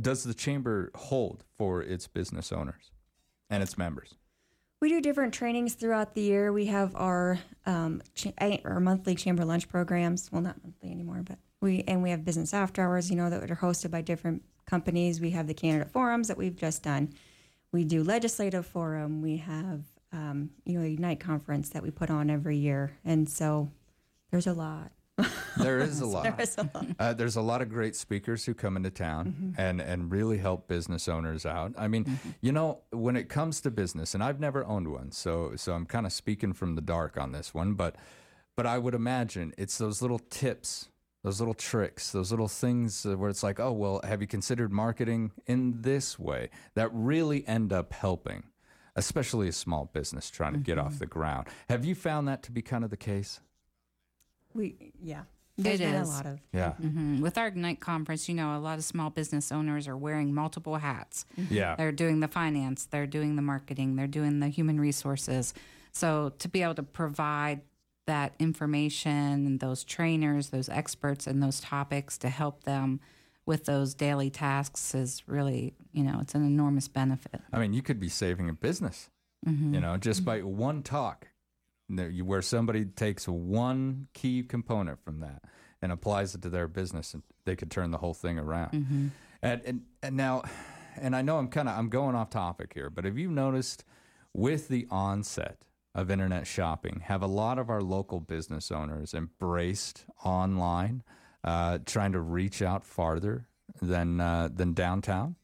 does 0.00 0.24
the 0.24 0.34
chamber 0.34 0.90
hold 0.94 1.44
for 1.56 1.82
its 1.82 2.06
business 2.06 2.52
owners 2.52 2.90
and 3.50 3.62
its 3.62 3.76
members? 3.76 4.14
We 4.80 4.88
do 4.88 5.00
different 5.00 5.34
trainings 5.34 5.74
throughout 5.74 6.14
the 6.14 6.20
year. 6.20 6.52
We 6.52 6.66
have 6.66 6.94
our 6.94 7.40
um, 7.66 8.00
cha- 8.14 8.32
our 8.64 8.78
monthly 8.78 9.16
chamber 9.16 9.44
lunch 9.44 9.68
programs. 9.68 10.30
Well, 10.30 10.40
not 10.40 10.62
monthly 10.62 10.92
anymore, 10.92 11.22
but 11.24 11.38
we 11.60 11.82
and 11.88 12.02
we 12.02 12.10
have 12.10 12.24
business 12.24 12.54
after 12.54 12.82
hours. 12.82 13.10
You 13.10 13.16
know 13.16 13.28
that 13.28 13.50
are 13.50 13.56
hosted 13.56 13.90
by 13.90 14.02
different 14.02 14.44
companies. 14.66 15.20
We 15.20 15.30
have 15.30 15.48
the 15.48 15.54
candidate 15.54 15.90
forums 15.90 16.28
that 16.28 16.38
we've 16.38 16.54
just 16.54 16.84
done. 16.84 17.12
We 17.72 17.84
do 17.84 18.04
legislative 18.04 18.66
forum. 18.66 19.20
We 19.20 19.38
have 19.38 19.82
um, 20.12 20.50
you 20.64 20.78
know 20.78 20.84
a 20.84 20.92
Ignite 20.92 21.18
conference 21.18 21.70
that 21.70 21.82
we 21.82 21.90
put 21.90 22.08
on 22.08 22.30
every 22.30 22.56
year, 22.56 22.96
and 23.04 23.28
so 23.28 23.72
there's 24.30 24.46
a 24.46 24.52
lot. 24.52 24.92
There 25.56 25.80
is 25.80 26.00
a 26.00 26.06
lot. 26.06 26.22
There 26.22 26.36
is 26.38 26.56
a 26.56 26.70
lot. 26.72 26.86
Uh, 27.00 27.12
there's 27.14 27.34
a 27.34 27.40
lot 27.42 27.60
of 27.62 27.68
great 27.68 27.96
speakers 27.96 28.44
who 28.44 28.54
come 28.54 28.76
into 28.76 28.90
town 28.90 29.26
Mm-hmm. 29.26 29.60
and, 29.60 29.80
and 29.80 30.12
really 30.12 30.38
help 30.38 30.68
business 30.68 31.08
owners 31.08 31.44
out. 31.44 31.72
I 31.76 31.88
mean, 31.88 32.20
you 32.40 32.52
know, 32.52 32.82
when 32.92 33.16
it 33.16 33.28
comes 33.28 33.60
to 33.62 33.70
business, 33.72 34.14
and 34.14 34.22
I've 34.22 34.38
never 34.38 34.64
owned 34.64 34.86
one, 34.92 35.10
so 35.10 35.54
so 35.56 35.72
I'm 35.72 35.84
kind 35.86 36.06
of 36.06 36.12
speaking 36.12 36.52
from 36.52 36.76
the 36.76 36.80
dark 36.80 37.18
on 37.18 37.32
this 37.32 37.52
one, 37.52 37.74
but 37.74 37.96
but 38.56 38.66
I 38.66 38.78
would 38.78 38.94
imagine 38.94 39.52
it's 39.58 39.78
those 39.78 40.00
little 40.00 40.20
tips, 40.20 40.90
those 41.24 41.40
little 41.40 41.54
tricks, 41.54 42.12
those 42.12 42.30
little 42.30 42.46
things 42.48 43.04
where 43.04 43.28
it's 43.28 43.42
like, 43.42 43.58
oh 43.58 43.72
well, 43.72 44.00
have 44.04 44.20
you 44.20 44.28
considered 44.28 44.70
marketing 44.72 45.32
in 45.48 45.82
this 45.82 46.20
way 46.20 46.50
that 46.76 46.90
really 46.92 47.44
end 47.48 47.72
up 47.72 47.92
helping, 47.92 48.44
especially 48.94 49.48
a 49.48 49.52
small 49.52 49.86
business 49.92 50.30
trying 50.30 50.52
to 50.52 50.60
get 50.60 50.78
off 50.78 51.00
the 51.00 51.06
ground. 51.06 51.48
Have 51.68 51.84
you 51.84 51.96
found 51.96 52.28
that 52.28 52.44
to 52.44 52.52
be 52.52 52.62
kind 52.62 52.84
of 52.84 52.90
the 52.90 52.96
case? 52.96 53.40
We 54.54 54.92
yeah. 55.02 55.22
It 55.56 55.64
There's 55.64 55.78
been 55.80 55.94
is. 55.94 56.08
a 56.08 56.12
lot 56.12 56.26
of 56.26 56.38
Yeah. 56.52 56.72
hmm 56.74 57.20
With 57.20 57.36
our 57.36 57.48
Ignite 57.48 57.80
conference, 57.80 58.28
you 58.28 58.34
know, 58.36 58.56
a 58.56 58.60
lot 58.60 58.78
of 58.78 58.84
small 58.84 59.10
business 59.10 59.50
owners 59.50 59.88
are 59.88 59.96
wearing 59.96 60.32
multiple 60.32 60.76
hats. 60.76 61.24
Yeah. 61.50 61.74
They're 61.74 61.90
doing 61.90 62.20
the 62.20 62.28
finance, 62.28 62.86
they're 62.86 63.08
doing 63.08 63.34
the 63.34 63.42
marketing, 63.42 63.96
they're 63.96 64.06
doing 64.06 64.38
the 64.38 64.48
human 64.48 64.78
resources. 64.78 65.54
So 65.90 66.32
to 66.38 66.48
be 66.48 66.62
able 66.62 66.76
to 66.76 66.84
provide 66.84 67.62
that 68.06 68.34
information 68.38 69.10
and 69.46 69.60
those 69.60 69.82
trainers, 69.84 70.50
those 70.50 70.68
experts 70.68 71.26
and 71.26 71.42
those 71.42 71.60
topics 71.60 72.16
to 72.18 72.28
help 72.28 72.62
them 72.64 73.00
with 73.44 73.64
those 73.64 73.94
daily 73.94 74.30
tasks 74.30 74.94
is 74.94 75.24
really, 75.26 75.74
you 75.92 76.04
know, 76.04 76.18
it's 76.20 76.34
an 76.34 76.46
enormous 76.46 76.86
benefit. 76.86 77.40
I 77.52 77.58
mean, 77.58 77.72
you 77.72 77.82
could 77.82 77.98
be 77.98 78.08
saving 78.08 78.48
a 78.48 78.52
business, 78.52 79.10
Mhm. 79.46 79.74
you 79.74 79.80
know, 79.80 79.96
just 79.96 80.24
by 80.24 80.42
one 80.42 80.82
talk, 80.82 81.20
There- 81.22 81.26
you- 81.26 81.28
where 81.88 82.42
somebody 82.42 82.84
takes 82.84 83.26
one 83.26 84.08
key 84.14 84.42
component 84.42 85.00
from 85.02 85.20
that 85.20 85.42
and 85.80 85.90
applies 85.92 86.34
it 86.34 86.42
to 86.42 86.48
their 86.50 86.68
business, 86.68 87.14
and 87.14 87.22
they 87.44 87.56
could 87.56 87.70
turn 87.70 87.90
the 87.90 87.98
whole 87.98 88.14
thing 88.14 88.38
around. 88.38 88.72
Mhm. 88.72 89.10
And, 89.42 89.62
and 89.64 89.82
and 90.02 90.16
now, 90.16 90.42
and 90.96 91.14
I 91.16 91.22
know 91.22 91.38
I'm 91.38 91.48
kind 91.48 91.68
of 91.68 91.78
I'm 91.78 91.88
going 91.88 92.14
off 92.16 92.30
topic 92.30 92.72
here, 92.74 92.90
but 92.90 93.04
have 93.04 93.16
you 93.16 93.30
noticed 93.30 93.84
with 94.34 94.68
the 94.68 94.86
onset 94.90 95.64
of 95.94 96.10
internet 96.10 96.46
shopping, 96.46 97.00
have 97.04 97.22
a 97.22 97.26
lot 97.26 97.58
of 97.58 97.70
our 97.70 97.80
local 97.80 98.20
business 98.20 98.70
owners 98.70 99.14
embraced 99.14 100.04
online, 100.24 101.02
uh, 101.44 101.78
trying 101.86 102.12
to 102.12 102.20
reach 102.20 102.60
out 102.62 102.84
farther 102.84 103.46
than 103.80 104.20
uh, 104.20 104.48
than 104.52 104.74
downtown? 104.74 105.36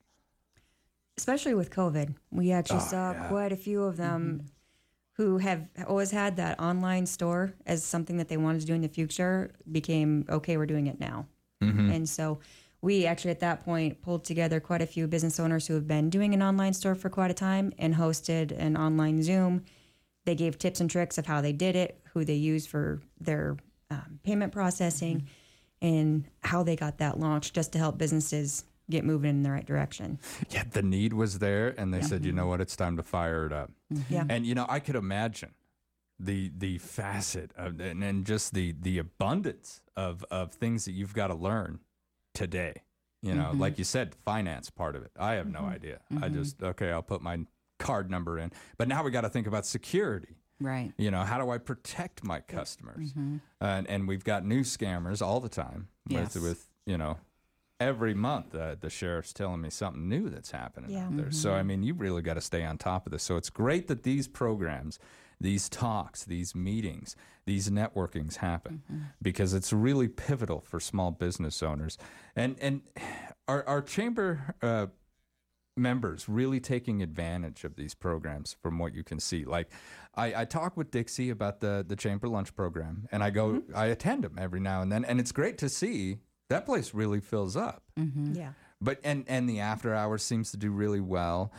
especially 1.17 1.55
with 1.55 1.71
COVID. 1.71 2.13
We 2.33 2.51
actually 2.51 2.79
Oh, 2.81 2.87
saw 2.91 3.13
yeah. 3.13 3.29
quite 3.29 3.53
a 3.53 3.57
few 3.57 3.85
of 3.85 3.97
them 3.97 4.47
who 5.17 5.39
have 5.39 5.69
always 5.87 6.11
had 6.11 6.37
that 6.37 6.61
online 6.61 7.07
store 7.07 7.55
as 7.67 7.85
something 7.85 8.17
that 8.17 8.29
they 8.29 8.37
wanted 8.37 8.61
to 8.61 8.67
do 8.67 8.75
in 8.75 8.83
the 8.83 8.89
future 8.89 9.53
became 9.71 10.25
okay, 10.29 10.57
we're 10.57 10.67
doing 10.67 10.87
it 10.87 10.99
now. 11.01 11.27
Mhm. 11.62 11.95
And 11.95 12.09
so 12.09 12.41
we 12.83 13.07
actually 13.07 13.31
at 13.31 13.41
that 13.41 13.65
point 13.65 14.03
pulled 14.03 14.25
together 14.25 14.61
quite 14.61 14.83
a 14.83 14.87
few 14.87 15.07
business 15.07 15.41
owners 15.41 15.67
who 15.67 15.75
have 15.75 15.87
been 15.87 16.11
doing 16.11 16.35
an 16.35 16.43
online 16.43 16.75
store 16.75 16.95
for 16.95 17.09
quite 17.09 17.31
a 17.31 17.35
time 17.35 17.73
and 17.79 17.95
hosted 17.95 18.53
an 18.59 18.77
online 18.77 19.23
Zoom. 19.23 19.62
They 20.25 20.35
gave 20.35 20.59
tips 20.59 20.81
and 20.81 20.91
tricks 20.91 21.17
of 21.17 21.27
how 21.27 21.41
they 21.41 21.53
did 21.53 21.77
it, 21.77 22.01
who 22.12 22.25
they 22.25 22.35
used 22.35 22.69
for 22.69 23.01
their 23.21 23.57
um, 23.91 24.19
payment 24.23 24.53
processing, 24.53 25.29
and 25.81 26.25
how 26.43 26.62
they 26.62 26.77
got 26.77 26.99
that 26.99 27.21
launched 27.21 27.55
just 27.55 27.73
to 27.73 27.79
help 27.79 27.99
businesses 27.99 28.65
get 28.91 29.05
moving 29.05 29.30
in 29.30 29.43
the 29.43 29.51
right 29.51 29.66
direction. 29.66 30.18
Yeah, 30.51 30.64
the 30.70 30.82
need 30.82 31.12
was 31.12 31.39
there, 31.39 31.74
and 31.78 31.93
they 31.93 31.99
Yeah. 31.99 32.05
said, 32.07 32.24
you 32.24 32.32
know 32.32 32.47
what, 32.47 32.61
it's 32.61 32.76
time 32.76 32.97
to 32.97 33.03
fire 33.03 33.47
it 33.47 33.53
up. 33.53 33.70
Yeah. 34.11 34.24
And 34.28 34.47
you 34.47 34.55
know, 34.55 34.66
I 34.68 34.80
could 34.80 34.97
imagine 34.97 35.55
the 36.20 36.53
the 36.57 36.78
facet 36.78 37.51
of 37.57 37.80
and, 37.80 38.05
and 38.05 38.24
just 38.24 38.55
the 38.55 38.72
the 38.80 38.99
abundance 38.99 39.80
of 39.97 40.24
of 40.30 40.53
things 40.53 40.85
that 40.85 40.93
you've 40.93 41.14
got 41.14 41.28
to 41.28 41.35
learn 41.35 41.80
today. 42.35 42.82
You 43.22 43.35
know, 43.35 43.53
Mhm. 43.55 43.59
like 43.61 43.78
you 43.78 43.85
said, 43.85 44.14
finance 44.14 44.68
part 44.68 44.95
of 44.97 45.03
it. 45.03 45.11
I 45.18 45.35
have 45.35 45.49
no 45.49 45.61
idea. 45.61 46.01
I 46.11 46.28
Mhm. 46.28 46.35
just 46.35 46.62
okay, 46.62 46.93
I'll 46.93 47.03
put 47.03 47.22
my 47.22 47.47
card 47.78 48.11
number 48.11 48.39
in. 48.39 48.53
But 48.76 48.87
now 48.87 49.03
we 49.03 49.11
got 49.11 49.22
to 49.22 49.30
think 49.30 49.47
about 49.47 49.64
security. 49.66 50.37
Right. 50.61 50.93
You 50.99 51.11
know, 51.11 51.22
how 51.24 51.39
do 51.43 51.51
I 51.51 51.59
protect 51.59 52.22
my 52.22 52.41
customers? 52.41 53.12
Mhm. 53.14 53.41
And 53.61 53.87
and 53.89 54.07
we've 54.07 54.24
got 54.24 54.45
new 54.45 54.61
scammers 54.61 55.20
all 55.24 55.41
the 55.41 55.49
time 55.49 55.89
Yes. 56.07 56.35
with 56.35 56.43
with 56.45 56.68
you 56.87 56.99
know 56.99 57.18
every 57.89 58.14
month 58.14 58.55
uh, 58.55 58.76
the 58.80 58.91
sheriff's 58.91 59.32
telling 59.32 59.61
me 59.61 59.70
something 59.70 60.09
new 60.09 60.28
that's 60.30 60.51
happening 60.51 60.91
Yeah. 60.91 61.07
out 61.07 61.16
there. 61.16 61.30
So 61.32 61.53
I 61.53 61.62
mean, 61.62 61.82
you 61.82 61.95
really 61.95 62.22
got 62.22 62.35
to 62.35 62.41
stay 62.41 62.64
on 62.64 62.78
top 62.78 63.07
of 63.07 63.12
this. 63.12 63.22
So 63.22 63.37
it's 63.37 63.51
great 63.51 63.87
that 63.89 64.03
these 64.03 64.26
programs, 64.28 64.99
these 65.41 65.68
talks, 65.68 66.24
these 66.24 66.55
meetings, 66.55 67.16
these 67.47 67.68
networkings 67.70 68.37
happen 68.37 68.82
because 69.20 69.53
it's 69.59 69.72
really 69.72 70.09
pivotal 70.09 70.61
for 70.61 70.80
small 70.80 71.11
business 71.11 71.62
owners. 71.62 71.99
And 72.35 72.57
and 72.61 72.80
our 73.47 73.61
our 73.68 73.82
chamber 73.82 74.55
uh, 74.62 74.87
members 75.76 76.28
really 76.28 76.61
taking 76.61 77.03
advantage 77.03 77.64
of 77.64 77.74
these 77.76 77.95
programs 77.95 78.57
from 78.62 78.78
what 78.78 78.95
you 78.95 79.03
can 79.03 79.18
see. 79.18 79.45
Like 79.45 79.68
I, 80.14 80.43
I 80.43 80.45
talk 80.45 80.76
with 80.76 80.91
Dixie 80.91 81.30
about 81.30 81.61
the 81.61 81.85
the 81.87 81.97
chamber 81.97 82.28
lunch 82.28 82.55
program 82.55 83.09
and 83.12 83.22
I 83.24 83.30
go 83.30 83.62
I 83.74 83.87
attend 83.87 84.22
them 84.24 84.37
every 84.39 84.61
now 84.61 84.82
and 84.82 84.91
then 84.93 85.05
and 85.05 85.18
it's 85.20 85.32
great 85.32 85.59
to 85.59 85.68
see 85.68 86.18
that 86.49 86.67
place 86.67 86.95
really 86.95 87.21
fills 87.21 87.57
up. 87.57 87.83
Mm-hmm. 87.99 88.35
Yeah. 88.35 88.53
But 88.81 89.01
and 89.05 89.25
and 89.29 89.49
the 89.49 89.61
after 89.61 89.95
hours 89.95 90.23
seems 90.23 90.51
to 90.51 90.57
do 90.57 90.71
really 90.71 91.01
well. 91.01 91.53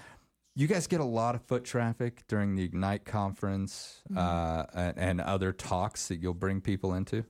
You 0.58 0.68
guys 0.68 0.88
get 0.88 1.02
a 1.02 1.06
lot 1.06 1.36
of 1.36 1.42
foot 1.42 1.66
traffic 1.66 2.24
during 2.28 2.56
the 2.56 2.64
Ignite 2.64 3.04
conference 3.04 4.02
mm-hmm. 4.10 4.18
uh, 4.18 4.64
and, 4.74 4.98
and 4.98 5.22
other 5.22 5.52
talks 5.52 6.08
that 6.08 6.18
you'll 6.18 6.34
bring 6.34 6.62
people 6.62 6.94
into. 6.94 7.26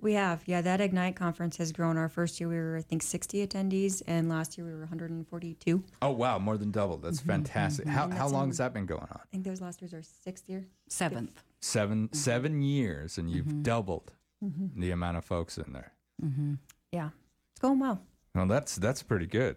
We 0.00 0.12
have, 0.14 0.42
yeah. 0.46 0.60
That 0.60 0.80
Ignite 0.80 1.16
conference 1.16 1.56
has 1.56 1.72
grown. 1.72 1.96
Our 1.98 2.08
first 2.08 2.38
year 2.38 2.48
we 2.48 2.54
were, 2.54 2.76
I 2.78 2.82
think, 2.82 3.02
60 3.02 3.44
attendees, 3.44 4.00
and 4.06 4.28
last 4.28 4.56
year 4.56 4.64
we 4.64 4.72
were 4.72 4.80
142. 4.80 5.82
Oh 6.00 6.10
wow, 6.10 6.38
more 6.38 6.56
than 6.56 6.70
double. 6.70 6.98
That's 6.98 7.18
mm-hmm. 7.18 7.28
fantastic. 7.28 7.86
How 7.86 8.04
And 8.04 8.12
how 8.14 8.20
that's 8.20 8.32
long 8.32 8.44
in- 8.44 8.50
has 8.50 8.58
that 8.58 8.72
been 8.72 8.86
going 8.86 9.02
on? 9.02 9.20
I 9.20 9.26
think 9.32 9.44
those 9.44 9.60
last 9.60 9.82
years 9.82 9.92
are 9.92 10.02
sixth 10.02 10.48
year. 10.48 10.66
Seventh. 10.88 11.42
7 11.60 12.10
seven 12.12 12.62
years, 12.62 13.18
and 13.18 13.28
you've 13.28 13.64
doubled 13.64 14.12
Mhm. 14.44 14.70
the 14.76 14.92
amount 14.92 15.16
of 15.16 15.24
folks 15.24 15.58
in 15.58 15.72
there. 15.72 15.92
Mm-hmm. 16.24 16.54
Yeah, 16.92 17.10
it's 17.52 17.60
going 17.60 17.78
well. 17.78 18.02
Well, 18.34 18.46
that's 18.46 18.76
that's 18.76 19.02
pretty 19.02 19.26
good. 19.26 19.56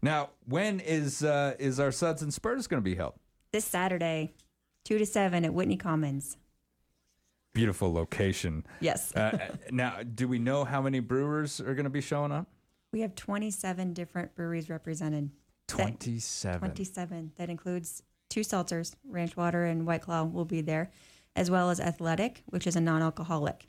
Now, 0.00 0.30
when 0.46 0.80
is 0.80 1.22
uh, 1.22 1.54
is 1.58 1.78
our 1.80 1.92
Suds 1.92 2.22
and 2.22 2.32
Spurs 2.32 2.66
going 2.66 2.82
to 2.82 2.84
be 2.84 2.94
held? 2.94 3.14
This 3.52 3.64
Saturday, 3.64 4.32
two 4.84 4.98
to 4.98 5.06
seven 5.06 5.44
at 5.44 5.52
Whitney 5.52 5.76
Commons. 5.76 6.36
Beautiful 7.54 7.92
location. 7.92 8.64
Yes. 8.80 9.14
Uh, 9.14 9.36
now, 9.70 9.98
do 10.02 10.26
we 10.26 10.38
know 10.38 10.64
how 10.64 10.80
many 10.80 11.00
brewers 11.00 11.60
are 11.60 11.74
going 11.74 11.84
to 11.84 11.90
be 11.90 12.00
showing 12.00 12.32
up? 12.32 12.46
We 12.92 13.00
have 13.00 13.14
27 13.14 13.92
different 13.92 14.34
breweries 14.34 14.70
represented. 14.70 15.30
That- 15.68 15.98
27. 15.98 16.60
27. 16.60 17.32
That 17.36 17.50
includes 17.50 18.02
two 18.30 18.40
seltzers, 18.40 18.94
Ranch 19.06 19.36
Water 19.36 19.64
and 19.64 19.86
White 19.86 20.00
Claw 20.02 20.24
will 20.24 20.46
be 20.46 20.62
there, 20.62 20.90
as 21.36 21.50
well 21.50 21.68
as 21.68 21.78
Athletic, 21.78 22.42
which 22.46 22.66
is 22.66 22.74
a 22.76 22.80
non-alcoholic. 22.80 23.68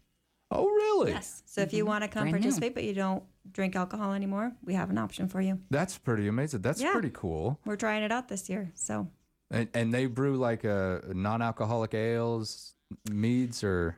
Really? 0.94 1.12
Yes. 1.12 1.44
So 1.46 1.62
if 1.62 1.74
you 1.74 1.86
want 1.86 2.04
to 2.04 2.08
come 2.08 2.24
Brand 2.30 2.36
new. 2.36 2.42
participate, 2.42 2.74
but 2.76 2.84
you 2.84 2.94
don't 2.94 3.24
drink 3.52 3.76
alcohol 3.76 4.14
anymore, 4.14 4.54
we 4.64 4.74
have 4.74 4.90
an 4.90 4.98
option 4.98 5.28
for 5.28 5.42
you. 5.42 5.60
That's 5.70 5.98
pretty 5.98 6.28
amazing. 6.28 6.62
That's 6.62 6.82
Yeah. 6.82 6.92
pretty 6.94 7.12
cool. 7.14 7.60
We're 7.66 7.76
trying 7.76 8.04
it 8.04 8.12
out 8.12 8.28
this 8.28 8.50
year. 8.50 8.72
So 8.76 9.08
And, 9.52 9.70
and 9.74 9.94
they 9.94 10.06
brew 10.08 10.38
like 10.38 10.66
uh, 10.66 11.00
non-alcoholic 11.14 11.94
ales, 11.94 12.74
meads, 13.12 13.64
or 13.64 13.98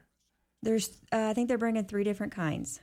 there's, 0.63 0.89
uh, 1.13 1.27
I 1.29 1.33
think 1.33 1.47
they're 1.47 1.57
bringing 1.57 1.85
three 1.85 2.03
different 2.03 2.33
kinds. 2.33 2.81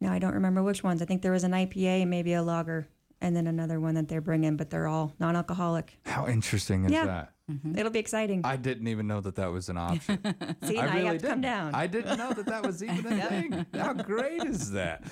Now 0.00 0.12
I 0.12 0.18
don't 0.18 0.34
remember 0.34 0.62
which 0.62 0.82
ones. 0.84 1.02
I 1.02 1.04
think 1.04 1.22
there 1.22 1.32
was 1.32 1.44
an 1.44 1.52
IPA 1.52 2.02
and 2.02 2.10
maybe 2.10 2.32
a 2.34 2.42
lager, 2.42 2.86
and 3.22 3.34
then 3.36 3.46
another 3.46 3.80
one 3.80 3.94
that 3.94 4.08
they're 4.08 4.20
bringing, 4.20 4.56
but 4.56 4.68
they're 4.68 4.88
all 4.88 5.14
non-alcoholic. 5.20 5.96
how 6.04 6.26
interesting 6.26 6.84
is 6.84 6.92
Yeah. 6.92 7.06
that? 7.06 7.32
Mm-hmm. 7.50 7.78
It'll 7.78 7.92
be 7.92 7.98
exciting. 8.00 8.42
I 8.44 8.56
didn't 8.56 8.88
even 8.88 9.06
know 9.06 9.20
that 9.20 9.36
that 9.36 9.50
was 9.50 9.68
an 9.68 9.78
option. 9.78 10.18
See, 10.64 10.78
I 10.78 10.86
now 10.86 10.92
you 10.92 10.98
really 10.98 11.06
have 11.06 11.18
to 11.22 11.26
come 11.28 11.40
down. 11.40 11.74
I 11.74 11.86
didn't 11.86 12.18
know 12.18 12.32
that 12.32 12.46
that 12.46 12.66
was 12.66 12.82
even 12.84 13.18
a 13.20 13.26
thing. 13.26 13.66
How 13.74 13.92
great 13.94 14.42
is 14.44 14.72
that? 14.72 15.04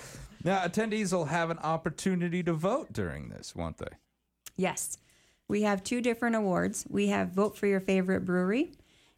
Now, 0.44 0.58
attendees 0.66 1.12
will 1.12 1.26
have 1.26 1.50
an 1.50 1.58
opportunity 1.58 2.42
to 2.42 2.52
vote 2.52 2.92
during 2.92 3.28
this, 3.28 3.54
won't 3.54 3.78
they? 3.78 3.88
Yes. 4.56 4.98
We 5.48 5.62
have 5.62 5.82
two 5.84 6.00
different 6.00 6.34
awards. 6.36 6.86
We 6.88 7.08
have 7.08 7.30
Vote 7.30 7.56
for 7.56 7.66
Your 7.66 7.80
Favorite 7.80 8.24
Brewery, 8.24 8.72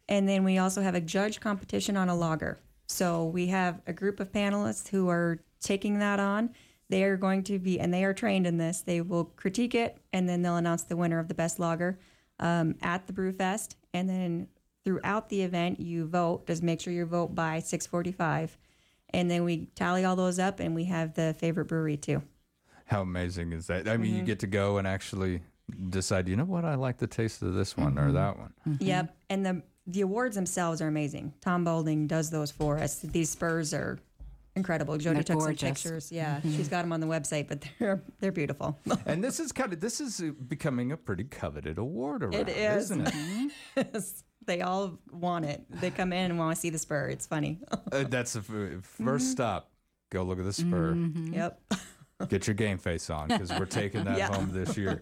and 0.09 0.27
then 0.27 0.43
we 0.43 0.57
also 0.57 0.81
have 0.81 0.95
a 0.95 1.01
judge 1.01 1.39
competition 1.39 1.95
on 1.97 2.09
a 2.09 2.15
lager. 2.15 2.59
So 2.87 3.25
we 3.25 3.47
have 3.47 3.81
a 3.87 3.93
group 3.93 4.19
of 4.19 4.31
panelists 4.31 4.89
who 4.89 5.09
are 5.09 5.39
taking 5.61 5.99
that 5.99 6.19
on. 6.19 6.49
They 6.93 7.05
are 7.05 7.17
going 7.17 7.41
to 7.45 7.57
be, 7.57 7.79
and 7.79 7.91
they 7.91 8.03
are 8.03 8.13
trained 8.13 8.45
in 8.45 8.57
this, 8.59 8.81
they 8.81 9.01
will 9.01 9.25
critique 9.25 9.73
it, 9.73 9.97
and 10.13 10.29
then 10.29 10.43
they'll 10.43 10.57
announce 10.57 10.83
the 10.83 10.95
winner 10.95 11.17
of 11.17 11.27
the 11.27 11.33
best 11.33 11.57
lager 11.57 11.97
um, 12.39 12.75
at 12.83 13.07
the 13.07 13.13
Brewfest. 13.13 13.73
And 13.95 14.07
then 14.07 14.47
throughout 14.85 15.27
the 15.29 15.41
event, 15.41 15.79
you 15.79 16.05
vote. 16.05 16.45
Just 16.45 16.61
make 16.61 16.79
sure 16.79 16.93
you 16.93 17.07
vote 17.07 17.33
by 17.33 17.61
6:45, 17.61 18.57
and 19.09 19.31
then 19.31 19.43
we 19.43 19.65
tally 19.73 20.05
all 20.05 20.15
those 20.15 20.37
up, 20.37 20.59
and 20.59 20.75
we 20.75 20.83
have 20.83 21.15
the 21.15 21.33
favorite 21.39 21.65
brewery 21.65 21.97
too. 21.97 22.21
How 22.85 23.01
amazing 23.01 23.53
is 23.53 23.65
that? 23.65 23.87
I 23.87 23.97
mean, 23.97 24.13
you 24.13 24.21
Mhm. 24.21 24.27
get 24.27 24.39
to 24.41 24.47
go 24.47 24.77
and 24.77 24.85
actually 24.87 25.41
decide, 25.89 26.27
you 26.29 26.35
know 26.35 26.45
what, 26.45 26.63
I 26.63 26.75
like 26.75 26.97
the 26.97 27.07
taste 27.07 27.41
of 27.41 27.55
this 27.55 27.75
one 27.75 27.97
or 27.97 28.11
that 28.11 28.37
one. 28.37 28.53
Yep, 28.79 29.17
and 29.31 29.43
the 29.43 29.63
the 29.87 30.01
awards 30.01 30.35
themselves 30.35 30.79
are 30.79 30.87
amazing. 30.87 31.33
Tom 31.41 31.63
Balding 31.63 32.05
does 32.05 32.29
those 32.29 32.51
for 32.51 32.77
us. 32.77 32.99
These 32.99 33.31
spurs 33.31 33.73
are 33.73 33.97
incredible. 34.55 34.97
Jody 34.97 35.15
They're 35.15 35.23
took 35.23 35.39
gorgeous. 35.39 35.59
some 35.61 35.69
pictures. 35.69 36.11
Yeah, 36.11 36.39
Mhm. 36.41 36.55
she's 36.55 36.67
got 36.67 36.81
them 36.83 36.91
on 36.93 36.99
the 36.99 37.07
website, 37.07 37.47
but 37.47 37.63
they're 37.79 38.01
they're 38.19 38.31
beautiful. 38.31 38.79
and 39.05 39.23
this 39.23 39.39
is 39.39 39.51
kind 39.51 39.73
of 39.73 39.79
this 39.79 39.99
is 40.01 40.19
uh, 40.21 40.31
becoming 40.47 40.91
a 40.91 40.97
pretty 40.97 41.23
coveted 41.23 41.77
award 41.77 42.23
around, 42.23 42.33
It 42.35 42.49
is. 42.49 42.85
isn't 42.91 43.07
it? 43.07 43.51
Yes, 43.93 44.23
they 44.45 44.61
all 44.61 44.99
want 45.11 45.45
it. 45.45 45.63
They 45.69 45.89
come 45.91 46.11
in 46.13 46.31
and 46.31 46.37
want 46.39 46.55
to 46.55 46.59
see 46.61 46.69
the 46.69 46.77
spur. 46.79 47.07
It's 47.09 47.25
funny. 47.25 47.59
Uh, 47.91 48.03
that's 48.03 48.33
the 48.33 48.39
f- 48.39 48.45
1st 48.85 48.99
Mhm. 48.99 49.31
stop. 49.31 49.71
Go 50.11 50.23
look 50.23 50.37
at 50.39 50.45
the 50.45 50.53
spur. 50.53 50.93
Yep. 50.95 51.61
Get 52.29 52.45
your 52.47 52.53
game 52.53 52.77
face 52.77 53.09
on 53.09 53.29
because 53.29 53.49
we're 53.51 53.65
taking 53.65 54.03
that 54.05 54.17
Yeah. 54.17 54.27
home 54.33 54.51
this 54.53 54.77
year. 54.77 55.01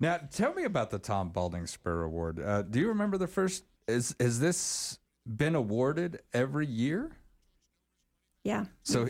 Now, 0.00 0.18
tell 0.30 0.52
me 0.52 0.64
about 0.64 0.90
the 0.90 0.98
Tom 0.98 1.30
Balding 1.30 1.66
Spur 1.66 2.02
Award. 2.02 2.40
Uh, 2.40 2.62
do 2.62 2.78
you 2.80 2.88
remember 2.88 3.16
the 3.16 3.26
first? 3.28 3.64
Is 3.88 4.14
has 4.20 4.40
this 4.40 4.98
been 5.26 5.54
awarded 5.54 6.20
every 6.34 6.66
year? 6.66 7.12
Yeah. 8.46 8.66
So- 8.84 9.08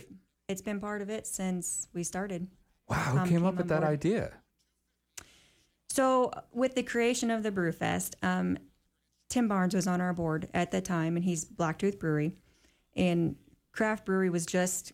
it's 0.48 0.62
been 0.62 0.80
part 0.80 1.02
of 1.02 1.10
it 1.10 1.26
since 1.26 1.88
we 1.92 2.04
started. 2.04 2.46
Wow, 2.88 2.96
who 2.96 3.18
Tom 3.18 3.28
came 3.28 3.44
up 3.44 3.56
with 3.56 3.68
that 3.68 3.80
board. 3.80 3.92
idea? 3.92 4.32
So, 5.88 6.30
with 6.52 6.74
the 6.74 6.82
creation 6.82 7.30
of 7.30 7.42
the 7.42 7.50
Brewfest, 7.50 8.14
um, 8.22 8.58
Tim 9.28 9.48
Barnes 9.48 9.74
was 9.74 9.86
on 9.86 10.00
our 10.00 10.12
board 10.12 10.48
at 10.54 10.70
the 10.70 10.80
time, 10.80 11.16
and 11.16 11.24
he's 11.24 11.44
Blacktooth 11.44 11.98
Brewery. 11.98 12.36
And 12.94 13.36
craft 13.72 14.06
brewery 14.06 14.30
was 14.30 14.46
just 14.46 14.92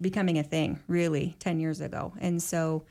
becoming 0.00 0.38
a 0.38 0.42
thing, 0.42 0.80
really, 0.86 1.34
10 1.38 1.58
years 1.60 1.80
ago. 1.80 2.12
And 2.20 2.42
so 2.42 2.84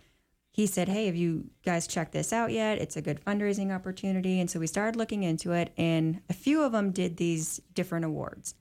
he 0.52 0.66
said, 0.66 0.90
Hey, 0.90 1.06
have 1.06 1.16
you 1.16 1.50
guys 1.64 1.86
checked 1.86 2.12
this 2.12 2.34
out 2.34 2.52
yet? 2.52 2.80
It's 2.80 2.98
a 2.98 3.02
good 3.02 3.24
fundraising 3.24 3.74
opportunity. 3.74 4.40
And 4.40 4.50
so 4.50 4.60
we 4.60 4.68
started 4.68 4.96
looking 4.96 5.24
into 5.24 5.52
it, 5.52 5.74
and 5.78 6.22
a 6.30 6.34
few 6.34 6.64
of 6.64 6.72
them 6.72 6.92
did 6.92 7.18
these 7.18 7.62
different 7.74 8.06
awards. 8.06 8.56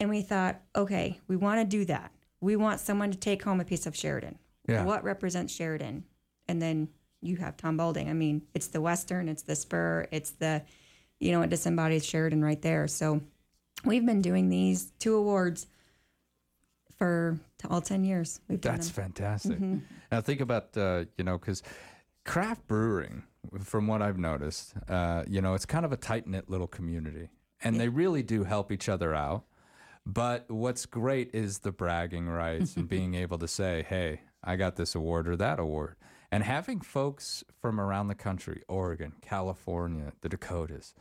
And 0.00 0.08
we 0.08 0.22
thought, 0.22 0.60
okay, 0.74 1.20
we 1.28 1.36
want 1.36 1.60
to 1.60 1.64
do 1.64 1.84
that. 1.84 2.10
We 2.40 2.56
want 2.56 2.80
someone 2.80 3.10
to 3.10 3.18
take 3.18 3.42
home 3.42 3.60
a 3.60 3.64
piece 3.64 3.86
of 3.86 3.94
Sheridan. 3.94 4.38
Yeah. 4.66 4.84
What 4.84 5.04
represents 5.04 5.54
Sheridan? 5.54 6.04
And 6.48 6.60
then 6.60 6.88
you 7.20 7.36
have 7.36 7.56
Tom 7.58 7.76
Balding. 7.76 8.08
I 8.08 8.14
mean, 8.14 8.42
it's 8.54 8.68
the 8.68 8.80
Western, 8.80 9.28
it's 9.28 9.42
the 9.42 9.54
Spur, 9.54 10.06
it's 10.10 10.30
the, 10.30 10.62
you 11.20 11.32
know, 11.32 11.42
it 11.42 11.50
disembodies 11.50 12.04
Sheridan 12.06 12.42
right 12.42 12.60
there. 12.62 12.88
So 12.88 13.20
we've 13.84 14.06
been 14.06 14.22
doing 14.22 14.48
these 14.48 14.90
two 14.98 15.14
awards 15.16 15.66
for 16.96 17.38
t- 17.58 17.68
all 17.70 17.82
10 17.82 18.04
years. 18.04 18.40
We've 18.48 18.60
That's 18.60 18.88
fantastic. 18.88 19.58
Mhm. 19.58 19.82
Now 20.10 20.20
think 20.20 20.40
about 20.40 20.76
uh, 20.76 21.04
you 21.16 21.24
know 21.24 21.38
because 21.38 21.62
craft 22.24 22.66
brewing, 22.66 23.22
from 23.62 23.86
what 23.86 24.02
I've 24.02 24.18
noticed, 24.18 24.74
uh, 24.88 25.24
you 25.28 25.40
know 25.40 25.54
it's 25.54 25.66
kind 25.66 25.84
of 25.84 25.92
a 25.92 25.96
tight 25.96 26.26
knit 26.26 26.50
little 26.50 26.66
community, 26.66 27.30
and 27.62 27.78
they 27.78 27.88
really 27.88 28.22
do 28.22 28.44
help 28.44 28.72
each 28.72 28.88
other 28.88 29.14
out. 29.14 29.44
But 30.06 30.50
what's 30.50 30.86
great 30.86 31.34
is 31.34 31.58
the 31.58 31.72
bragging 31.72 32.28
rights 32.28 32.76
and 32.76 32.88
being 32.88 33.14
able 33.24 33.38
to 33.38 33.48
say, 33.48 33.84
"Hey, 33.88 34.22
I 34.42 34.56
got 34.56 34.76
this 34.76 34.94
award 34.94 35.28
or 35.28 35.36
that 35.36 35.58
award," 35.58 35.96
and 36.30 36.42
having 36.42 36.80
folks 36.80 37.44
from 37.60 37.80
around 37.80 38.08
the 38.08 38.14
country, 38.14 38.62
Oregon, 38.68 39.14
California, 39.20 40.12
the 40.20 40.28
Dakotas, 40.28 40.94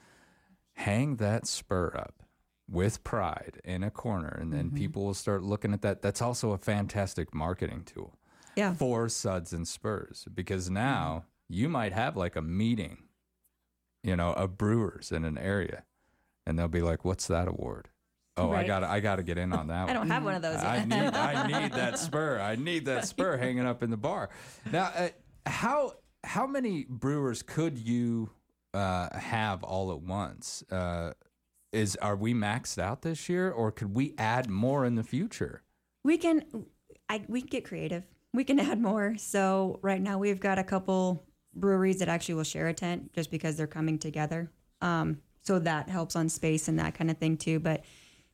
hang 0.74 1.18
that 1.18 1.47
spur 1.47 1.91
up 1.95 2.24
with 2.70 3.04
pride 3.04 3.60
in 3.64 3.84
a 3.84 3.89
corner 3.89 4.38
and 4.39 4.54
then 4.54 4.68
mm-hmm. 4.68 4.78
people 4.78 5.06
will 5.06 5.14
start 5.14 5.41
looking 5.41 5.74
at 5.74 5.82
that. 5.82 6.02
That's 6.02 6.22
also 6.22 6.52
a 6.52 6.58
fantastic 6.58 7.34
marketing 7.34 7.84
tool 7.84 8.16
Yeah. 8.56 8.76
for 8.76 9.10
suds 9.10 9.54
and 9.54 9.68
spurs 9.68 10.28
because 10.34 10.66
mm-hmm. 10.66 10.76
now 10.76 11.26
you 11.47 11.68
might 11.68 11.93
have 11.93 12.16
like 12.16 12.36
a 12.36 12.41
meeting 12.41 13.10
you 14.04 14.16
know 14.16 14.34
of 14.34 14.58
brewers 14.58 15.12
in 15.12 15.26
an 15.26 15.38
area 15.38 15.84
and 16.45 16.58
they'll 16.58 16.68
be 16.68 16.82
like 16.82 17.04
what's 17.04 17.28
that 17.28 17.47
award 17.47 17.89
oh 18.40 18.52
i 18.52 18.64
gotta 18.66 18.90
i 18.90 19.00
gotta 19.00 19.24
get 19.24 19.38
in 19.38 19.54
on 19.54 19.68
that 19.68 19.90
I 19.90 19.94
don't 19.94 20.10
have 20.10 20.24
one 20.24 20.36
of 20.36 20.42
those 20.42 20.58
I 20.58 20.86
need, 20.86 20.94
I 21.14 21.48
need 21.48 21.72
that 21.74 21.98
spur. 21.98 22.40
I 22.40 22.56
need 22.56 22.86
that 22.86 23.08
spur 23.08 23.38
hanging 23.38 23.66
up 23.66 23.84
in 23.84 23.90
the 23.90 23.98
bar. 23.98 24.30
Now, 24.72 24.92
uh, 24.96 25.10
how 25.46 25.94
how 26.24 26.48
many 26.48 26.86
brewers 26.88 27.42
could 27.42 27.78
you 27.78 28.30
uh, 28.74 29.18
have 29.18 29.64
all 29.64 29.92
at 29.92 30.02
once? 30.02 30.64
Uh, 30.72 31.14
is 31.72 31.96
are 31.98 32.16
we 32.16 32.34
maxed 32.34 32.80
out 32.80 33.02
this 33.02 33.30
year, 33.30 33.52
or 33.52 33.72
could 33.72 33.96
we 33.96 34.16
add 34.18 34.50
more 34.50 34.86
in 34.86 34.96
the 34.96 35.04
future? 35.04 35.64
We 36.04 36.18
can, 36.18 36.44
I 37.08 37.24
we 37.28 37.42
can 37.42 37.50
get 37.50 37.66
creative. 37.66 38.04
We 38.34 38.44
can 38.44 38.60
add 38.60 38.82
more. 38.82 39.16
So 39.18 39.80
right 39.82 40.02
now 40.02 40.18
we've 40.18 40.40
got 40.40 40.60
a 40.60 40.64
couple 40.64 41.26
breweries 41.56 42.00
that 42.00 42.10
actually 42.10 42.36
will 42.36 42.44
share 42.44 42.68
a 42.68 42.74
tent 42.74 43.14
just 43.14 43.32
because 43.32 43.56
they're 43.56 43.68
coming 43.68 44.00
together. 44.00 44.52
Um, 44.82 45.20
so 45.42 45.60
that 45.60 45.90
helps 45.90 46.16
on 46.16 46.30
space 46.30 46.68
and 46.68 46.80
that 46.80 46.96
kind 46.96 47.10
of 47.10 47.18
thing 47.18 47.38
too. 47.38 47.60
But 47.60 47.84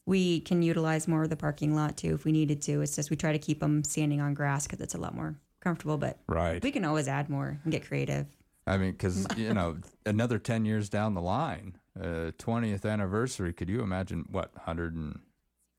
we 0.05 0.41
can 0.41 0.61
utilize 0.61 1.07
more 1.07 1.23
of 1.23 1.29
the 1.29 1.35
parking 1.35 1.75
lot 1.75 1.97
too 1.97 2.13
if 2.15 2.25
we 2.25 2.31
needed 2.31 2.61
to. 2.63 2.81
It's 2.81 2.95
just 2.95 3.09
we 3.09 3.15
try 3.15 3.31
to 3.31 3.39
keep 3.39 3.59
them 3.59 3.83
standing 3.83 4.21
on 4.21 4.33
grass 4.33 4.65
because 4.67 4.79
it's 4.81 4.95
a 4.95 4.99
lot 4.99 5.15
more 5.15 5.35
comfortable. 5.61 5.97
But 5.97 6.19
Right. 6.27 6.61
we 6.63 6.71
can 6.71 6.85
always 6.85 7.07
add 7.07 7.29
more 7.29 7.59
and 7.63 7.71
get 7.71 7.85
creative. 7.87 8.27
I 8.67 8.77
mean, 8.77 8.91
because 8.91 9.25
you 9.37 9.53
know, 9.53 9.77
another 10.05 10.39
ten 10.39 10.65
years 10.65 10.89
down 10.89 11.13
the 11.13 11.21
line, 11.21 11.77
uh, 12.01 12.31
twentieth 12.37 12.85
anniversary. 12.85 13.53
Could 13.53 13.69
you 13.69 13.81
imagine 13.81 14.25
what 14.29 14.53
100 14.55 14.95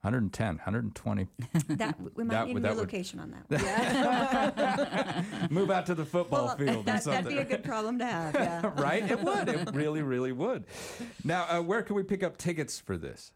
110, 0.03 0.47
120? 0.59 1.27
That 1.77 1.97
we 2.15 2.23
might 2.23 2.33
That 2.35 2.47
need 2.47 2.55
would- 2.55 2.65
a 2.65 2.69
that 2.69 2.77
would- 2.77 3.21
on 3.21 3.35
that. 3.49 3.61
Yeah. 4.61 5.49
Move 5.51 5.71
out 5.73 5.87
to 5.87 5.95
the 5.97 6.05
football 6.05 6.47
Well, 6.47 6.57
field 6.57 6.77
or 6.77 6.83
that, 6.85 7.03
something. 7.03 7.25
that'd 7.25 7.37
be 7.39 7.43
a 7.43 7.57
good 7.57 7.65
problem 7.65 7.99
to 7.99 8.07
have. 8.07 8.35
Yeah. 8.35 8.71
right? 8.81 9.09
It 9.11 9.21
would. 9.21 9.49
It 9.49 9.69
really, 9.75 10.03
really 10.03 10.31
would. 10.33 10.65
Now, 11.25 11.47
uh, 11.49 11.61
where 11.63 11.83
can 11.83 11.97
we 11.97 12.05
pick 12.05 12.23
up 12.23 12.37
tickets 12.37 12.79
for 12.79 12.97
this? 12.97 13.33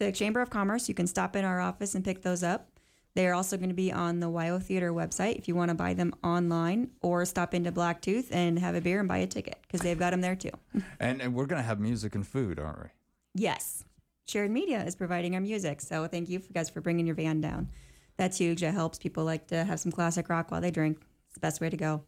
The 0.00 0.10
Chamber 0.10 0.40
of 0.40 0.48
Commerce. 0.50 0.88
You 0.88 0.94
can 0.94 1.06
stop 1.06 1.36
in 1.36 1.44
our 1.44 1.60
office 1.60 1.94
and 1.94 2.02
pick 2.04 2.22
those 2.22 2.42
up. 2.42 2.68
They 3.14 3.26
are 3.26 3.34
also 3.34 3.56
going 3.58 3.68
to 3.68 3.74
be 3.74 3.92
on 3.92 4.20
the 4.20 4.28
WYO 4.30 4.60
Theater 4.62 4.92
website 4.92 5.36
if 5.36 5.46
you 5.46 5.54
want 5.54 5.68
to 5.68 5.74
buy 5.74 5.92
them 5.94 6.14
online 6.24 6.90
or 7.02 7.24
stop 7.26 7.52
into 7.54 7.70
Blacktooth 7.70 8.28
and 8.30 8.58
have 8.58 8.74
a 8.74 8.80
beer 8.80 8.98
and 9.00 9.08
buy 9.08 9.18
a 9.18 9.26
ticket 9.26 9.58
because 9.62 9.80
they've 9.82 9.98
got 9.98 10.10
them 10.10 10.20
there 10.22 10.34
too. 10.36 10.50
And, 11.00 11.20
and 11.20 11.34
we're 11.34 11.46
going 11.46 11.60
to 11.60 11.66
have 11.66 11.80
music 11.80 12.14
and 12.14 12.26
food, 12.26 12.58
aren't 12.58 12.82
we? 12.84 12.88
Yes. 13.34 13.84
Sheridan 14.26 14.54
Media 14.54 14.82
is 14.84 14.96
providing 14.96 15.34
our 15.34 15.40
music. 15.40 15.80
So 15.82 16.06
thank 16.06 16.28
you 16.30 16.40
guys 16.54 16.70
for 16.70 16.80
bringing 16.80 17.04
your 17.06 17.16
van 17.16 17.40
down. 17.42 17.68
That's 18.16 18.38
huge. 18.38 18.62
It 18.62 18.72
helps 18.72 18.96
people 18.98 19.24
like 19.24 19.48
to 19.48 19.64
have 19.64 19.80
some 19.80 19.92
classic 19.92 20.28
rock 20.30 20.50
while 20.50 20.60
they 20.62 20.70
drink. 20.70 20.98
It's 21.26 21.34
the 21.34 21.40
best 21.40 21.60
way 21.60 21.68
to 21.68 21.76
go. 21.76 22.04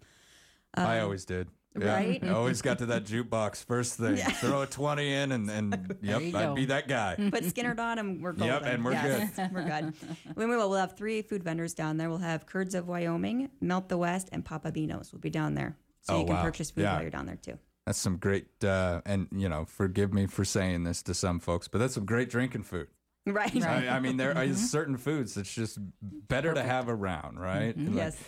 I 0.74 0.98
Um, 0.98 1.04
always 1.04 1.24
did. 1.26 1.48
Yeah. 1.78 1.94
right? 1.94 2.22
I 2.22 2.28
always 2.30 2.60
got 2.60 2.78
to 2.78 2.86
that 2.86 3.04
jukebox 3.04 3.64
first 3.64 3.94
thing. 3.98 4.16
Yeah. 4.18 4.28
Throw 4.30 4.62
a 4.62 4.66
20 4.66 5.12
in, 5.12 5.32
and, 5.32 5.50
and 5.50 5.96
yep, 6.02 6.20
I'd 6.20 6.32
go. 6.32 6.54
be 6.54 6.66
that 6.66 6.86
guy. 6.88 7.14
Put 7.16 7.44
Skynyrd 7.44 7.78
on 7.78 7.98
and 7.98 8.22
we're 8.22 8.32
golden. 8.32 8.54
Yep, 8.62 8.62
and 8.74 8.84
we're 8.84 8.92
Yes, 8.92 9.38
we're 9.52 9.64
good. 9.64 9.94
We 10.36 10.46
will. 10.46 10.68
We'll 10.68 10.78
have 10.78 10.96
three 10.96 11.22
food 11.22 11.42
vendors 11.42 11.72
down 11.74 11.96
there. 11.96 12.10
We'll 12.10 12.18
have 12.18 12.44
Curds 12.46 12.74
of 12.74 12.88
Wyoming, 12.88 13.48
Melt 13.60 13.88
the 13.88 13.96
West, 13.96 14.28
and 14.32 14.44
Papa 14.44 14.70
Beano's 14.70 15.12
will 15.12 15.20
be 15.20 15.30
down 15.30 15.54
there. 15.54 15.76
So 16.02 16.14
Oh, 16.14 16.18
you 16.20 16.26
can 16.26 16.34
wow. 16.36 16.42
purchase 16.42 16.70
food 16.70 16.82
Yeah. 16.82 16.92
while 16.94 17.02
you're 17.02 17.10
down 17.10 17.26
there 17.26 17.36
too. 17.36 17.58
That's 17.86 17.98
some 17.98 18.16
great, 18.18 18.46
uh, 18.62 19.00
and 19.06 19.28
you 19.32 19.48
know, 19.48 19.64
forgive 19.64 20.12
me 20.12 20.26
for 20.26 20.44
saying 20.44 20.84
this 20.84 21.02
to 21.04 21.14
some 21.14 21.40
folks, 21.40 21.68
but 21.68 21.78
that's 21.78 21.94
some 21.94 22.04
great 22.04 22.28
drinking 22.28 22.64
food. 22.64 22.88
Right. 23.24 23.64
I, 23.64 23.88
I 23.88 24.00
mean, 24.00 24.16
there 24.18 24.36
are 24.36 24.52
certain 24.54 24.96
foods 24.96 25.34
that's 25.34 25.52
just 25.54 25.78
better 26.02 26.52
to 26.54 26.62
have 26.62 26.88
around, 26.88 27.38
right? 27.38 27.76
Mhm. 27.78 27.88
Like- 27.88 27.96
Yes. 27.96 28.18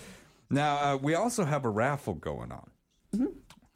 Now 0.51 0.77
uh, 0.95 0.97
we 0.97 1.15
also 1.15 1.45
have 1.45 1.65
a 1.65 1.69
raffle 1.71 2.15
going 2.15 2.53
on. 2.53 2.71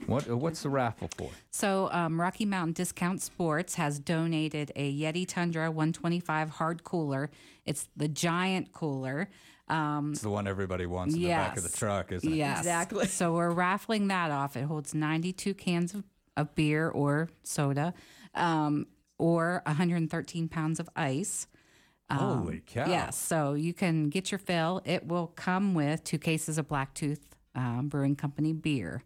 What 0.06 0.28
uh, 0.30 0.36
what's 0.36 0.62
the 0.62 0.70
raffle 0.70 1.08
for? 1.16 1.30
So, 1.50 1.88
um, 1.92 2.20
Rocky 2.20 2.44
Mountain 2.44 2.74
Discount 2.74 3.20
Sports 3.20 3.74
has 3.74 3.98
donated 3.98 4.70
a 4.76 4.96
Yeti 4.96 5.26
Tundra 5.26 5.70
125 5.70 6.50
hard 6.50 6.84
cooler. 6.84 7.30
It's 7.66 7.88
the 7.96 8.08
giant 8.08 8.72
cooler. 8.72 9.28
Um, 9.68 10.12
It's 10.12 10.22
the 10.22 10.30
one 10.30 10.46
everybody 10.46 10.86
wants 10.86 11.14
in 11.14 11.20
the 11.22 11.28
back 11.28 11.56
of 11.56 11.62
the 11.62 11.68
truck, 11.76 12.12
isn't 12.12 12.32
it? 12.32 12.36
Yes. 12.36 12.58
Exactly. 12.58 13.06
So 13.06 13.34
we're 13.34 13.50
raffling 13.50 14.08
that 14.08 14.30
off. 14.30 14.56
It 14.56 14.64
holds 14.64 14.94
92 14.94 15.52
cans 15.54 15.92
of, 15.94 16.04
of 16.36 16.54
beer 16.54 16.88
or 16.88 17.28
soda, 17.42 17.92
um, 18.34 18.86
or 19.18 19.62
113 19.66 20.48
pounds 20.48 20.80
of 20.80 20.88
ice. 20.96 21.48
Um, 22.08 22.18
Holy 22.18 22.62
cow. 22.64 22.88
Yes. 22.88 23.18
So 23.18 23.52
you 23.52 23.74
can 23.74 24.08
get 24.08 24.30
your 24.32 24.38
fill. 24.38 24.80
It 24.86 25.06
will 25.06 25.26
come 25.26 25.74
with 25.74 26.02
two 26.04 26.18
cases 26.18 26.56
of 26.56 26.68
Blacktooth 26.68 27.20
um, 27.54 27.88
Brewing 27.88 28.16
Company 28.16 28.52
beer. 28.54 29.02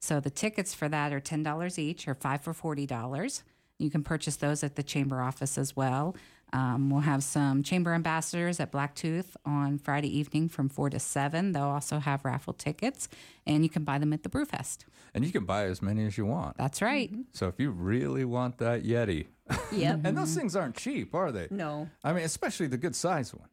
So 0.00 0.18
the 0.18 0.30
tickets 0.30 0.74
for 0.74 0.88
that 0.88 1.12
are 1.12 1.20
$10 1.20 1.78
each 1.78 2.08
or 2.08 2.14
five 2.14 2.40
for 2.40 2.54
$40. 2.54 3.42
You 3.78 3.90
can 3.90 4.02
purchase 4.02 4.36
those 4.36 4.62
at 4.64 4.76
the 4.76 4.82
chamber 4.82 5.20
office 5.20 5.56
as 5.58 5.76
well. 5.76 6.16
Um, 6.52 6.90
we'll 6.90 7.02
have 7.02 7.22
some 7.22 7.62
chamber 7.62 7.94
ambassadors 7.94 8.58
at 8.58 8.72
Blacktooth 8.72 9.36
on 9.46 9.78
Friday 9.78 10.08
evening 10.18 10.48
from 10.48 10.68
4 10.68 10.90
to 10.90 10.98
7. 10.98 11.52
They'll 11.52 11.62
also 11.62 11.98
have 12.00 12.24
raffle 12.24 12.52
tickets, 12.54 13.08
and 13.46 13.62
you 13.62 13.68
can 13.70 13.84
buy 13.84 13.98
them 13.98 14.12
at 14.12 14.24
the 14.24 14.28
Brewfest. 14.28 14.78
And 15.14 15.24
you 15.24 15.30
can 15.30 15.44
buy 15.44 15.64
as 15.66 15.80
many 15.80 16.04
as 16.06 16.18
you 16.18 16.26
want. 16.26 16.56
That's 16.56 16.82
right. 16.82 17.10
So 17.32 17.46
if 17.46 17.60
you 17.60 17.70
really 17.70 18.24
want 18.24 18.58
that 18.58 18.82
Yeti, 18.82 19.26
Yep. 19.72 20.00
and 20.04 20.18
those 20.18 20.34
things 20.34 20.56
aren't 20.56 20.74
cheap, 20.76 21.14
are 21.14 21.30
they? 21.30 21.46
No. 21.50 21.88
I 22.02 22.12
mean, 22.12 22.24
especially 22.24 22.66
the 22.66 22.78
good 22.78 22.96
size 22.96 23.32
one. 23.32 23.48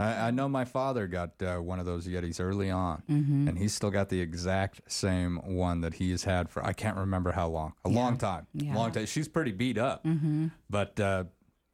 I, 0.00 0.28
I 0.28 0.30
know 0.30 0.48
my 0.48 0.64
father 0.64 1.06
got 1.06 1.30
uh, 1.42 1.56
one 1.58 1.78
of 1.80 1.86
those 1.86 2.06
Yetis 2.06 2.40
early 2.40 2.70
on, 2.70 3.02
Mhm. 3.10 3.48
and 3.48 3.58
he's 3.58 3.74
still 3.74 3.90
got 3.90 4.08
the 4.08 4.20
exact 4.20 4.80
same 4.90 5.36
one 5.44 5.80
that 5.82 5.94
he 5.94 6.10
has 6.12 6.24
had 6.24 6.48
for 6.50 6.64
I 6.64 6.72
can't 6.72 6.96
remember 6.96 7.32
how 7.32 7.48
long, 7.48 7.74
a 7.84 7.88
long 7.88 8.16
time, 8.16 8.46
Yeah. 8.52 8.74
long 8.74 8.92
time. 8.92 9.06
She's 9.06 9.28
pretty 9.28 9.52
beat 9.52 9.78
up, 9.78 10.04
Mhm. 10.04 10.50
but 10.68 10.98
uh, 11.00 11.24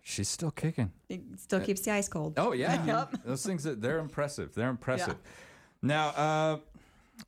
she's 0.02 0.28
still 0.28 0.50
kicking. 0.50 0.92
It 1.08 1.22
still 1.38 1.60
keeps 1.60 1.80
the 1.82 1.92
ice 1.92 2.08
cold. 2.08 2.34
Oh 2.38 2.52
yeah, 2.52 2.84
Yep. 2.86 3.24
those 3.24 3.44
things 3.44 3.64
that 3.64 3.80
they're 3.80 3.98
impressive. 3.98 4.54
They're 4.54 4.70
impressive. 4.70 5.16
Now, 5.82 6.08
uh, 6.08 6.58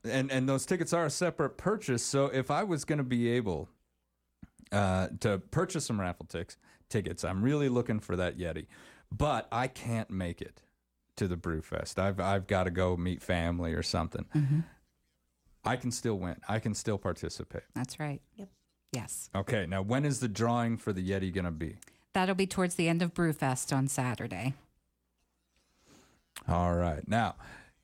and 0.05 0.31
and 0.31 0.49
those 0.49 0.67
tickets 0.67 0.93
are 0.93 1.05
a 1.07 1.11
separate 1.11 1.57
purchase. 1.57 2.03
So 2.05 2.27
if 2.27 2.51
I 2.51 2.63
was 2.65 2.85
going 2.85 2.99
to 2.99 3.05
be 3.05 3.29
able 3.31 3.69
uh, 4.73 5.09
to 5.21 5.39
purchase 5.39 5.87
some 5.87 6.01
raffle 6.01 6.27
ticks, 6.27 6.57
tickets, 6.89 7.25
I'm 7.25 7.43
really 7.43 7.69
looking 7.69 8.01
for 8.01 8.17
that 8.17 8.39
Yeti, 8.39 8.67
but 9.11 9.49
I 9.51 9.67
can't 9.67 10.11
make 10.11 10.43
it 10.43 10.63
to 11.19 11.29
the 11.29 11.37
Brewfest. 11.37 11.99
I've 11.99 12.19
I've 12.19 12.47
got 12.47 12.65
to 12.65 12.71
go 12.71 12.97
meet 12.97 13.23
family 13.23 13.75
or 13.75 13.83
something. 13.83 14.25
Mm-hmm. 14.35 14.61
I 15.65 15.77
can 15.77 15.91
still 15.91 16.19
win. 16.19 16.37
I 16.49 16.59
can 16.59 16.75
still 16.75 16.99
participate. 16.99 17.65
That's 17.75 18.01
right. 18.01 18.23
Yep. 18.37 18.49
Yes. 18.93 19.29
Okay. 19.35 19.67
Now, 19.67 19.83
when 19.83 20.05
is 20.05 20.21
the 20.21 20.29
drawing 20.29 20.79
for 20.79 20.93
the 20.93 21.07
Yeti 21.07 21.33
going 21.33 21.45
to 21.45 21.51
be? 21.51 21.77
That'll 22.15 22.35
be 22.35 22.47
towards 22.47 22.77
the 22.77 22.89
end 22.89 23.03
of 23.03 23.13
Brewfest 23.13 23.77
on 23.77 23.87
Saturday. 23.89 24.55
All 26.49 26.75
right. 26.75 27.07
Now, 27.07 27.35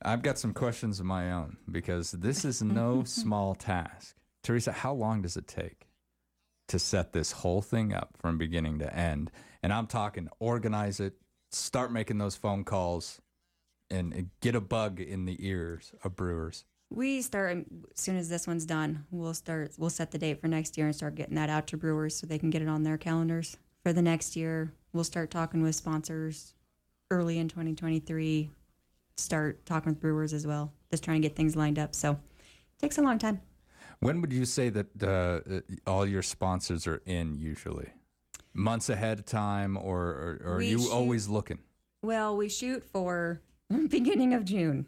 I've 0.01 0.23
got 0.23 0.39
some 0.39 0.53
questions 0.53 0.99
of 0.99 1.05
my 1.05 1.31
own 1.31 1.57
because 1.71 2.11
this 2.11 2.43
is 2.43 2.61
no 2.61 3.03
small 3.05 3.53
task. 3.55 4.15
Teresa, 4.41 4.71
how 4.71 4.93
long 4.93 5.21
does 5.21 5.37
it 5.37 5.47
take 5.47 5.87
to 6.67 6.79
set 6.79 7.13
this 7.13 7.31
whole 7.31 7.61
thing 7.61 7.93
up 7.93 8.15
from 8.17 8.37
beginning 8.37 8.79
to 8.79 8.95
end? 8.95 9.31
And 9.61 9.71
I'm 9.71 9.87
talking 9.87 10.29
organize 10.39 10.99
it, 10.99 11.13
start 11.51 11.91
making 11.91 12.17
those 12.17 12.35
phone 12.35 12.63
calls, 12.63 13.21
and 13.89 14.29
get 14.41 14.55
a 14.55 14.61
bug 14.61 14.99
in 14.99 15.25
the 15.25 15.37
ears 15.47 15.93
of 16.03 16.15
brewers. 16.15 16.65
We 16.89 17.21
start 17.21 17.57
as 17.57 17.99
soon 17.99 18.15
as 18.17 18.29
this 18.29 18.47
one's 18.47 18.65
done. 18.65 19.05
We'll 19.11 19.33
start. 19.33 19.71
We'll 19.77 19.89
set 19.89 20.11
the 20.11 20.17
date 20.17 20.39
for 20.39 20.47
next 20.47 20.77
year 20.77 20.85
and 20.87 20.95
start 20.95 21.15
getting 21.15 21.35
that 21.35 21.49
out 21.49 21.67
to 21.67 21.77
brewers 21.77 22.15
so 22.15 22.27
they 22.27 22.37
can 22.39 22.49
get 22.49 22.61
it 22.61 22.67
on 22.67 22.83
their 22.83 22.97
calendars 22.97 23.57
for 23.83 23.91
the 23.91 24.01
next 24.01 24.35
year. 24.35 24.71
We'll 24.93 25.03
start 25.03 25.31
talking 25.31 25.61
with 25.61 25.75
sponsors 25.75 26.53
early 27.11 27.37
in 27.39 27.47
2023. 27.49 28.49
Start 29.17 29.65
talking 29.65 29.93
with 29.93 29.99
brewers 30.01 30.33
as 30.33 30.45
well. 30.45 30.71
Just 30.91 31.03
trying 31.03 31.21
to 31.21 31.27
get 31.27 31.35
things 31.35 31.55
lined 31.55 31.79
up. 31.79 31.95
So 31.95 32.11
it 32.11 32.81
takes 32.81 32.97
a 32.97 33.01
long 33.01 33.17
time. 33.17 33.41
When 33.99 34.21
would 34.21 34.31
you 34.33 34.45
say 34.45 34.69
that 34.69 35.03
uh, 35.03 35.61
all 35.89 36.05
your 36.05 36.21
sponsors 36.21 36.85
are 36.85 37.01
in 37.05 37.35
usually? 37.35 37.89
Months 38.53 38.89
ahead 38.89 39.19
of 39.19 39.25
time, 39.25 39.75
or, 39.77 39.99
or, 40.01 40.41
or 40.43 40.53
are 40.53 40.57
We 40.57 40.67
you 40.67 40.79
shoot- 40.79 40.91
always 40.91 41.27
looking? 41.27 41.59
Well, 42.03 42.37
we 42.37 42.47
shoot 42.49 42.83
for 42.85 43.41
beginning 43.89 44.33
of 44.33 44.45
June 44.45 44.85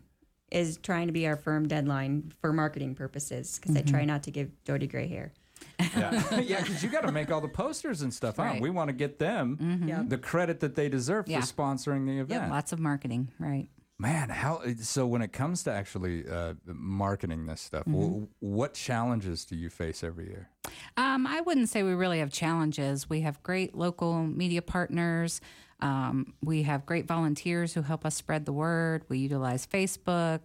is 0.51 0.77
trying 0.77 1.07
to 1.07 1.13
be 1.13 1.27
our 1.27 1.35
firm 1.35 1.67
deadline 1.67 2.31
for 2.41 2.53
marketing 2.53 2.95
purposes 2.95 3.59
because 3.59 3.75
I 3.75 3.81
try 3.81 4.05
not 4.05 4.23
to 4.23 4.31
give 4.31 4.49
Jody 4.63 4.87
gray 4.87 5.07
hair. 5.07 5.33
Yeah, 5.79 6.39
yeah, 6.39 6.61
because 6.61 6.83
you 6.83 6.89
got 6.89 7.01
to 7.01 7.11
make 7.11 7.31
all 7.31 7.41
the 7.41 7.47
posters 7.47 8.01
and 8.01 8.13
stuff. 8.13 8.37
Huh? 8.37 8.43
Right. 8.43 8.61
We 8.61 8.69
want 8.69 8.89
to 8.89 8.93
get 8.93 9.19
them 9.19 9.83
Yep. 9.85 10.09
the 10.09 10.17
credit 10.17 10.59
that 10.61 10.75
they 10.75 10.87
deserve 10.89 11.27
Yeah. 11.27 11.41
for 11.41 11.47
sponsoring 11.53 12.05
the 12.05 12.19
event. 12.19 12.43
Yep. 12.43 12.49
Lots 12.51 12.71
of 12.71 12.79
marketing. 12.79 13.29
Right. 13.39 13.67
Man, 13.99 14.29
how 14.29 14.61
so 14.79 15.07
when 15.07 15.23
it 15.23 15.33
comes 15.33 15.63
to 15.63 15.71
actually 15.71 16.23
uh, 16.29 16.53
marketing 16.65 17.47
this 17.47 17.61
stuff, 17.61 17.85
Mm-hmm. 17.85 18.25
wh- 18.25 18.43
what 18.43 18.73
challenges 18.75 19.43
do 19.43 19.55
you 19.55 19.69
face 19.71 20.03
every 20.03 20.27
year? 20.27 20.49
Um, 20.97 21.25
I 21.25 21.41
wouldn't 21.41 21.69
say 21.69 21.81
we 21.81 21.93
really 21.93 22.19
have 22.19 22.31
challenges. 22.31 23.09
We 23.09 23.21
have 23.21 23.41
great 23.41 23.73
local 23.75 24.23
media 24.23 24.61
partners. 24.61 25.41
Um, 25.79 26.33
we 26.43 26.63
have 26.63 26.85
great 26.85 27.07
volunteers 27.07 27.73
who 27.73 27.81
help 27.83 28.05
us 28.05 28.15
spread 28.15 28.45
the 28.45 28.53
word. 28.53 29.03
We 29.09 29.19
utilize 29.19 29.67
Facebook. 29.67 30.39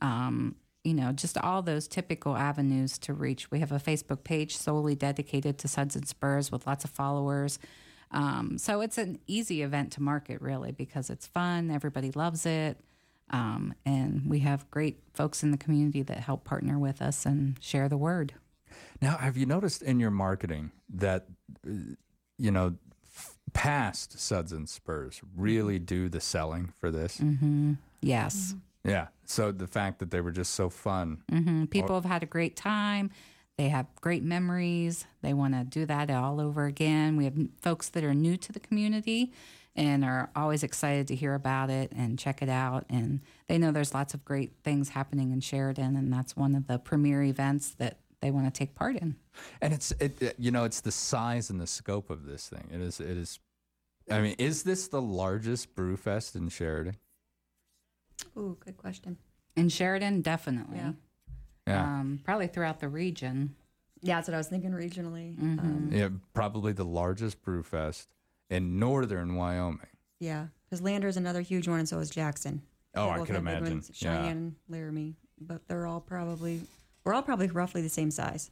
Um, 0.00 0.56
you 0.84 0.94
know, 0.94 1.12
just 1.12 1.36
all 1.36 1.60
those 1.60 1.88
typical 1.88 2.36
avenues 2.36 2.98
to 2.98 3.12
reach. 3.12 3.50
We 3.50 3.60
have 3.60 3.72
a 3.72 3.78
Facebook 3.78 4.24
page 4.24 4.56
solely 4.56 4.94
dedicated 4.94 5.58
to 5.58 5.68
Suds 5.68 5.96
and 5.96 6.06
Spurs 6.06 6.52
with 6.52 6.66
lots 6.66 6.84
of 6.84 6.90
followers. 6.90 7.58
Um, 8.10 8.56
so 8.58 8.80
it's 8.80 8.96
an 8.96 9.18
easy 9.26 9.62
event 9.62 9.92
to 9.92 10.02
market, 10.02 10.40
really, 10.40 10.72
because 10.72 11.10
it's 11.10 11.26
fun. 11.26 11.70
Everybody 11.70 12.10
loves 12.12 12.46
it. 12.46 12.80
Um, 13.30 13.74
and 13.84 14.22
we 14.30 14.38
have 14.40 14.70
great 14.70 15.02
folks 15.12 15.42
in 15.42 15.50
the 15.50 15.58
community 15.58 16.02
that 16.02 16.18
help 16.18 16.44
partner 16.44 16.78
with 16.78 17.02
us 17.02 17.26
and 17.26 17.56
share 17.60 17.88
the 17.88 17.98
word. 17.98 18.34
Now, 19.02 19.16
have 19.18 19.36
you 19.36 19.44
noticed 19.44 19.82
in 19.82 20.00
your 20.00 20.10
marketing 20.10 20.70
that 20.88 21.26
uh, 21.66 21.72
you 22.38 22.50
know 22.50 22.76
past 23.52 24.18
Suds 24.18 24.52
and 24.52 24.68
Spurs 24.68 25.20
really 25.36 25.78
do 25.78 26.08
the 26.08 26.20
selling 26.20 26.72
for 26.78 26.90
this? 26.90 27.18
Mm-hmm. 27.18 27.74
Yes. 28.00 28.54
Yeah. 28.84 29.08
So 29.24 29.52
the 29.52 29.66
fact 29.66 29.98
that 29.98 30.10
they 30.10 30.20
were 30.20 30.32
just 30.32 30.54
so 30.54 30.70
fun. 30.70 31.22
hmm 31.30 31.64
People 31.66 31.94
have 31.94 32.04
had 32.04 32.22
a 32.22 32.26
great 32.26 32.56
time. 32.56 33.10
They 33.56 33.68
have 33.68 33.86
great 34.00 34.22
memories. 34.22 35.04
They 35.20 35.34
want 35.34 35.54
to 35.54 35.64
do 35.64 35.84
that 35.86 36.10
all 36.10 36.40
over 36.40 36.66
again. 36.66 37.16
We 37.16 37.24
have 37.24 37.34
folks 37.60 37.88
that 37.90 38.04
are 38.04 38.14
new 38.14 38.36
to 38.36 38.52
the 38.52 38.60
community 38.60 39.32
and 39.74 40.04
are 40.04 40.30
always 40.34 40.62
excited 40.62 41.08
to 41.08 41.14
hear 41.14 41.34
about 41.34 41.68
it 41.68 41.92
and 41.92 42.18
check 42.18 42.40
it 42.40 42.48
out. 42.48 42.84
And 42.88 43.20
they 43.48 43.58
know 43.58 43.72
there's 43.72 43.94
lots 43.94 44.14
of 44.14 44.24
great 44.24 44.52
things 44.62 44.90
happening 44.90 45.32
in 45.32 45.40
Sheridan, 45.40 45.96
and 45.96 46.12
that's 46.12 46.36
one 46.36 46.54
of 46.54 46.66
the 46.66 46.78
premier 46.78 47.22
events 47.22 47.70
that 47.78 47.98
they 48.20 48.30
want 48.30 48.46
to 48.52 48.56
take 48.56 48.74
part 48.74 48.96
in. 48.96 49.16
And 49.60 49.72
it's 49.72 49.92
it, 50.00 50.20
it- 50.22 50.36
you 50.38 50.50
know 50.50 50.64
it's 50.64 50.80
the 50.80 50.92
size 50.92 51.50
and 51.50 51.60
the 51.60 51.66
scope 51.66 52.10
of 52.10 52.26
this 52.26 52.48
thing. 52.48 52.68
It 52.72 52.80
is 52.80 53.00
it 53.00 53.16
is. 53.16 53.38
I 54.10 54.20
mean, 54.20 54.36
is 54.38 54.62
this 54.62 54.88
the 54.88 55.02
largest 55.02 55.74
brew 55.74 55.96
fest 55.96 56.34
in 56.34 56.48
Sheridan? 56.48 56.96
Ooh, 58.36 58.56
good 58.64 58.76
question. 58.78 59.18
In 59.56 59.68
Sheridan, 59.68 60.22
definitely. 60.22 60.78
Yeah. 60.78 60.92
Yeah. 61.66 61.82
Um, 61.84 62.20
probably 62.24 62.46
throughout 62.46 62.80
the 62.80 62.88
region. 62.88 63.54
Yeah, 64.00 64.16
that's 64.16 64.28
what 64.28 64.34
I 64.34 64.38
was 64.38 64.46
thinking 64.48 64.70
regionally. 64.70 65.36
Mm-hmm. 65.36 65.58
Um, 65.58 65.90
Yeah, 65.92 66.08
probably 66.32 66.72
the 66.72 66.84
largest 66.86 67.42
brew 67.42 67.62
fest 67.62 68.08
in 68.48 68.78
northern 68.78 69.34
Wyoming. 69.34 69.80
yeah, 70.20 70.46
because 70.64 70.80
Lander's 70.80 71.16
another 71.18 71.42
huge 71.42 71.68
one, 71.68 71.80
and 71.80 71.88
so 71.88 71.98
is 71.98 72.08
Jackson. 72.08 72.62
Oh, 72.94 73.12
They 73.14 73.20
I 73.22 73.26
can 73.26 73.36
imagine. 73.36 73.64
ones, 73.74 73.90
Yeah. 74.00 74.32
Laramie, 74.70 75.16
but 75.40 75.68
they're 75.68 75.86
all 75.86 76.00
probably 76.00 76.62
we're 77.08 77.14
all 77.14 77.22
probably 77.22 77.46
roughly 77.46 77.80
the 77.80 77.88
same 77.88 78.10
size. 78.10 78.50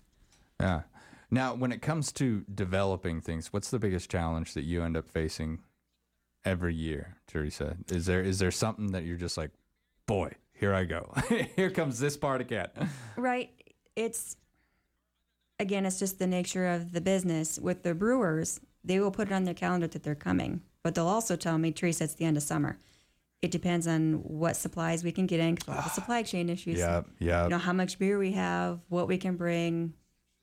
Yeah. 0.59 0.83
Now, 1.31 1.55
when 1.55 1.73
it 1.73 1.83
comes 1.83 2.11
to 2.13 2.43
developing 2.53 3.21
things, 3.21 3.53
what's 3.53 3.71
the 3.71 3.79
biggest 3.79 4.11
challenge 4.11 4.55
that 4.55 4.63
you 4.63 4.83
end 4.83 4.97
up 4.97 5.07
facing 5.11 5.59
every 6.43 6.75
year, 6.75 7.17
Teresa? 7.27 7.77
Is 7.89 8.07
there 8.07 8.23
is 8.23 8.39
there 8.39 8.51
something 8.51 8.93
that 8.93 9.05
you're 9.05 9.19
just 9.19 9.37
like, 9.37 9.51
boy, 10.07 10.33
here 10.55 10.73
I 10.73 10.85
go, 10.85 11.13
here 11.57 11.69
comes 11.69 11.99
this 11.99 12.17
part 12.17 12.41
again. 12.41 12.71
Right. 13.19 13.51
It's 13.95 14.39
again, 15.61 15.85
it's 15.85 15.99
just 15.99 16.19
the 16.19 16.27
nature 16.27 16.67
of 16.67 16.93
the 16.93 17.03
business. 17.03 17.59
With 17.59 17.83
the 17.83 17.95
brewers, 17.95 18.59
they 18.83 19.01
will 19.01 19.11
put 19.11 19.29
it 19.29 19.35
on 19.35 19.45
their 19.45 19.53
calendar 19.53 19.87
that 19.89 20.03
they're 20.03 20.15
coming, 20.15 20.63
but 20.83 20.95
they'll 20.95 21.09
also 21.09 21.37
tell 21.37 21.59
me, 21.59 21.73
Teresa, 21.73 22.05
it's 22.05 22.15
the 22.15 22.25
end 22.25 22.39
of 22.39 22.43
summer. 22.43 22.79
It 23.43 23.51
depends 23.51 23.87
on 23.87 24.15
what 24.15 24.57
supplies 24.57 25.05
we 25.05 25.13
can 25.13 25.27
get 25.27 25.41
in 25.41 25.55
because 25.55 25.69
we 25.69 25.75
have 25.75 25.85
the 25.85 25.91
supply 26.01 26.23
chain 26.23 26.49
issues. 26.49 26.79
Yeah, 26.79 27.03
yeah. 27.19 27.45
You 27.45 27.51
know 27.51 27.59
how 27.59 27.73
much 27.73 27.99
beer 27.99 28.19
we 28.19 28.33
have, 28.33 28.81
what 28.89 29.09
we 29.09 29.19
can 29.19 29.37
bring, 29.37 29.95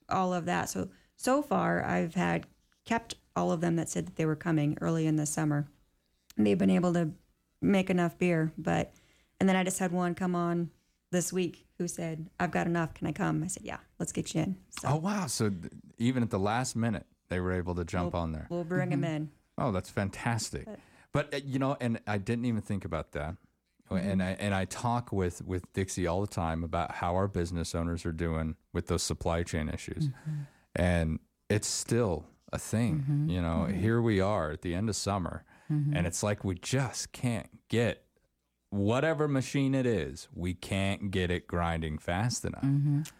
all 0.10 0.34
of 0.34 0.46
that. 0.46 0.70
So 0.70 0.90
so 1.16 1.42
far, 1.42 1.84
I've 1.84 2.16
had 2.16 2.48
kept 2.86 3.16
all 3.36 3.52
of 3.52 3.62
them 3.62 3.76
that 3.78 3.90
said 3.90 4.06
that 4.06 4.16
they 4.16 4.26
were 4.26 4.36
coming 4.36 4.78
early 4.82 5.08
in 5.08 5.16
the 5.16 5.26
summer. 5.26 5.68
And 6.38 6.46
they've 6.46 6.58
been 6.58 6.70
able 6.70 6.94
to 6.94 7.12
make 7.62 7.90
enough 7.90 8.18
beer, 8.18 8.52
but 8.58 8.94
and 9.40 9.48
then 9.50 9.56
I 9.56 9.64
just 9.64 9.80
had 9.80 9.92
one 9.92 10.16
come 10.16 10.36
on 10.36 10.72
this 11.12 11.34
week 11.34 11.66
who 11.78 11.88
said, 11.88 12.30
"I've 12.40 12.52
got 12.52 12.68
enough. 12.68 12.94
Can 12.94 13.08
I 13.08 13.12
come?" 13.12 13.44
I 13.44 13.48
said, 13.48 13.64
"Yeah, 13.64 13.78
let's 14.00 14.12
get 14.12 14.34
you 14.34 14.42
in." 14.42 14.58
So 14.80 14.90
Oh 14.90 14.96
wow! 14.98 15.28
So 15.28 15.50
th- 15.50 15.72
even 15.98 16.24
at 16.24 16.30
the 16.30 16.40
last 16.40 16.76
minute, 16.76 17.06
they 17.30 17.40
were 17.40 17.54
able 17.54 17.76
to 17.76 17.86
jump 17.86 18.16
on 18.16 18.32
there. 18.32 18.48
we'll 18.50 18.64
bring 18.64 18.90
them 18.90 19.02
mm-hmm. 19.02 19.16
in. 19.16 19.32
Oh, 19.58 19.72
that's 19.72 19.90
fantastic. 19.90 20.66
But 20.66 20.80
uh, 21.16 21.38
you 21.46 21.60
know, 21.60 21.78
and 21.80 22.00
I 22.08 22.18
didn't 22.18 22.46
even 22.46 22.62
think 22.62 22.86
about 22.86 23.12
that. 23.14 23.36
And 23.90 24.22
Mhm. 24.22 24.26
I 24.26 24.30
and 24.32 24.56
I 24.56 24.66
talk 24.66 25.12
with 25.12 25.44
with 25.46 25.72
Dixie 25.74 26.08
all 26.08 26.22
the 26.22 26.28
time 26.28 26.64
about 26.64 26.96
how 26.96 27.16
our 27.16 27.28
business 27.28 27.76
owners 27.76 28.06
are 28.06 28.12
doing 28.14 28.56
with 28.72 28.88
those 28.88 29.04
supply 29.04 29.44
chain 29.44 29.70
issues, 29.70 30.08
mm-hmm. 30.08 30.42
and 30.76 31.20
it's 31.50 31.68
still 31.68 32.26
a 32.52 32.58
thing. 32.58 33.00
Mm-hmm. 33.00 33.30
You 33.30 33.42
know, 33.42 33.66
mm-hmm. 33.68 33.80
here 33.80 34.02
we 34.02 34.20
are 34.20 34.52
at 34.52 34.62
the 34.62 34.74
end 34.74 34.90
of 34.90 34.96
summer, 34.96 35.44
and 35.70 36.06
it's 36.08 36.24
like 36.24 36.44
we 36.44 36.56
just 36.56 37.12
can't 37.12 37.50
get 37.68 38.06
whatever 38.70 39.28
machine 39.28 39.76
it 39.76 39.86
is. 39.86 40.28
We 40.34 40.54
can't 40.56 41.12
get 41.12 41.30
it 41.30 41.46
grinding 41.48 42.00
fast 42.00 42.46
enough. 42.46 42.66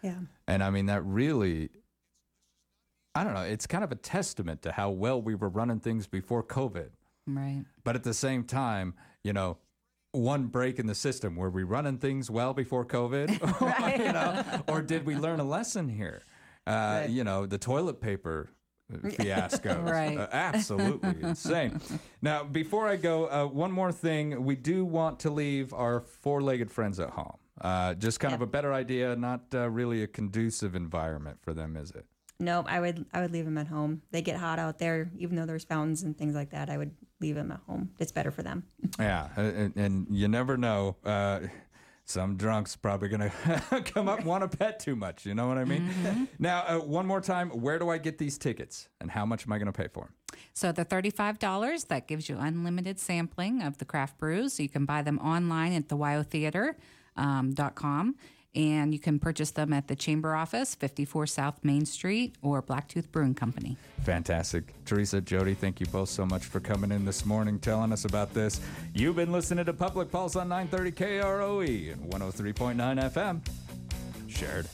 Yeah. 0.02 0.18
And 0.48 0.62
I 0.64 0.70
mean, 0.70 0.86
that 0.86 1.04
really, 1.04 1.70
I 3.14 3.22
don't 3.22 3.34
know, 3.34 3.42
it's 3.42 3.66
kind 3.66 3.84
of 3.84 3.92
a 3.92 3.96
testament 3.96 4.62
to 4.62 4.72
how 4.72 4.90
well 4.90 5.22
we 5.22 5.34
were 5.36 5.48
running 5.48 5.78
things 5.80 6.06
before 6.08 6.42
COVID. 6.42 6.90
Right. 7.26 7.64
But 7.84 7.96
at 7.96 8.02
the 8.04 8.14
same 8.14 8.44
time, 8.44 8.94
you 9.22 9.32
know, 9.32 9.58
one 10.12 10.46
break 10.46 10.78
in 10.78 10.86
the 10.86 10.94
system 10.94 11.36
were 11.36 11.50
we 11.50 11.62
running 11.64 11.98
things 11.98 12.30
well 12.30 12.54
before 12.54 12.84
COVID, 12.84 13.30
you 14.06 14.12
know, 14.12 14.62
or 14.68 14.82
did 14.82 15.04
we 15.06 15.16
learn 15.16 15.40
a 15.40 15.44
lesson 15.44 15.88
here? 15.88 16.22
Uh, 16.66 17.06
You 17.08 17.24
know, 17.24 17.46
the 17.46 17.58
toilet 17.58 18.00
paper 18.00 18.50
fiasco, 19.16 19.82
Right. 19.82 20.16
Uh, 20.16 20.28
absolutely 20.30 21.16
insane. 21.22 21.80
Now, 22.22 22.44
before 22.44 22.86
I 22.86 22.96
go, 22.96 23.26
uh, 23.26 23.46
one 23.46 23.72
more 23.72 23.92
thing: 23.92 24.44
we 24.44 24.56
do 24.56 24.84
want 24.84 25.20
to 25.20 25.30
leave 25.30 25.72
our 25.72 26.00
four-legged 26.00 26.70
friends 26.70 27.00
at 27.00 27.10
home. 27.10 27.38
Uh, 27.60 27.94
just 27.94 28.20
kind 28.20 28.34
of 28.34 28.42
a 28.42 28.46
better 28.46 28.72
idea, 28.72 29.16
not 29.16 29.42
uh, 29.54 29.70
really 29.70 30.02
a 30.02 30.06
conducive 30.06 30.74
environment 30.74 31.38
for 31.40 31.54
them, 31.54 31.76
is 31.76 31.90
it? 31.92 32.04
Nope, 32.40 32.66
I 32.68 32.80
would 32.80 33.06
I 33.12 33.20
would 33.20 33.32
leave 33.32 33.44
them 33.44 33.58
at 33.58 33.68
home. 33.68 34.02
They 34.10 34.20
get 34.22 34.36
hot 34.36 34.58
out 34.58 34.78
there, 34.78 35.10
even 35.16 35.36
though 35.36 35.46
there's 35.46 35.64
fountains 35.64 36.02
and 36.02 36.16
things 36.16 36.34
like 36.34 36.50
that. 36.50 36.68
I 36.68 36.76
would 36.76 36.90
leave 37.20 37.36
them 37.36 37.52
at 37.52 37.60
home. 37.66 37.90
It's 37.98 38.12
better 38.12 38.30
for 38.30 38.42
them. 38.42 38.64
Yeah, 38.98 39.28
and, 39.36 39.76
and 39.76 40.06
you 40.10 40.28
never 40.28 40.56
know. 40.56 40.96
Uh, 41.04 41.40
some 42.04 42.36
drunk's 42.36 42.76
probably 42.76 43.08
going 43.08 43.28
to 43.70 43.82
come 43.86 44.08
up 44.08 44.24
want 44.24 44.48
to 44.48 44.56
pet 44.56 44.78
too 44.78 44.94
much. 44.94 45.26
You 45.26 45.34
know 45.34 45.48
what 45.48 45.58
I 45.58 45.64
mean? 45.64 46.28
Now, 46.38 46.60
uh, 46.66 46.78
one 46.78 47.06
more 47.06 47.20
time, 47.20 47.50
where 47.50 47.78
do 47.78 47.88
I 47.88 47.98
get 47.98 48.18
these 48.18 48.38
tickets 48.38 48.88
and 49.00 49.10
how 49.10 49.26
much 49.26 49.46
am 49.46 49.52
I 49.52 49.58
going 49.58 49.66
to 49.66 49.72
pay 49.72 49.88
for 49.88 50.04
them? 50.04 50.14
So 50.52 50.70
the 50.70 50.84
$35, 50.84 51.88
that 51.88 52.06
gives 52.06 52.28
you 52.28 52.36
unlimited 52.38 53.00
sampling 53.00 53.62
of 53.62 53.78
the 53.78 53.84
craft 53.84 54.18
brews. 54.18 54.60
You 54.60 54.68
can 54.68 54.84
buy 54.84 55.02
them 55.02 55.18
online 55.18 55.72
at 55.72 55.88
the 55.88 55.96
um, 57.16 57.52
dot 57.52 57.74
com, 57.74 58.16
and 58.54 58.92
you 58.92 59.00
can 59.00 59.18
purchase 59.18 59.50
them 59.50 59.72
at 59.72 59.88
the 59.88 59.96
Chamber 59.96 60.34
Office, 60.34 60.74
54 60.74 61.26
South 61.26 61.58
Main 61.62 61.86
Street, 61.86 62.36
or 62.42 62.62
Blacktooth 62.62 63.10
Brewing 63.10 63.34
Company. 63.34 63.76
Fantastic. 64.02 64.64
Teresa, 64.84 65.20
Jody, 65.20 65.54
thank 65.54 65.80
you 65.80 65.86
both 65.86 66.08
so 66.08 66.24
much 66.26 66.44
for 66.44 66.60
coming 66.60 66.92
in 66.92 67.04
this 67.04 67.24
morning, 67.24 67.58
telling 67.58 67.92
us 67.92 68.04
about 68.04 68.34
this. 68.34 68.60
You've 68.92 69.16
been 69.16 69.32
listening 69.32 69.64
to 69.64 69.72
Public 69.72 70.10
Pulse 70.10 70.36
on 70.36 70.48
930 70.48 70.92
KROE 70.92 71.92
and 71.92 72.12
103.9 72.12 73.12
FM. 73.12 73.40
Shared. 74.28 74.68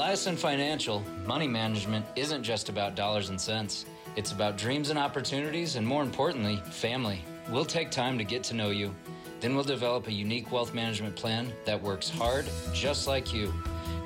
Eliason 0.00 0.34
Financial, 0.34 1.04
money 1.26 1.46
management 1.46 2.06
isn't 2.16 2.42
just 2.42 2.70
about 2.70 2.94
dollars 2.94 3.28
and 3.28 3.38
cents. 3.38 3.84
It's 4.16 4.32
about 4.32 4.56
dreams 4.56 4.88
and 4.88 4.98
opportunities, 4.98 5.76
and 5.76 5.86
more 5.86 6.02
importantly, 6.02 6.56
family. 6.70 7.22
We'll 7.50 7.66
take 7.66 7.90
time 7.90 8.16
to 8.16 8.24
get 8.24 8.42
to 8.44 8.54
know 8.54 8.70
you. 8.70 8.94
Then 9.40 9.54
we'll 9.54 9.62
develop 9.62 10.06
a 10.06 10.12
unique 10.12 10.52
wealth 10.52 10.72
management 10.72 11.16
plan 11.16 11.52
that 11.66 11.82
works 11.82 12.08
hard, 12.08 12.46
just 12.72 13.08
like 13.08 13.34
you. 13.34 13.52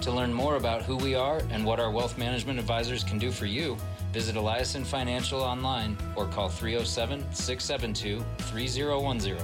To 0.01 0.11
learn 0.11 0.35
more 0.35 0.57
about 0.57 0.83
who 0.83 0.97
we 0.97 1.15
are 1.15 1.41
and 1.53 1.65
what 1.65 1.79
our 1.79 1.93
wealth 1.93 2.19
management 2.19 2.59
advisors 2.59 3.05
can 3.05 3.21
do 3.21 3.31
for 3.31 3.47
you, 3.47 3.77
visit 4.13 4.35
Eliason 4.35 4.85
Financial 4.85 5.43
online 5.43 5.97
or 6.17 6.27
call 6.27 6.49
307 6.49 7.21
672 7.33 8.25
3010. 8.39 9.37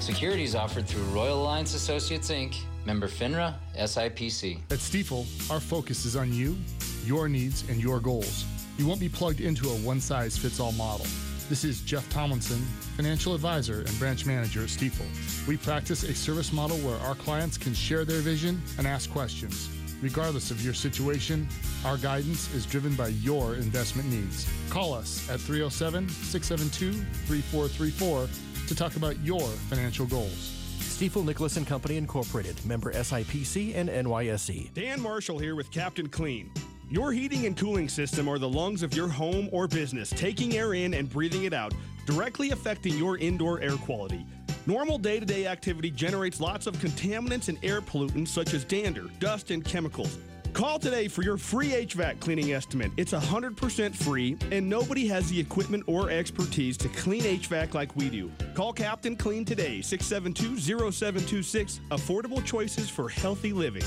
Securities 0.00 0.56
offered 0.56 0.88
through 0.88 1.04
Royal 1.04 1.42
Alliance 1.42 1.76
Associates 1.76 2.32
Inc., 2.32 2.56
member 2.86 3.08
FINRA, 3.08 3.54
SIPC. 3.76 4.58
At 4.70 4.78
Stifel, 4.78 5.26
our 5.50 5.60
focus 5.60 6.06
is 6.06 6.16
on 6.16 6.32
you, 6.32 6.56
your 7.04 7.28
needs, 7.28 7.68
and 7.68 7.82
your 7.82 8.00
goals. 8.00 8.44
You 8.78 8.86
won't 8.86 9.00
be 9.00 9.08
plugged 9.08 9.40
into 9.40 9.68
a 9.68 9.72
one 9.78 10.00
size 10.00 10.38
fits 10.38 10.60
all 10.60 10.72
model. 10.72 11.06
This 11.48 11.64
is 11.64 11.80
Jeff 11.82 12.08
Tomlinson, 12.10 12.58
financial 12.96 13.34
advisor 13.34 13.80
and 13.80 13.98
branch 13.98 14.26
manager 14.26 14.62
at 14.62 14.68
Stifel. 14.68 15.06
We 15.46 15.56
practice 15.56 16.02
a 16.02 16.14
service 16.14 16.52
model 16.52 16.76
where 16.78 16.98
our 17.00 17.14
clients 17.14 17.58
can 17.58 17.74
share 17.74 18.04
their 18.04 18.20
vision 18.20 18.60
and 18.78 18.86
ask 18.86 19.10
questions. 19.10 19.68
Regardless 20.02 20.50
of 20.50 20.62
your 20.62 20.74
situation, 20.74 21.48
our 21.84 21.96
guidance 21.96 22.52
is 22.54 22.66
driven 22.66 22.94
by 22.94 23.08
your 23.08 23.54
investment 23.54 24.10
needs. 24.10 24.48
Call 24.70 24.92
us 24.92 25.28
at 25.30 25.40
307 25.40 26.08
672 26.08 26.92
3434 27.26 28.28
to 28.66 28.74
talk 28.74 28.96
about 28.96 29.18
your 29.20 29.40
financial 29.40 30.06
goals. 30.06 30.55
Stifel 30.86 31.24
Nicolaus 31.24 31.56
and 31.56 31.66
Company 31.66 31.96
Incorporated, 31.96 32.64
member 32.64 32.92
SIPC 32.92 33.74
and 33.74 33.88
NYSE. 33.88 34.72
Dan 34.72 35.00
Marshall 35.00 35.38
here 35.38 35.54
with 35.54 35.70
Captain 35.70 36.08
Clean. 36.08 36.50
Your 36.88 37.12
heating 37.12 37.46
and 37.46 37.56
cooling 37.56 37.88
system 37.88 38.28
are 38.28 38.38
the 38.38 38.48
lungs 38.48 38.82
of 38.82 38.94
your 38.94 39.08
home 39.08 39.48
or 39.52 39.66
business, 39.66 40.10
taking 40.10 40.56
air 40.56 40.72
in 40.74 40.94
and 40.94 41.10
breathing 41.10 41.44
it 41.44 41.52
out, 41.52 41.74
directly 42.06 42.52
affecting 42.52 42.96
your 42.96 43.18
indoor 43.18 43.60
air 43.60 43.76
quality. 43.76 44.24
Normal 44.66 44.96
day 44.96 45.20
to 45.20 45.26
day 45.26 45.46
activity 45.46 45.90
generates 45.90 46.40
lots 46.40 46.66
of 46.66 46.76
contaminants 46.76 47.48
and 47.48 47.58
air 47.62 47.80
pollutants 47.80 48.28
such 48.28 48.54
as 48.54 48.64
dander, 48.64 49.04
dust, 49.18 49.50
and 49.50 49.64
chemicals. 49.64 50.18
Call 50.56 50.78
today 50.78 51.06
for 51.06 51.20
your 51.20 51.36
free 51.36 51.72
HVAC 51.72 52.18
cleaning 52.18 52.54
estimate. 52.54 52.90
It's 52.96 53.12
100% 53.12 53.94
free, 53.94 54.38
and 54.50 54.66
nobody 54.66 55.06
has 55.06 55.28
the 55.28 55.38
equipment 55.38 55.84
or 55.86 56.10
expertise 56.10 56.78
to 56.78 56.88
clean 56.88 57.20
HVAC 57.20 57.74
like 57.74 57.94
we 57.94 58.08
do. 58.08 58.32
Call 58.54 58.72
Captain 58.72 59.16
Clean 59.16 59.44
today, 59.44 59.82
672 59.82 60.58
0726. 60.90 61.80
Affordable 61.90 62.42
choices 62.42 62.88
for 62.88 63.10
healthy 63.10 63.52
living. 63.52 63.82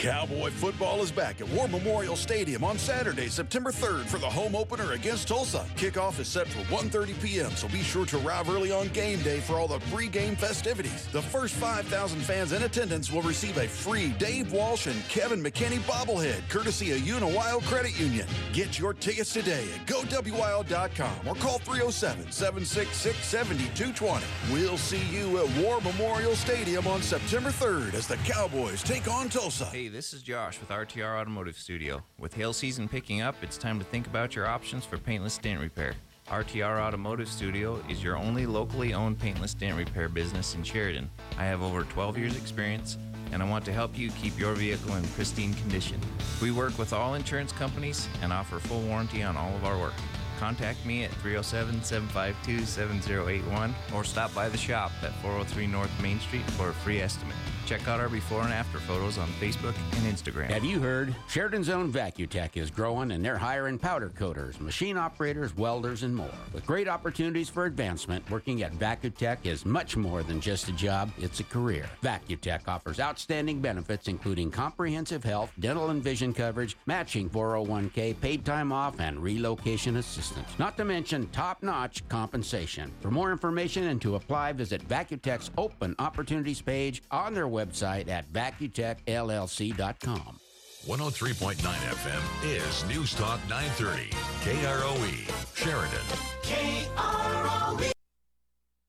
Cowboy 0.00 0.50
football 0.50 1.02
is 1.02 1.12
back 1.12 1.42
at 1.42 1.48
War 1.48 1.68
Memorial 1.68 2.16
Stadium 2.16 2.64
on 2.64 2.78
Saturday, 2.78 3.28
September 3.28 3.70
3rd 3.70 4.06
for 4.06 4.16
the 4.16 4.24
home 4.24 4.56
opener 4.56 4.92
against 4.92 5.28
Tulsa. 5.28 5.66
Kickoff 5.76 6.18
is 6.18 6.26
set 6.26 6.48
for 6.48 6.60
1:30 6.74 7.22
p.m., 7.22 7.50
so 7.50 7.68
be 7.68 7.82
sure 7.82 8.06
to 8.06 8.16
arrive 8.26 8.48
early 8.48 8.72
on 8.72 8.88
game 8.88 9.20
day 9.20 9.40
for 9.40 9.60
all 9.60 9.68
the 9.68 9.78
pre-game 9.92 10.36
festivities. 10.36 11.06
The 11.12 11.20
first 11.20 11.52
5,000 11.56 12.18
fans 12.20 12.52
in 12.52 12.62
attendance 12.62 13.12
will 13.12 13.20
receive 13.20 13.58
a 13.58 13.68
free 13.68 14.14
Dave 14.18 14.52
Walsh 14.52 14.86
and 14.86 15.06
Kevin 15.10 15.42
McKinney 15.42 15.80
bobblehead, 15.80 16.48
courtesy 16.48 16.92
of 16.92 17.00
UniWyo 17.00 17.62
Credit 17.64 18.00
Union. 18.00 18.26
Get 18.54 18.78
your 18.78 18.94
tickets 18.94 19.34
today 19.34 19.66
at 19.74 19.86
GoWyo.com 19.86 21.28
or 21.28 21.34
call 21.34 21.58
307-766-7220. 21.58 24.22
We'll 24.50 24.78
see 24.78 25.04
you 25.14 25.44
at 25.44 25.62
War 25.62 25.78
Memorial 25.82 26.34
Stadium 26.36 26.86
on 26.86 27.02
September 27.02 27.50
3rd 27.50 27.92
as 27.92 28.06
the 28.06 28.16
Cowboys 28.24 28.82
take 28.82 29.06
on 29.06 29.28
Tulsa. 29.28 29.66
Hey, 29.66 29.89
this 29.90 30.12
is 30.12 30.22
Josh 30.22 30.60
with 30.60 30.68
RTR 30.68 31.20
Automotive 31.20 31.58
Studio. 31.58 32.00
With 32.16 32.32
hail 32.32 32.52
season 32.52 32.88
picking 32.88 33.22
up, 33.22 33.34
it's 33.42 33.58
time 33.58 33.78
to 33.80 33.84
think 33.84 34.06
about 34.06 34.36
your 34.36 34.46
options 34.46 34.84
for 34.84 34.98
paintless 34.98 35.36
dent 35.36 35.60
repair. 35.60 35.94
RTR 36.28 36.78
Automotive 36.80 37.26
Studio 37.26 37.82
is 37.88 38.02
your 38.02 38.16
only 38.16 38.46
locally 38.46 38.94
owned 38.94 39.18
paintless 39.18 39.52
dent 39.52 39.76
repair 39.76 40.08
business 40.08 40.54
in 40.54 40.62
Sheridan. 40.62 41.10
I 41.36 41.44
have 41.44 41.60
over 41.60 41.82
12 41.82 42.18
years' 42.18 42.36
experience, 42.36 42.98
and 43.32 43.42
I 43.42 43.48
want 43.48 43.64
to 43.64 43.72
help 43.72 43.98
you 43.98 44.10
keep 44.12 44.38
your 44.38 44.54
vehicle 44.54 44.94
in 44.94 45.02
pristine 45.08 45.54
condition. 45.54 46.00
We 46.40 46.52
work 46.52 46.78
with 46.78 46.92
all 46.92 47.14
insurance 47.14 47.50
companies 47.50 48.08
and 48.22 48.32
offer 48.32 48.60
full 48.60 48.82
warranty 48.82 49.24
on 49.24 49.36
all 49.36 49.54
of 49.56 49.64
our 49.64 49.76
work. 49.76 49.94
Contact 50.38 50.86
me 50.86 51.02
at 51.02 51.10
307 51.14 51.82
752 51.82 52.64
7081 52.64 53.74
or 53.92 54.04
stop 54.04 54.32
by 54.34 54.48
the 54.48 54.56
shop 54.56 54.92
at 55.02 55.12
403 55.16 55.66
North 55.66 55.90
Main 56.00 56.20
Street 56.20 56.48
for 56.52 56.68
a 56.68 56.72
free 56.72 57.00
estimate. 57.00 57.36
Check 57.70 57.86
out 57.86 58.00
our 58.00 58.08
before 58.08 58.42
and 58.42 58.52
after 58.52 58.80
photos 58.80 59.16
on 59.16 59.28
Facebook 59.34 59.76
and 59.92 60.12
Instagram. 60.12 60.50
Have 60.50 60.64
you 60.64 60.80
heard? 60.80 61.14
Sheridan's 61.28 61.68
own 61.68 61.92
Vacutech 61.92 62.56
is 62.56 62.68
growing 62.68 63.12
and 63.12 63.24
they're 63.24 63.38
hiring 63.38 63.78
powder 63.78 64.08
coaters, 64.08 64.60
machine 64.60 64.96
operators, 64.96 65.56
welders, 65.56 66.02
and 66.02 66.12
more. 66.12 66.32
With 66.52 66.66
great 66.66 66.88
opportunities 66.88 67.48
for 67.48 67.66
advancement, 67.66 68.28
working 68.28 68.64
at 68.64 68.72
Vacutech 68.72 69.46
is 69.46 69.64
much 69.64 69.96
more 69.96 70.24
than 70.24 70.40
just 70.40 70.68
a 70.68 70.72
job, 70.72 71.12
it's 71.16 71.38
a 71.38 71.44
career. 71.44 71.88
Vacutech 72.02 72.66
offers 72.66 72.98
outstanding 72.98 73.60
benefits 73.60 74.08
including 74.08 74.50
comprehensive 74.50 75.22
health, 75.22 75.52
dental 75.60 75.90
and 75.90 76.02
vision 76.02 76.34
coverage, 76.34 76.76
matching 76.86 77.30
401k, 77.30 78.20
paid 78.20 78.44
time 78.44 78.72
off, 78.72 78.98
and 78.98 79.22
relocation 79.22 79.98
assistance. 79.98 80.48
Not 80.58 80.76
to 80.78 80.84
mention 80.84 81.28
top-notch 81.28 82.08
compensation. 82.08 82.90
For 83.00 83.12
more 83.12 83.30
information 83.30 83.84
and 83.84 84.02
to 84.02 84.16
apply, 84.16 84.54
visit 84.54 84.88
Vacutech's 84.88 85.52
open 85.56 85.94
opportunities 86.00 86.60
page 86.60 87.00
on 87.12 87.32
their 87.32 87.46
website 87.60 88.08
at 88.08 88.32
vacutechllc.com. 88.32 90.40
103.9 90.86 91.56
FM 91.56 92.22
is 92.44 92.84
News 92.86 93.12
Talk 93.14 93.40
930. 93.48 94.10
KROE, 94.44 95.28
Sheridan. 95.54 96.06
KROE. 96.42 97.99